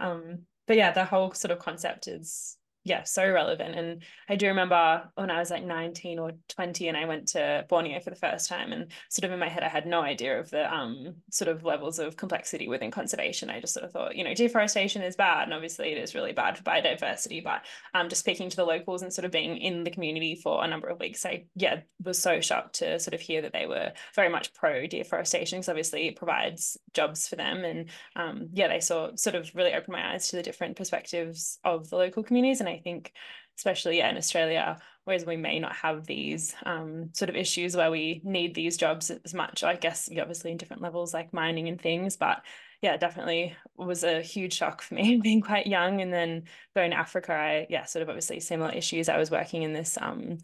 Um, 0.00 0.40
but 0.66 0.76
yeah, 0.76 0.92
the 0.92 1.04
whole 1.04 1.32
sort 1.32 1.52
of 1.52 1.58
concept 1.58 2.08
is 2.08 2.56
yeah, 2.86 3.02
so 3.02 3.28
relevant. 3.28 3.74
And 3.74 4.02
I 4.28 4.36
do 4.36 4.46
remember 4.46 5.02
when 5.16 5.28
I 5.28 5.40
was 5.40 5.50
like 5.50 5.64
19 5.64 6.20
or 6.20 6.30
20 6.46 6.86
and 6.86 6.96
I 6.96 7.04
went 7.04 7.26
to 7.28 7.66
Borneo 7.68 7.98
for 7.98 8.10
the 8.10 8.16
first 8.16 8.48
time 8.48 8.72
and 8.72 8.92
sort 9.08 9.24
of 9.24 9.32
in 9.32 9.40
my 9.40 9.48
head 9.48 9.64
I 9.64 9.68
had 9.68 9.86
no 9.86 10.02
idea 10.02 10.38
of 10.38 10.50
the 10.50 10.72
um 10.72 11.16
sort 11.32 11.48
of 11.48 11.64
levels 11.64 11.98
of 11.98 12.16
complexity 12.16 12.68
within 12.68 12.92
conservation. 12.92 13.50
I 13.50 13.58
just 13.60 13.74
sort 13.74 13.84
of 13.84 13.90
thought, 13.90 14.14
you 14.14 14.22
know, 14.22 14.34
deforestation 14.34 15.02
is 15.02 15.16
bad 15.16 15.42
and 15.48 15.52
obviously 15.52 15.90
it 15.90 15.98
is 15.98 16.14
really 16.14 16.32
bad 16.32 16.56
for 16.56 16.62
biodiversity, 16.62 17.42
but 17.42 17.62
um 17.92 18.08
just 18.08 18.20
speaking 18.20 18.48
to 18.50 18.56
the 18.56 18.64
locals 18.64 19.02
and 19.02 19.12
sort 19.12 19.24
of 19.24 19.32
being 19.32 19.56
in 19.56 19.82
the 19.82 19.90
community 19.90 20.36
for 20.36 20.62
a 20.62 20.68
number 20.68 20.86
of 20.86 21.00
weeks, 21.00 21.26
I 21.26 21.46
yeah, 21.56 21.80
was 22.04 22.22
so 22.22 22.40
shocked 22.40 22.76
to 22.76 23.00
sort 23.00 23.14
of 23.14 23.20
hear 23.20 23.42
that 23.42 23.52
they 23.52 23.66
were 23.66 23.90
very 24.14 24.28
much 24.28 24.54
pro 24.54 24.86
deforestation 24.86 25.58
because 25.58 25.68
obviously 25.68 26.06
it 26.06 26.14
provides 26.14 26.78
jobs 26.94 27.26
for 27.26 27.34
them 27.34 27.64
and 27.64 27.90
um 28.14 28.48
yeah, 28.52 28.68
they 28.68 28.78
saw 28.78 29.10
sort 29.16 29.34
of 29.34 29.50
really 29.56 29.74
opened 29.74 29.92
my 29.92 30.12
eyes 30.12 30.28
to 30.28 30.36
the 30.36 30.42
different 30.44 30.76
perspectives 30.76 31.58
of 31.64 31.90
the 31.90 31.96
local 31.96 32.22
communities 32.22 32.60
and 32.60 32.68
I 32.68 32.75
I 32.76 32.80
think, 32.82 33.12
especially 33.56 33.98
yeah, 33.98 34.10
in 34.10 34.16
Australia, 34.16 34.78
whereas 35.04 35.24
we 35.24 35.36
may 35.36 35.58
not 35.58 35.74
have 35.76 36.06
these 36.06 36.54
um, 36.64 37.10
sort 37.12 37.28
of 37.30 37.36
issues 37.36 37.76
where 37.76 37.90
we 37.90 38.20
need 38.24 38.54
these 38.54 38.76
jobs 38.76 39.10
as 39.10 39.34
much. 39.34 39.64
I 39.64 39.76
guess 39.76 40.08
obviously 40.20 40.50
in 40.50 40.56
different 40.56 40.82
levels 40.82 41.14
like 41.14 41.32
mining 41.32 41.68
and 41.68 41.80
things, 41.80 42.16
but 42.16 42.42
yeah, 42.82 42.96
definitely 42.96 43.56
was 43.76 44.04
a 44.04 44.20
huge 44.20 44.52
shock 44.52 44.82
for 44.82 44.94
me 44.94 45.16
being 45.22 45.40
quite 45.40 45.66
young. 45.66 46.00
And 46.00 46.12
then 46.12 46.44
going 46.74 46.90
to 46.90 46.98
Africa, 46.98 47.32
I 47.32 47.66
yeah, 47.70 47.84
sort 47.84 48.02
of 48.02 48.08
obviously 48.08 48.40
similar 48.40 48.72
issues. 48.72 49.08
I 49.08 49.18
was 49.18 49.30
working 49.30 49.62
in 49.62 49.72
this 49.72 49.96
um, 50.00 50.38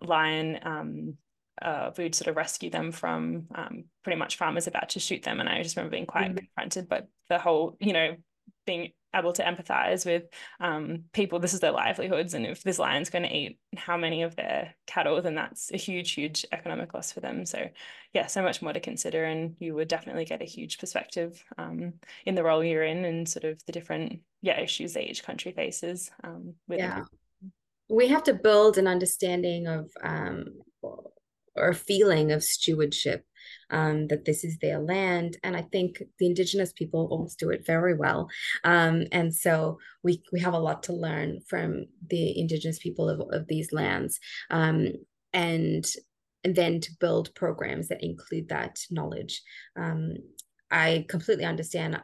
lion. 0.00 0.58
Um, 0.62 1.14
uh, 1.60 1.90
we 1.98 2.04
would 2.04 2.14
sort 2.14 2.28
of 2.28 2.36
rescue 2.36 2.70
them 2.70 2.92
from 2.92 3.46
um, 3.54 3.84
pretty 4.04 4.18
much 4.18 4.36
farmers 4.36 4.68
about 4.68 4.90
to 4.90 5.00
shoot 5.00 5.22
them, 5.24 5.40
and 5.40 5.48
I 5.48 5.62
just 5.62 5.76
remember 5.76 5.90
being 5.90 6.06
quite 6.06 6.32
mm. 6.32 6.38
confronted. 6.38 6.88
But 6.88 7.08
the 7.28 7.38
whole, 7.38 7.76
you 7.80 7.92
know, 7.92 8.16
being 8.64 8.92
able 9.14 9.32
to 9.32 9.42
empathize 9.42 10.04
with 10.04 10.24
um, 10.60 11.04
people 11.12 11.38
this 11.38 11.54
is 11.54 11.60
their 11.60 11.72
livelihoods 11.72 12.34
and 12.34 12.46
if 12.46 12.62
this 12.62 12.78
lion's 12.78 13.10
going 13.10 13.22
to 13.22 13.34
eat 13.34 13.58
how 13.76 13.96
many 13.96 14.22
of 14.22 14.36
their 14.36 14.74
cattle 14.86 15.20
then 15.22 15.34
that's 15.34 15.72
a 15.72 15.76
huge 15.76 16.12
huge 16.12 16.44
economic 16.52 16.92
loss 16.94 17.12
for 17.12 17.20
them. 17.20 17.46
So 17.46 17.68
yeah 18.12 18.26
so 18.26 18.42
much 18.42 18.60
more 18.60 18.72
to 18.72 18.80
consider 18.80 19.24
and 19.24 19.56
you 19.58 19.74
would 19.74 19.88
definitely 19.88 20.24
get 20.24 20.42
a 20.42 20.46
huge 20.46 20.78
perspective 20.78 21.42
um, 21.56 21.94
in 22.26 22.34
the 22.34 22.44
role 22.44 22.62
you're 22.62 22.84
in 22.84 23.04
and 23.04 23.28
sort 23.28 23.44
of 23.44 23.64
the 23.66 23.72
different 23.72 24.20
yeah 24.42 24.60
issues 24.60 24.92
that 24.92 25.08
each 25.08 25.24
country 25.24 25.52
faces 25.52 26.10
um, 26.24 26.54
yeah. 26.68 27.04
we 27.88 28.08
have 28.08 28.22
to 28.24 28.34
build 28.34 28.78
an 28.78 28.86
understanding 28.86 29.66
of 29.66 29.90
um, 30.02 30.46
or 31.58 31.74
feeling 31.74 32.32
of 32.32 32.44
stewardship 32.44 33.24
um, 33.70 34.06
that 34.08 34.24
this 34.24 34.44
is 34.44 34.58
their 34.58 34.78
land. 34.78 35.36
And 35.42 35.56
I 35.56 35.62
think 35.62 36.02
the 36.18 36.26
Indigenous 36.26 36.72
people 36.72 37.08
always 37.10 37.34
do 37.34 37.50
it 37.50 37.66
very 37.66 37.94
well. 37.94 38.28
Um, 38.64 39.04
and 39.12 39.34
so 39.34 39.78
we, 40.02 40.22
we 40.32 40.40
have 40.40 40.54
a 40.54 40.58
lot 40.58 40.82
to 40.84 40.92
learn 40.92 41.40
from 41.48 41.86
the 42.08 42.38
Indigenous 42.38 42.78
people 42.78 43.08
of, 43.08 43.20
of 43.32 43.46
these 43.48 43.72
lands. 43.72 44.18
Um, 44.50 44.92
and 45.32 45.84
and 46.44 46.54
then 46.54 46.80
to 46.80 46.90
build 47.00 47.34
programs 47.34 47.88
that 47.88 48.02
include 48.02 48.48
that 48.48 48.78
knowledge. 48.90 49.42
Um, 49.76 50.14
I 50.70 51.04
completely 51.08 51.44
understand 51.44 52.00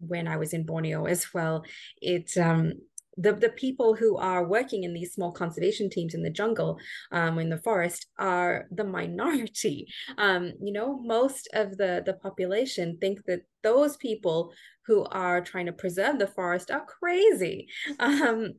when 0.00 0.26
I 0.26 0.36
was 0.36 0.52
in 0.52 0.66
Borneo 0.66 1.04
as 1.04 1.32
well. 1.32 1.64
It 2.00 2.36
um, 2.36 2.72
the, 3.20 3.34
the 3.34 3.50
people 3.50 3.94
who 3.94 4.16
are 4.16 4.46
working 4.46 4.84
in 4.84 4.94
these 4.94 5.12
small 5.12 5.30
conservation 5.30 5.90
teams 5.90 6.14
in 6.14 6.22
the 6.22 6.30
jungle, 6.30 6.78
um, 7.12 7.38
in 7.38 7.50
the 7.50 7.58
forest, 7.58 8.06
are 8.18 8.66
the 8.70 8.84
minority. 8.84 9.86
Um, 10.16 10.52
you 10.60 10.72
know, 10.72 10.98
most 10.98 11.48
of 11.52 11.76
the, 11.76 12.02
the 12.04 12.14
population 12.14 12.96
think 13.00 13.24
that 13.26 13.42
those 13.62 13.96
people 13.98 14.52
who 14.86 15.04
are 15.04 15.40
trying 15.42 15.66
to 15.66 15.72
preserve 15.72 16.18
the 16.18 16.26
forest 16.26 16.70
are 16.70 16.84
crazy. 16.84 17.68
Um, 17.98 18.54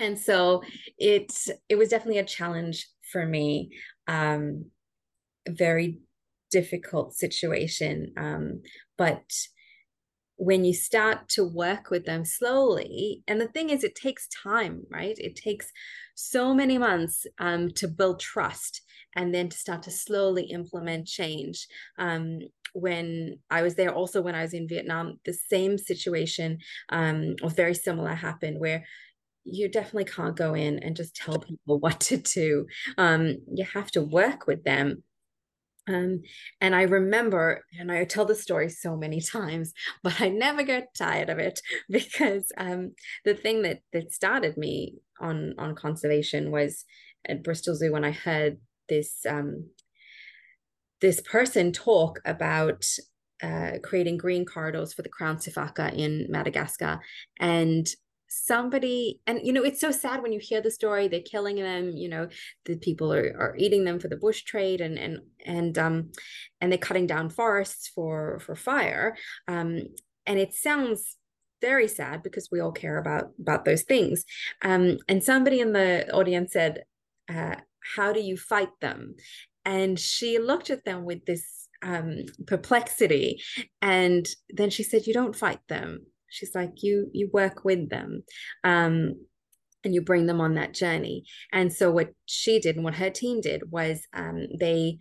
and 0.00 0.18
so 0.18 0.62
it 0.98 1.32
it 1.68 1.76
was 1.76 1.88
definitely 1.88 2.18
a 2.18 2.24
challenge 2.24 2.88
for 3.12 3.24
me. 3.24 3.70
Um, 4.08 4.66
very 5.48 6.00
difficult 6.50 7.14
situation. 7.14 8.12
Um, 8.16 8.62
but 8.98 9.22
when 10.36 10.64
you 10.64 10.74
start 10.74 11.28
to 11.28 11.44
work 11.44 11.90
with 11.90 12.04
them 12.04 12.24
slowly 12.24 13.22
and 13.28 13.40
the 13.40 13.48
thing 13.48 13.70
is 13.70 13.84
it 13.84 13.94
takes 13.94 14.28
time 14.28 14.82
right? 14.90 15.16
It 15.18 15.36
takes 15.36 15.70
so 16.14 16.54
many 16.54 16.78
months 16.78 17.26
um, 17.38 17.70
to 17.72 17.88
build 17.88 18.20
trust 18.20 18.82
and 19.16 19.34
then 19.34 19.48
to 19.48 19.56
start 19.56 19.82
to 19.84 19.90
slowly 19.90 20.44
implement 20.44 21.06
change. 21.06 21.66
Um, 21.98 22.40
when 22.76 23.38
i 23.50 23.62
was 23.62 23.76
there 23.76 23.94
also 23.94 24.20
when 24.20 24.34
i 24.34 24.42
was 24.42 24.52
in 24.52 24.66
vietnam 24.66 25.20
the 25.24 25.32
same 25.32 25.78
situation 25.78 26.58
um, 26.88 27.36
or 27.40 27.48
very 27.48 27.72
similar 27.72 28.12
happened 28.12 28.58
where 28.58 28.84
you 29.44 29.68
definitely 29.68 30.06
can't 30.06 30.36
go 30.36 30.54
in 30.54 30.78
and 30.80 30.96
just 30.96 31.14
tell 31.14 31.38
people 31.38 31.78
what 31.80 32.00
to 32.00 32.16
do. 32.16 32.66
Um, 32.98 33.36
you 33.52 33.64
have 33.64 33.90
to 33.92 34.02
work 34.02 34.46
with 34.46 34.64
them 34.64 35.02
um, 35.86 36.22
and 36.60 36.74
I 36.74 36.82
remember, 36.82 37.64
and 37.78 37.92
I 37.92 38.04
tell 38.04 38.24
the 38.24 38.34
story 38.34 38.68
so 38.68 38.96
many 38.96 39.20
times, 39.32 39.72
but 40.02 40.20
I 40.20 40.28
never 40.28 40.62
get 40.62 40.94
tired 40.96 41.30
of 41.30 41.38
it 41.38 41.60
because 41.90 42.50
um, 42.56 42.92
the 43.24 43.34
thing 43.34 43.62
that 43.62 43.80
that 43.92 44.12
started 44.12 44.56
me 44.56 44.96
on 45.20 45.54
on 45.58 45.74
conservation 45.74 46.50
was 46.50 46.84
at 47.26 47.42
Bristol 47.42 47.74
Zoo 47.74 47.92
when 47.92 48.04
I 48.04 48.12
heard 48.12 48.58
this 48.88 49.24
um, 49.28 49.70
this 51.00 51.20
person 51.20 51.72
talk 51.72 52.20
about 52.24 52.84
uh, 53.42 53.72
creating 53.82 54.16
green 54.16 54.46
corridors 54.46 54.94
for 54.94 55.02
the 55.02 55.08
crown 55.08 55.36
sifaka 55.36 55.92
in 55.92 56.26
Madagascar, 56.30 57.00
and 57.38 57.86
somebody 58.42 59.20
and 59.26 59.40
you 59.42 59.52
know 59.52 59.62
it's 59.62 59.80
so 59.80 59.90
sad 59.90 60.22
when 60.22 60.32
you 60.32 60.40
hear 60.40 60.60
the 60.60 60.70
story 60.70 61.08
they're 61.08 61.20
killing 61.20 61.56
them 61.56 61.90
you 61.90 62.08
know 62.08 62.28
the 62.64 62.76
people 62.76 63.12
are, 63.12 63.34
are 63.38 63.54
eating 63.58 63.84
them 63.84 64.00
for 64.00 64.08
the 64.08 64.16
bush 64.16 64.42
trade 64.42 64.80
and 64.80 64.98
and 64.98 65.18
and 65.46 65.78
um 65.78 66.10
and 66.60 66.72
they're 66.72 66.78
cutting 66.78 67.06
down 67.06 67.30
forests 67.30 67.88
for 67.94 68.40
for 68.40 68.54
fire 68.54 69.16
um 69.48 69.80
and 70.26 70.38
it 70.38 70.54
sounds 70.54 71.16
very 71.64 71.88
sad 71.88 72.22
because 72.22 72.48
we 72.52 72.60
all 72.60 72.72
care 72.72 72.98
about 72.98 73.30
about 73.40 73.64
those 73.64 73.82
things. 73.82 74.24
Um 74.62 74.98
and 75.08 75.24
somebody 75.24 75.60
in 75.60 75.72
the 75.72 76.10
audience 76.12 76.52
said 76.52 76.84
uh, 77.34 77.56
how 77.96 78.12
do 78.12 78.20
you 78.20 78.36
fight 78.36 78.74
them? 78.80 79.14
And 79.64 79.98
she 79.98 80.38
looked 80.38 80.68
at 80.68 80.84
them 80.84 81.04
with 81.04 81.24
this 81.24 81.68
um 81.82 82.24
perplexity 82.46 83.42
and 83.80 84.26
then 84.50 84.70
she 84.70 84.82
said 84.82 85.06
you 85.06 85.14
don't 85.14 85.36
fight 85.36 85.60
them 85.68 86.06
she's 86.34 86.54
like 86.54 86.82
you 86.82 87.10
you 87.12 87.30
work 87.32 87.64
with 87.64 87.88
them 87.88 88.22
um, 88.64 89.14
and 89.84 89.94
you 89.94 90.02
bring 90.02 90.26
them 90.26 90.40
on 90.40 90.54
that 90.54 90.74
journey. 90.74 91.24
And 91.52 91.72
so 91.72 91.90
what 91.90 92.10
she 92.26 92.58
did 92.58 92.76
and 92.76 92.84
what 92.84 92.94
her 92.94 93.10
team 93.10 93.40
did 93.40 93.70
was 93.70 94.06
um, 94.14 94.46
they 94.58 94.98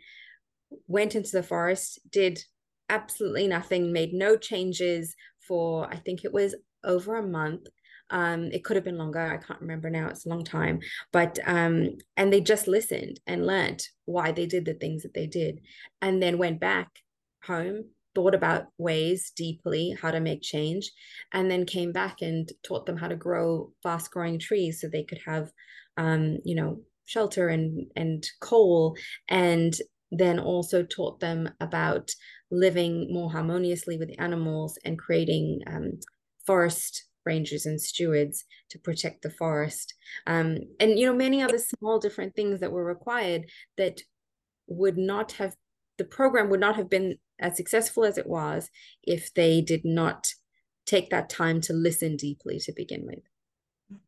went 0.88 1.16
into 1.16 1.32
the 1.32 1.44
forest 1.44 2.00
did 2.10 2.40
absolutely 2.90 3.48
nothing 3.48 3.94
made 3.94 4.14
no 4.14 4.36
changes 4.36 5.16
for 5.48 5.88
i 5.92 5.96
think 5.96 6.24
it 6.24 6.34
was 6.34 6.56
over 6.84 7.16
a 7.16 7.26
month. 7.26 7.68
Um, 8.10 8.52
it 8.52 8.64
could 8.64 8.76
have 8.76 8.84
been 8.84 8.98
longer 8.98 9.20
i 9.20 9.38
can't 9.38 9.62
remember 9.62 9.90
now 9.90 10.08
it's 10.08 10.26
a 10.26 10.30
long 10.30 10.44
time 10.44 10.82
but 11.12 11.40
um, 11.46 11.90
and 12.18 12.32
they 12.32 12.42
just 12.42 12.68
listened 12.68 13.20
and 13.26 13.48
learned 13.48 13.82
why 14.06 14.32
they 14.32 14.46
did 14.46 14.66
the 14.66 14.74
things 14.74 15.04
that 15.04 15.14
they 15.14 15.26
did 15.26 15.62
and 16.02 16.22
then 16.22 16.38
went 16.38 16.60
back 16.60 16.90
home 17.46 17.86
thought 18.16 18.36
about 18.36 18.68
ways 18.78 19.32
deeply 19.36 19.96
how 20.02 20.12
to 20.12 20.20
make 20.20 20.42
change 20.42 20.92
and 21.34 21.50
then 21.50 21.66
came 21.66 21.92
back 21.92 22.22
and 22.22 22.52
taught 22.64 22.86
them 22.86 22.98
how 22.98 23.08
to 23.08 23.16
grow 23.16 23.72
fast 23.82 24.12
growing 24.12 24.40
trees 24.40 24.80
so 24.80 24.88
they 24.88 25.04
could 25.04 25.20
have 25.26 25.52
um, 25.98 26.38
you 26.44 26.56
know 26.56 26.80
shelter 27.06 27.50
and 27.50 27.88
and 27.96 28.26
coal 28.40 28.96
and 29.30 29.76
then 30.12 30.40
also 30.40 30.84
taught 30.84 31.20
them 31.20 31.50
about 31.60 32.12
living 32.52 33.12
more 33.12 33.32
harmoniously 33.32 33.98
with 33.98 34.12
animals 34.20 34.78
and 34.86 35.00
creating 35.00 35.60
um, 35.68 36.00
forest 36.46 37.06
rangers 37.26 37.66
and 37.66 37.82
stewards 37.82 38.46
to 38.70 38.80
protect 38.80 39.22
the 39.22 39.30
forest. 39.30 39.94
Um, 40.28 40.60
and 40.80 41.00
you 41.00 41.06
know 41.06 41.16
many 41.16 41.42
other 41.42 41.58
small 41.58 42.00
different 42.00 42.36
things 42.36 42.60
that 42.60 42.72
were 42.72 42.86
required 42.86 43.46
that 43.78 44.00
would 44.68 44.98
not 44.98 45.34
have 45.34 45.56
the 46.04 46.10
program 46.10 46.50
would 46.50 46.60
not 46.60 46.76
have 46.76 46.90
been 46.90 47.16
as 47.40 47.56
successful 47.56 48.04
as 48.04 48.18
it 48.18 48.28
was 48.28 48.70
if 49.04 49.34
they 49.34 49.62
did 49.62 49.86
not 49.86 50.28
take 50.86 51.10
that 51.12 51.30
time 51.30 51.62
to 51.62 51.72
listen 51.72 52.18
deeply 52.18 52.60
to 52.60 52.74
begin 52.76 53.06
with. 53.06 54.00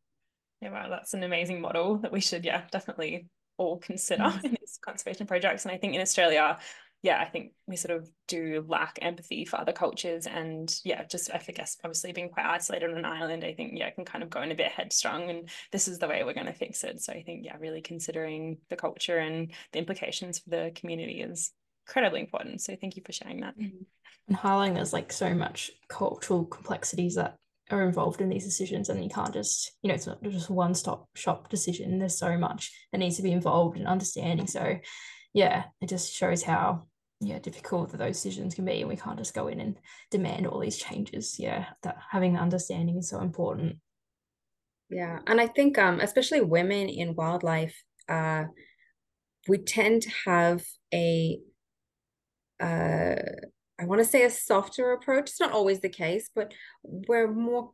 Yeah, 0.60 0.72
wow, 0.72 0.88
that's 0.90 1.14
an 1.14 1.22
amazing 1.22 1.62
model 1.62 1.96
that 1.98 2.12
we 2.12 2.20
should, 2.20 2.44
yeah, 2.44 2.62
definitely 2.70 3.28
all 3.56 3.78
consider 3.78 4.24
mm-hmm. 4.24 4.44
in 4.44 4.56
these 4.60 4.78
conservation 4.84 5.26
projects. 5.26 5.64
And 5.64 5.72
I 5.72 5.78
think 5.78 5.94
in 5.94 6.02
Australia, 6.02 6.58
yeah, 7.02 7.18
I 7.18 7.24
think 7.24 7.52
we 7.66 7.76
sort 7.76 7.96
of 7.96 8.10
do 8.28 8.62
lack 8.68 8.98
empathy 9.00 9.46
for 9.46 9.58
other 9.58 9.72
cultures. 9.72 10.26
And 10.26 10.74
yeah, 10.84 11.04
just 11.04 11.30
I 11.32 11.38
guess 11.38 11.78
obviously 11.82 12.12
being 12.12 12.28
quite 12.28 12.46
isolated 12.46 12.90
on 12.90 12.98
an 12.98 13.06
island, 13.06 13.42
I 13.42 13.54
think, 13.54 13.72
yeah, 13.74 13.86
I 13.86 13.90
can 13.90 14.04
kind 14.04 14.22
of 14.22 14.28
go 14.28 14.42
in 14.42 14.52
a 14.52 14.56
bit 14.56 14.72
headstrong 14.72 15.30
and 15.30 15.48
this 15.72 15.88
is 15.88 15.98
the 15.98 16.08
way 16.08 16.24
we're 16.24 16.34
going 16.34 16.46
to 16.46 16.52
fix 16.52 16.84
it. 16.84 17.00
So 17.00 17.14
I 17.14 17.22
think, 17.22 17.44
yeah, 17.44 17.56
really 17.58 17.80
considering 17.80 18.58
the 18.68 18.76
culture 18.76 19.18
and 19.18 19.52
the 19.72 19.78
implications 19.78 20.40
for 20.40 20.50
the 20.50 20.72
community 20.74 21.22
is 21.22 21.52
incredibly 21.86 22.20
important. 22.20 22.60
So 22.60 22.76
thank 22.80 22.96
you 22.96 23.02
for 23.04 23.12
sharing 23.12 23.40
that. 23.40 23.58
Mm-hmm. 23.58 23.84
And 24.28 24.36
highlighting 24.36 24.74
there's 24.74 24.92
like 24.92 25.12
so 25.12 25.34
much 25.34 25.70
cultural 25.88 26.44
complexities 26.44 27.14
that 27.14 27.36
are 27.70 27.82
involved 27.82 28.20
in 28.20 28.28
these 28.28 28.44
decisions 28.44 28.88
and 28.88 29.02
you 29.02 29.10
can't 29.10 29.32
just 29.32 29.72
you 29.82 29.88
know 29.88 29.94
it's 29.94 30.06
not 30.06 30.22
just 30.22 30.48
one 30.48 30.72
stop 30.72 31.08
shop 31.16 31.48
decision 31.48 31.98
there's 31.98 32.16
so 32.16 32.38
much 32.38 32.70
that 32.92 32.98
needs 32.98 33.16
to 33.16 33.22
be 33.22 33.32
involved 33.32 33.76
in 33.76 33.88
understanding 33.88 34.46
so 34.46 34.76
yeah 35.34 35.64
it 35.80 35.88
just 35.88 36.14
shows 36.14 36.44
how 36.44 36.84
yeah 37.20 37.40
difficult 37.40 37.90
that 37.90 37.96
those 37.96 38.14
decisions 38.14 38.54
can 38.54 38.64
be 38.64 38.80
and 38.80 38.88
we 38.88 38.94
can't 38.94 39.18
just 39.18 39.34
go 39.34 39.48
in 39.48 39.58
and 39.58 39.76
demand 40.12 40.46
all 40.46 40.60
these 40.60 40.78
changes 40.78 41.40
yeah 41.40 41.66
that 41.82 41.96
having 42.08 42.34
the 42.34 42.38
understanding 42.38 42.98
is 42.98 43.08
so 43.08 43.20
important 43.20 43.76
yeah 44.88 45.18
and 45.26 45.40
i 45.40 45.46
think 45.48 45.76
um 45.76 45.98
especially 45.98 46.40
women 46.40 46.88
in 46.88 47.16
wildlife 47.16 47.82
uh 48.08 48.44
we 49.48 49.58
tend 49.58 50.02
to 50.02 50.10
have 50.24 50.62
a 50.94 51.40
uh 52.60 53.16
I 53.78 53.84
want 53.84 54.00
to 54.00 54.08
say 54.08 54.24
a 54.24 54.30
softer 54.30 54.92
approach. 54.92 55.28
It's 55.28 55.40
not 55.40 55.52
always 55.52 55.80
the 55.80 55.88
case, 55.90 56.30
but 56.34 56.52
we're 56.82 57.30
more 57.30 57.72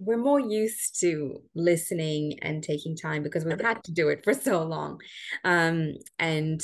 we're 0.00 0.16
more 0.16 0.40
used 0.40 1.00
to 1.00 1.42
listening 1.54 2.38
and 2.40 2.62
taking 2.62 2.96
time 2.96 3.22
because 3.22 3.44
we've 3.44 3.60
had 3.60 3.82
to 3.84 3.92
do 3.92 4.08
it 4.08 4.22
for 4.22 4.32
so 4.32 4.62
long. 4.62 5.00
Um, 5.44 5.94
and 6.20 6.62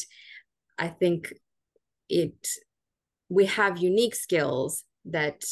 I 0.78 0.88
think 0.88 1.32
it 2.08 2.46
we 3.28 3.46
have 3.46 3.78
unique 3.78 4.14
skills 4.14 4.84
that 5.06 5.42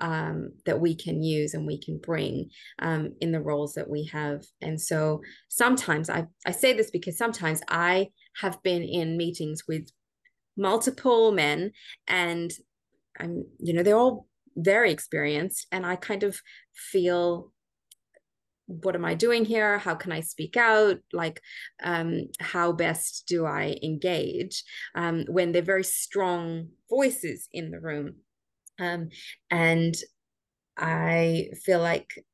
um, 0.00 0.52
that 0.64 0.80
we 0.80 0.94
can 0.94 1.22
use 1.22 1.54
and 1.54 1.66
we 1.66 1.78
can 1.78 1.98
bring 1.98 2.50
um, 2.78 3.14
in 3.20 3.32
the 3.32 3.40
roles 3.40 3.74
that 3.74 3.90
we 3.90 4.04
have. 4.12 4.44
And 4.60 4.80
so 4.80 5.20
sometimes 5.48 6.08
I, 6.08 6.26
I 6.46 6.52
say 6.52 6.72
this 6.72 6.90
because 6.90 7.18
sometimes 7.18 7.60
I 7.68 8.10
have 8.40 8.62
been 8.62 8.82
in 8.84 9.16
meetings 9.16 9.64
with 9.66 9.88
multiple 10.58 11.32
men 11.32 11.70
and 12.06 12.52
i'm 13.18 13.44
you 13.58 13.72
know 13.72 13.82
they're 13.82 13.96
all 13.96 14.26
very 14.56 14.90
experienced 14.90 15.66
and 15.72 15.86
i 15.86 15.96
kind 15.96 16.22
of 16.22 16.40
feel 16.74 17.52
what 18.68 18.94
am 18.94 19.04
i 19.04 19.14
doing 19.14 19.44
here? 19.44 19.78
How 19.78 19.94
can 19.94 20.12
i 20.12 20.20
speak 20.20 20.56
out? 20.56 20.98
Like 21.12 21.40
um, 21.82 22.28
how 22.38 22.72
best 22.72 23.24
do 23.26 23.46
i 23.46 23.78
engage? 23.82 24.62
Um, 24.94 25.24
when 25.26 25.52
they're 25.52 25.62
very 25.62 25.84
strong 25.84 26.68
voices 26.88 27.48
in 27.52 27.70
the 27.70 27.80
room. 27.80 28.16
Um, 28.78 29.08
and 29.50 29.96
i 30.76 31.48
feel 31.64 31.80
like 31.80 32.24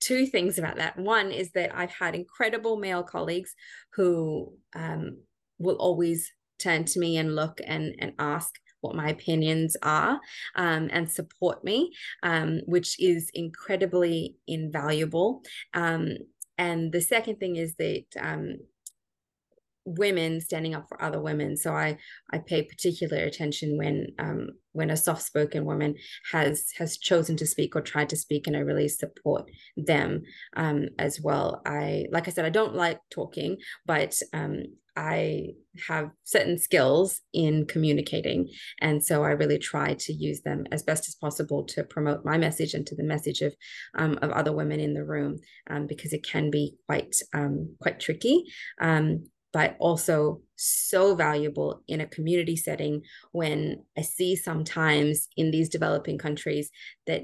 two 0.00 0.26
things 0.26 0.58
about 0.58 0.76
that. 0.76 0.98
One 0.98 1.30
is 1.30 1.52
that 1.52 1.76
i've 1.76 1.92
had 1.92 2.14
incredible 2.14 2.78
male 2.78 3.02
colleagues 3.02 3.54
who 3.94 4.54
um, 4.74 5.18
will 5.58 5.76
always 5.76 6.32
turn 6.62 6.84
to 6.84 7.00
me 7.00 7.16
and 7.16 7.34
look 7.34 7.60
and, 7.66 7.94
and 7.98 8.12
ask 8.18 8.54
what 8.80 8.96
my 8.96 9.08
opinions 9.08 9.76
are 9.82 10.20
um, 10.56 10.88
and 10.92 11.10
support 11.10 11.64
me, 11.64 11.92
um, 12.22 12.60
which 12.66 13.00
is 13.00 13.30
incredibly 13.32 14.36
invaluable. 14.46 15.42
Um, 15.72 16.16
and 16.58 16.92
the 16.92 17.00
second 17.00 17.36
thing 17.36 17.56
is 17.56 17.74
that 17.76 18.04
um, 18.20 18.56
women 19.84 20.40
standing 20.40 20.74
up 20.74 20.86
for 20.88 21.02
other 21.02 21.20
women. 21.20 21.56
So 21.56 21.72
I 21.72 21.98
I 22.30 22.38
pay 22.38 22.62
particular 22.62 23.18
attention 23.18 23.76
when 23.76 24.08
um, 24.18 24.50
when 24.72 24.90
a 24.90 24.96
soft 24.96 25.22
spoken 25.22 25.64
woman 25.64 25.96
has 26.30 26.70
has 26.78 26.98
chosen 26.98 27.36
to 27.38 27.46
speak 27.46 27.74
or 27.74 27.80
tried 27.80 28.08
to 28.10 28.16
speak, 28.16 28.46
and 28.46 28.56
I 28.56 28.60
really 28.60 28.88
support 28.88 29.50
them 29.76 30.22
um, 30.56 30.88
as 30.98 31.20
well. 31.20 31.62
I 31.66 32.06
like 32.10 32.28
I 32.28 32.30
said, 32.30 32.44
I 32.44 32.50
don't 32.50 32.74
like 32.74 33.00
talking, 33.10 33.58
but 33.86 34.18
I 34.96 35.54
have 35.88 36.10
certain 36.24 36.58
skills 36.58 37.20
in 37.32 37.66
communicating. 37.66 38.48
And 38.80 39.02
so 39.02 39.24
I 39.24 39.30
really 39.30 39.58
try 39.58 39.94
to 39.94 40.12
use 40.12 40.42
them 40.42 40.64
as 40.70 40.82
best 40.82 41.08
as 41.08 41.14
possible 41.14 41.64
to 41.64 41.84
promote 41.84 42.24
my 42.24 42.36
message 42.36 42.74
and 42.74 42.86
to 42.86 42.96
the 42.96 43.04
message 43.04 43.40
of, 43.40 43.54
um, 43.96 44.18
of 44.22 44.30
other 44.30 44.52
women 44.52 44.80
in 44.80 44.94
the 44.94 45.04
room, 45.04 45.38
um, 45.70 45.86
because 45.86 46.12
it 46.12 46.24
can 46.26 46.50
be 46.50 46.76
quite, 46.86 47.16
um, 47.32 47.74
quite 47.80 48.00
tricky. 48.00 48.44
Um, 48.80 49.24
but 49.52 49.76
also 49.78 50.40
so 50.56 51.14
valuable 51.14 51.82
in 51.86 52.00
a 52.00 52.06
community 52.06 52.56
setting 52.56 53.02
when 53.32 53.84
I 53.98 54.00
see 54.02 54.34
sometimes 54.34 55.28
in 55.36 55.50
these 55.50 55.68
developing 55.68 56.16
countries 56.16 56.70
that 57.06 57.22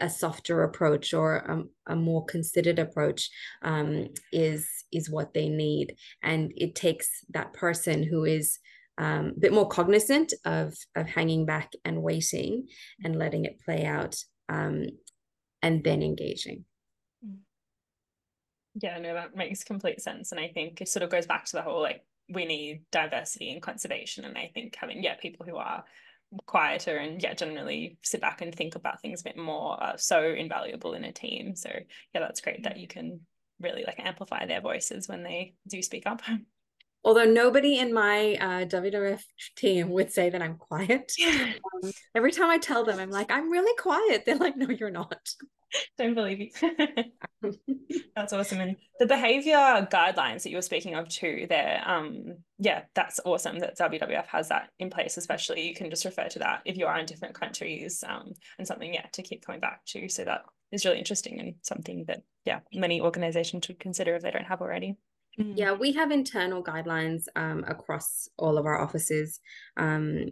a 0.00 0.10
softer 0.10 0.62
approach 0.62 1.14
or 1.14 1.36
a, 1.36 1.92
a 1.92 1.96
more 1.96 2.24
considered 2.24 2.78
approach 2.78 3.30
um, 3.62 4.08
is 4.32 4.66
is 4.92 5.10
what 5.10 5.34
they 5.34 5.48
need. 5.48 5.96
And 6.22 6.52
it 6.56 6.74
takes 6.74 7.08
that 7.30 7.52
person 7.52 8.02
who 8.02 8.24
is 8.24 8.58
um, 9.00 9.32
a 9.36 9.40
bit 9.40 9.52
more 9.52 9.66
cognizant 9.66 10.32
of 10.44 10.74
of 10.94 11.08
hanging 11.08 11.46
back 11.46 11.72
and 11.84 12.02
waiting 12.02 12.68
and 13.02 13.18
letting 13.18 13.46
it 13.46 13.60
play 13.64 13.86
out 13.86 14.16
um, 14.48 14.86
and 15.62 15.82
then 15.82 16.02
engaging. 16.02 16.64
Yeah 18.74 18.98
no 18.98 19.14
that 19.14 19.34
makes 19.34 19.64
complete 19.64 20.00
sense. 20.00 20.32
And 20.32 20.40
i 20.40 20.48
think 20.48 20.80
it 20.80 20.88
sort 20.88 21.02
of 21.02 21.10
goes 21.10 21.26
back 21.26 21.46
to 21.46 21.56
the 21.56 21.62
whole 21.62 21.80
like 21.80 22.04
we 22.28 22.44
need 22.44 22.82
diversity 22.92 23.50
and 23.50 23.62
conservation. 23.62 24.24
And 24.24 24.36
i 24.36 24.50
think 24.52 24.76
having 24.76 25.02
yeah 25.02 25.14
people 25.14 25.46
who 25.46 25.56
are 25.56 25.82
quieter 26.46 26.96
and 26.96 27.20
yeah 27.20 27.34
generally 27.34 27.98
sit 28.02 28.20
back 28.20 28.40
and 28.40 28.54
think 28.54 28.76
about 28.76 29.00
things 29.00 29.22
a 29.22 29.24
bit 29.24 29.36
more 29.36 29.82
are 29.82 29.98
so 29.98 30.22
invaluable 30.22 30.92
in 30.92 31.04
a 31.04 31.12
team. 31.12 31.56
So 31.56 31.70
yeah 32.14 32.20
that's 32.20 32.42
great 32.42 32.64
that 32.64 32.76
you 32.76 32.86
can 32.86 33.20
really 33.60 33.84
like 33.84 34.00
amplify 34.00 34.46
their 34.46 34.60
voices 34.60 35.08
when 35.08 35.22
they 35.22 35.54
do 35.68 35.82
speak 35.82 36.06
up 36.06 36.22
although 37.04 37.24
nobody 37.24 37.78
in 37.78 37.92
my 37.92 38.36
uh, 38.40 38.64
WWF 38.66 39.22
team 39.56 39.90
would 39.90 40.12
say 40.12 40.30
that 40.30 40.42
I'm 40.42 40.56
quiet. 40.56 41.12
Um, 41.82 41.92
every 42.14 42.32
time 42.32 42.50
I 42.50 42.58
tell 42.58 42.84
them, 42.84 42.98
I'm 42.98 43.10
like, 43.10 43.30
I'm 43.30 43.50
really 43.50 43.74
quiet. 43.76 44.24
They're 44.26 44.36
like, 44.36 44.56
no, 44.56 44.68
you're 44.68 44.90
not. 44.90 45.16
Don't 45.98 46.14
believe 46.14 46.40
you. 46.40 46.50
that's 48.16 48.32
awesome. 48.32 48.60
And 48.60 48.76
the 48.98 49.06
behavior 49.06 49.56
guidelines 49.90 50.42
that 50.42 50.50
you 50.50 50.56
were 50.56 50.62
speaking 50.62 50.94
of 50.94 51.08
too, 51.08 51.46
there, 51.48 51.82
um, 51.86 52.36
yeah, 52.58 52.82
that's 52.94 53.20
awesome 53.24 53.58
that 53.60 53.78
WWF 53.78 54.26
has 54.26 54.48
that 54.48 54.70
in 54.78 54.90
place, 54.90 55.16
especially 55.16 55.66
you 55.66 55.74
can 55.74 55.90
just 55.90 56.04
refer 56.04 56.28
to 56.28 56.38
that 56.40 56.62
if 56.64 56.76
you 56.76 56.86
are 56.86 56.98
in 56.98 57.06
different 57.06 57.38
countries 57.38 58.02
um, 58.06 58.32
and 58.58 58.66
something, 58.66 58.92
yeah, 58.92 59.06
to 59.12 59.22
keep 59.22 59.44
coming 59.44 59.60
back 59.60 59.84
to. 59.86 60.08
So 60.08 60.24
that 60.24 60.42
is 60.72 60.84
really 60.84 60.98
interesting 60.98 61.40
and 61.40 61.54
something 61.62 62.04
that, 62.08 62.22
yeah, 62.44 62.60
many 62.74 63.00
organizations 63.00 63.64
should 63.64 63.78
consider 63.80 64.16
if 64.16 64.22
they 64.22 64.30
don't 64.30 64.44
have 64.44 64.60
already. 64.60 64.96
Mm. 65.40 65.54
Yeah, 65.56 65.72
we 65.72 65.92
have 65.92 66.10
internal 66.10 66.62
guidelines 66.62 67.24
um, 67.34 67.64
across 67.66 68.28
all 68.36 68.58
of 68.58 68.66
our 68.66 68.80
offices. 68.80 69.40
Um, 69.76 70.26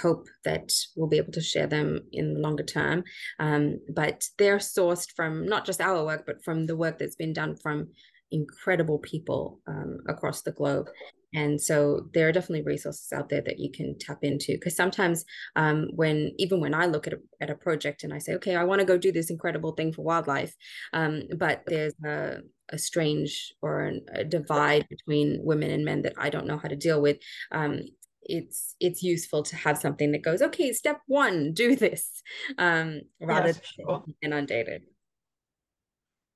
hope 0.00 0.28
that 0.44 0.70
we'll 0.96 1.08
be 1.08 1.16
able 1.16 1.32
to 1.32 1.40
share 1.40 1.66
them 1.66 2.00
in 2.12 2.34
the 2.34 2.40
longer 2.40 2.62
term. 2.62 3.02
Um, 3.38 3.80
but 3.92 4.24
they're 4.38 4.58
sourced 4.58 5.10
from 5.16 5.46
not 5.46 5.66
just 5.66 5.80
our 5.80 6.04
work, 6.04 6.24
but 6.26 6.44
from 6.44 6.66
the 6.66 6.76
work 6.76 6.98
that's 6.98 7.16
been 7.16 7.32
done 7.32 7.56
from 7.56 7.88
incredible 8.30 8.98
people 8.98 9.60
um, 9.66 9.98
across 10.08 10.42
the 10.42 10.52
globe. 10.52 10.88
And 11.32 11.60
so 11.60 12.08
there 12.12 12.28
are 12.28 12.32
definitely 12.32 12.62
resources 12.62 13.12
out 13.12 13.28
there 13.28 13.42
that 13.42 13.58
you 13.58 13.70
can 13.70 13.96
tap 13.98 14.18
into. 14.22 14.52
Because 14.52 14.74
sometimes, 14.74 15.24
um, 15.56 15.88
when 15.94 16.32
even 16.38 16.60
when 16.60 16.74
I 16.74 16.86
look 16.86 17.06
at 17.06 17.12
a, 17.12 17.18
at 17.40 17.50
a 17.50 17.54
project 17.54 18.02
and 18.02 18.12
I 18.12 18.18
say, 18.18 18.34
okay, 18.34 18.56
I 18.56 18.64
want 18.64 18.80
to 18.80 18.86
go 18.86 18.98
do 18.98 19.12
this 19.12 19.30
incredible 19.30 19.72
thing 19.72 19.92
for 19.92 20.02
wildlife, 20.02 20.54
um, 20.92 21.22
but 21.38 21.62
there's 21.66 21.94
a, 22.04 22.38
a 22.70 22.78
strange 22.78 23.54
or 23.62 23.92
a 24.12 24.24
divide 24.24 24.88
between 24.88 25.40
women 25.42 25.70
and 25.70 25.84
men 25.84 26.02
that 26.02 26.14
I 26.18 26.30
don't 26.30 26.46
know 26.46 26.58
how 26.58 26.68
to 26.68 26.76
deal 26.76 27.00
with. 27.00 27.18
Um, 27.52 27.82
it's 28.22 28.76
it's 28.80 29.02
useful 29.02 29.42
to 29.42 29.56
have 29.56 29.78
something 29.78 30.12
that 30.12 30.22
goes 30.22 30.42
okay 30.42 30.74
step 30.74 31.00
one 31.06 31.54
do 31.54 31.74
this 31.74 32.22
um 32.58 33.00
rather 33.18 33.48
yeah, 33.48 33.84
sure. 33.86 34.04
than 34.04 34.14
inundated 34.20 34.82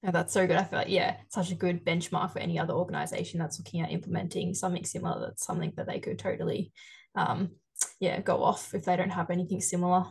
yeah, 0.05 0.11
that's 0.11 0.35
so 0.35 0.47
good. 0.47 0.57
I 0.57 0.65
feel 0.65 0.81
like, 0.81 0.91
yeah, 0.91 1.17
such 1.31 1.51
a 1.51 1.55
good 1.55 1.83
benchmark 1.83 2.31
for 2.31 2.39
any 2.39 2.59
other 2.59 2.75
organization 2.75 3.41
that's 3.41 3.59
looking 3.59 3.81
at 3.81 3.91
implementing 3.91 4.53
something 4.53 4.85
similar. 4.85 5.19
That's 5.19 5.47
something 5.47 5.73
that 5.77 5.87
they 5.87 5.99
could 5.99 6.19
totally, 6.19 6.73
um, 7.15 7.53
yeah, 8.01 8.21
go 8.21 8.45
off 8.45 8.75
if 8.75 8.85
they 8.85 8.97
don't 8.97 9.09
have 9.09 9.31
anything 9.31 9.63
similar 9.63 10.05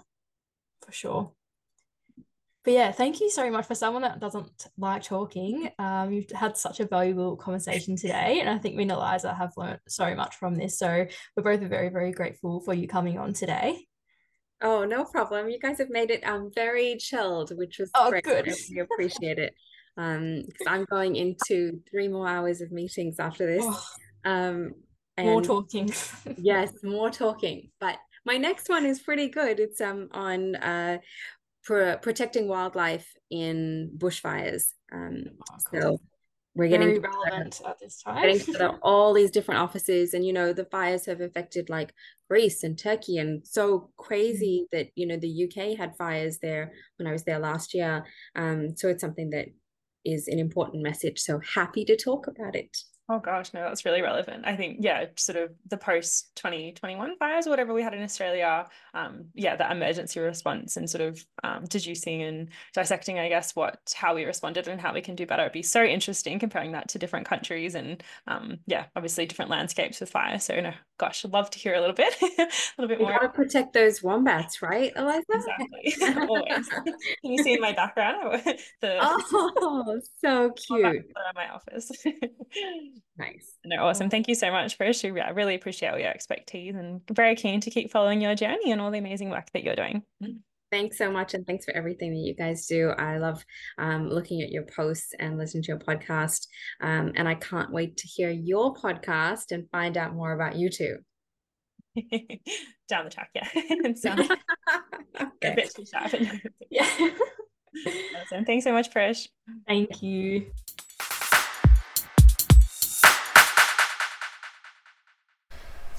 for 0.83 0.91
sure. 0.91 1.33
But 2.63 2.73
yeah, 2.73 2.91
thank 2.91 3.19
you 3.19 3.29
so 3.29 3.51
much 3.51 3.65
for 3.65 3.75
someone 3.75 4.03
that 4.03 4.21
doesn't 4.21 4.67
like 4.77 5.03
talking. 5.03 5.69
Um, 5.79 6.13
you've 6.13 6.31
had 6.31 6.55
such 6.55 6.79
a 6.79 6.85
valuable 6.85 7.35
conversation 7.35 7.97
today, 7.97 8.39
and 8.39 8.49
I 8.49 8.57
think 8.57 8.75
me 8.75 8.83
and 8.83 8.91
Eliza 8.91 9.33
have 9.33 9.51
learned 9.57 9.79
so 9.87 10.15
much 10.15 10.35
from 10.35 10.55
this. 10.55 10.79
So 10.79 11.05
we're 11.35 11.43
both 11.43 11.59
very, 11.67 11.89
very 11.89 12.13
grateful 12.13 12.61
for 12.61 12.73
you 12.73 12.87
coming 12.87 13.19
on 13.19 13.33
today. 13.33 13.85
Oh, 14.61 14.85
no 14.85 15.03
problem. 15.03 15.49
You 15.49 15.59
guys 15.59 15.77
have 15.79 15.89
made 15.89 16.09
it 16.09 16.25
um 16.25 16.51
very 16.55 16.95
chilled, 16.97 17.51
which 17.57 17.79
was 17.79 17.91
oh, 17.95 18.09
great. 18.09 18.23
good. 18.23 18.47
I 18.47 18.53
really 18.69 18.79
appreciate 18.79 19.39
it. 19.39 19.53
Um, 19.97 20.43
because 20.47 20.67
I'm 20.67 20.85
going 20.85 21.17
into 21.17 21.81
three 21.91 22.07
more 22.07 22.27
hours 22.27 22.61
of 22.61 22.71
meetings 22.71 23.19
after 23.19 23.45
this. 23.45 23.65
Oh. 23.67 23.85
Um, 24.23 24.73
more 25.19 25.41
talking. 25.41 25.93
yes, 26.37 26.71
more 26.83 27.09
talking. 27.09 27.69
But 27.79 27.97
my 28.25 28.37
next 28.37 28.69
one 28.69 28.85
is 28.85 28.99
pretty 28.99 29.27
good. 29.27 29.59
It's 29.59 29.81
um 29.81 30.09
on 30.11 30.55
uh 30.55 30.97
pro- 31.63 31.97
protecting 31.97 32.47
wildlife 32.47 33.07
in 33.29 33.91
bushfires. 33.97 34.69
Um, 34.91 35.23
Oh, 35.51 35.57
cool. 35.71 35.81
so 35.81 35.99
we're 36.55 36.69
Very 36.69 36.99
getting 36.99 37.01
relevant 37.01 37.61
at 37.65 37.79
this 37.79 38.01
time. 38.03 38.21
getting 38.21 38.65
all 38.83 39.13
these 39.13 39.31
different 39.31 39.59
offices 39.61 40.13
and 40.13 40.25
you 40.25 40.33
know 40.33 40.53
the 40.53 40.65
fires 40.65 41.05
have 41.07 41.19
affected 41.21 41.69
like 41.69 41.93
greece 42.29 42.63
and 42.63 42.77
turkey 42.77 43.17
and 43.17 43.45
so 43.45 43.89
crazy 43.97 44.67
that 44.71 44.87
you 44.95 45.07
know 45.07 45.17
the 45.17 45.45
uk 45.45 45.77
had 45.77 45.95
fires 45.97 46.37
there 46.39 46.71
when 46.97 47.07
i 47.07 47.11
was 47.11 47.23
there 47.23 47.39
last 47.39 47.73
year 47.73 48.05
um 48.35 48.75
so 48.77 48.87
it's 48.87 49.01
something 49.01 49.31
that 49.31 49.47
is 50.05 50.27
an 50.27 50.37
important 50.37 50.83
message 50.83 51.17
so 51.19 51.39
happy 51.39 51.83
to 51.85 51.97
talk 51.97 52.27
about 52.27 52.55
it 52.55 52.77
Oh 53.09 53.19
gosh, 53.19 53.53
no, 53.53 53.61
that's 53.61 53.83
really 53.83 54.01
relevant. 54.01 54.45
I 54.47 54.55
think, 54.55 54.77
yeah, 54.79 55.05
sort 55.17 55.37
of 55.37 55.51
the 55.67 55.75
post 55.75 56.33
2021 56.37 57.17
fires 57.17 57.45
or 57.45 57.49
whatever 57.49 57.73
we 57.73 57.83
had 57.83 57.93
in 57.93 58.01
Australia, 58.01 58.65
um, 58.93 59.25
yeah, 59.33 59.57
that 59.57 59.73
emergency 59.73 60.21
response 60.21 60.77
and 60.77 60.89
sort 60.89 61.01
of 61.01 61.25
um, 61.43 61.65
deducing 61.65 62.21
and 62.23 62.49
dissecting, 62.73 63.19
I 63.19 63.27
guess, 63.27 63.57
what 63.57 63.93
how 63.93 64.15
we 64.15 64.23
responded 64.23 64.69
and 64.69 64.79
how 64.79 64.93
we 64.93 65.01
can 65.01 65.15
do 65.15 65.25
better. 65.25 65.41
It'd 65.43 65.51
be 65.51 65.63
so 65.63 65.83
interesting 65.83 66.39
comparing 66.39 66.71
that 66.71 66.87
to 66.89 66.97
different 66.99 67.27
countries 67.27 67.75
and 67.75 68.01
um, 68.27 68.59
yeah, 68.67 68.85
obviously 68.95 69.25
different 69.25 69.51
landscapes 69.51 69.99
with 69.99 70.09
fire. 70.09 70.39
So 70.39 70.61
no, 70.61 70.71
gosh, 70.97 71.25
I'd 71.25 71.33
love 71.33 71.49
to 71.51 71.59
hear 71.59 71.73
a 71.73 71.81
little 71.81 71.95
bit, 71.95 72.15
a 72.21 72.47
little 72.77 72.87
bit 72.87 72.99
we 72.99 73.03
more. 73.03 73.13
gotta 73.19 73.29
protect 73.29 73.73
those 73.73 74.01
wombats 74.01 74.61
right 74.61 74.93
eliza 74.95 75.23
Exactly. 75.33 75.95
Always. 76.29 76.69
Can 76.69 77.31
you 77.33 77.43
see 77.43 77.53
in 77.53 77.59
my 77.61 77.73
background 77.73 78.41
the 78.81 78.97
oh 79.01 79.99
so 80.23 80.51
cute 80.51 80.85
around 80.85 81.35
my 81.35 81.49
office? 81.49 81.91
Nice 83.17 83.53
No, 83.65 83.83
awesome. 83.83 84.09
Thank 84.09 84.27
you 84.27 84.35
so 84.35 84.51
much, 84.51 84.77
Prish. 84.77 85.03
I 85.05 85.07
really 85.07 85.55
appreciate 85.55 85.89
all 85.89 85.99
your 85.99 86.09
expertise 86.09 86.75
and 86.75 87.01
very 87.11 87.35
keen 87.35 87.61
to 87.61 87.69
keep 87.69 87.91
following 87.91 88.21
your 88.21 88.35
journey 88.35 88.71
and 88.71 88.81
all 88.81 88.91
the 88.91 88.97
amazing 88.97 89.29
work 89.29 89.51
that 89.53 89.63
you're 89.63 89.75
doing. 89.75 90.03
Thanks 90.71 90.97
so 90.97 91.11
much, 91.11 91.35
and 91.35 91.45
thanks 91.45 91.65
for 91.65 91.73
everything 91.75 92.11
that 92.11 92.27
you 92.27 92.33
guys 92.33 92.65
do. 92.65 92.89
I 92.89 93.19
love 93.19 93.45
um, 93.77 94.09
looking 94.09 94.41
at 94.41 94.49
your 94.49 94.63
posts 94.63 95.13
and 95.19 95.37
listening 95.37 95.61
to 95.63 95.67
your 95.67 95.77
podcast. 95.77 96.47
Um, 96.81 97.11
and 97.15 97.27
I 97.27 97.35
can't 97.35 97.71
wait 97.71 97.97
to 97.97 98.07
hear 98.07 98.31
your 98.31 98.73
podcast 98.73 99.51
and 99.51 99.69
find 99.69 99.97
out 99.97 100.15
more 100.15 100.31
about 100.31 100.55
you 100.55 100.71
too. 100.71 100.97
Down 102.89 103.05
the 103.05 103.11
track, 103.11 103.29
yeah. 103.35 103.47
and 103.69 103.95
so 103.97 104.15
a 105.15 105.31
bit 105.41 105.71
too 105.75 105.83
but 105.91 106.67
yeah. 106.71 106.89
Awesome. 108.23 108.45
Thanks 108.45 108.63
so 108.63 108.71
much, 108.71 108.91
Prish. 108.91 109.29
Thank 109.67 110.01
you. 110.01 110.47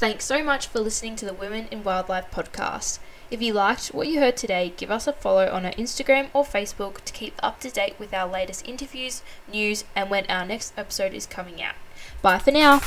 Thanks 0.04 0.26
so 0.26 0.44
much 0.44 0.66
for 0.66 0.80
listening 0.80 1.16
to 1.16 1.24
the 1.24 1.32
Women 1.32 1.66
in 1.70 1.82
Wildlife 1.82 2.30
podcast. 2.30 2.98
If 3.30 3.40
you 3.40 3.54
liked 3.54 3.86
what 3.86 4.06
you 4.06 4.20
heard 4.20 4.36
today, 4.36 4.74
give 4.76 4.90
us 4.90 5.06
a 5.06 5.14
follow 5.14 5.48
on 5.48 5.64
our 5.64 5.72
Instagram 5.72 6.28
or 6.34 6.44
Facebook 6.44 7.00
to 7.06 7.12
keep 7.14 7.32
up 7.42 7.58
to 7.60 7.70
date 7.70 7.94
with 7.98 8.12
our 8.12 8.30
latest 8.30 8.68
interviews, 8.68 9.22
news, 9.50 9.84
and 9.96 10.10
when 10.10 10.26
our 10.26 10.44
next 10.44 10.74
episode 10.76 11.14
is 11.14 11.24
coming 11.24 11.62
out. 11.62 11.76
Bye 12.20 12.38
for 12.38 12.50
now. 12.50 12.82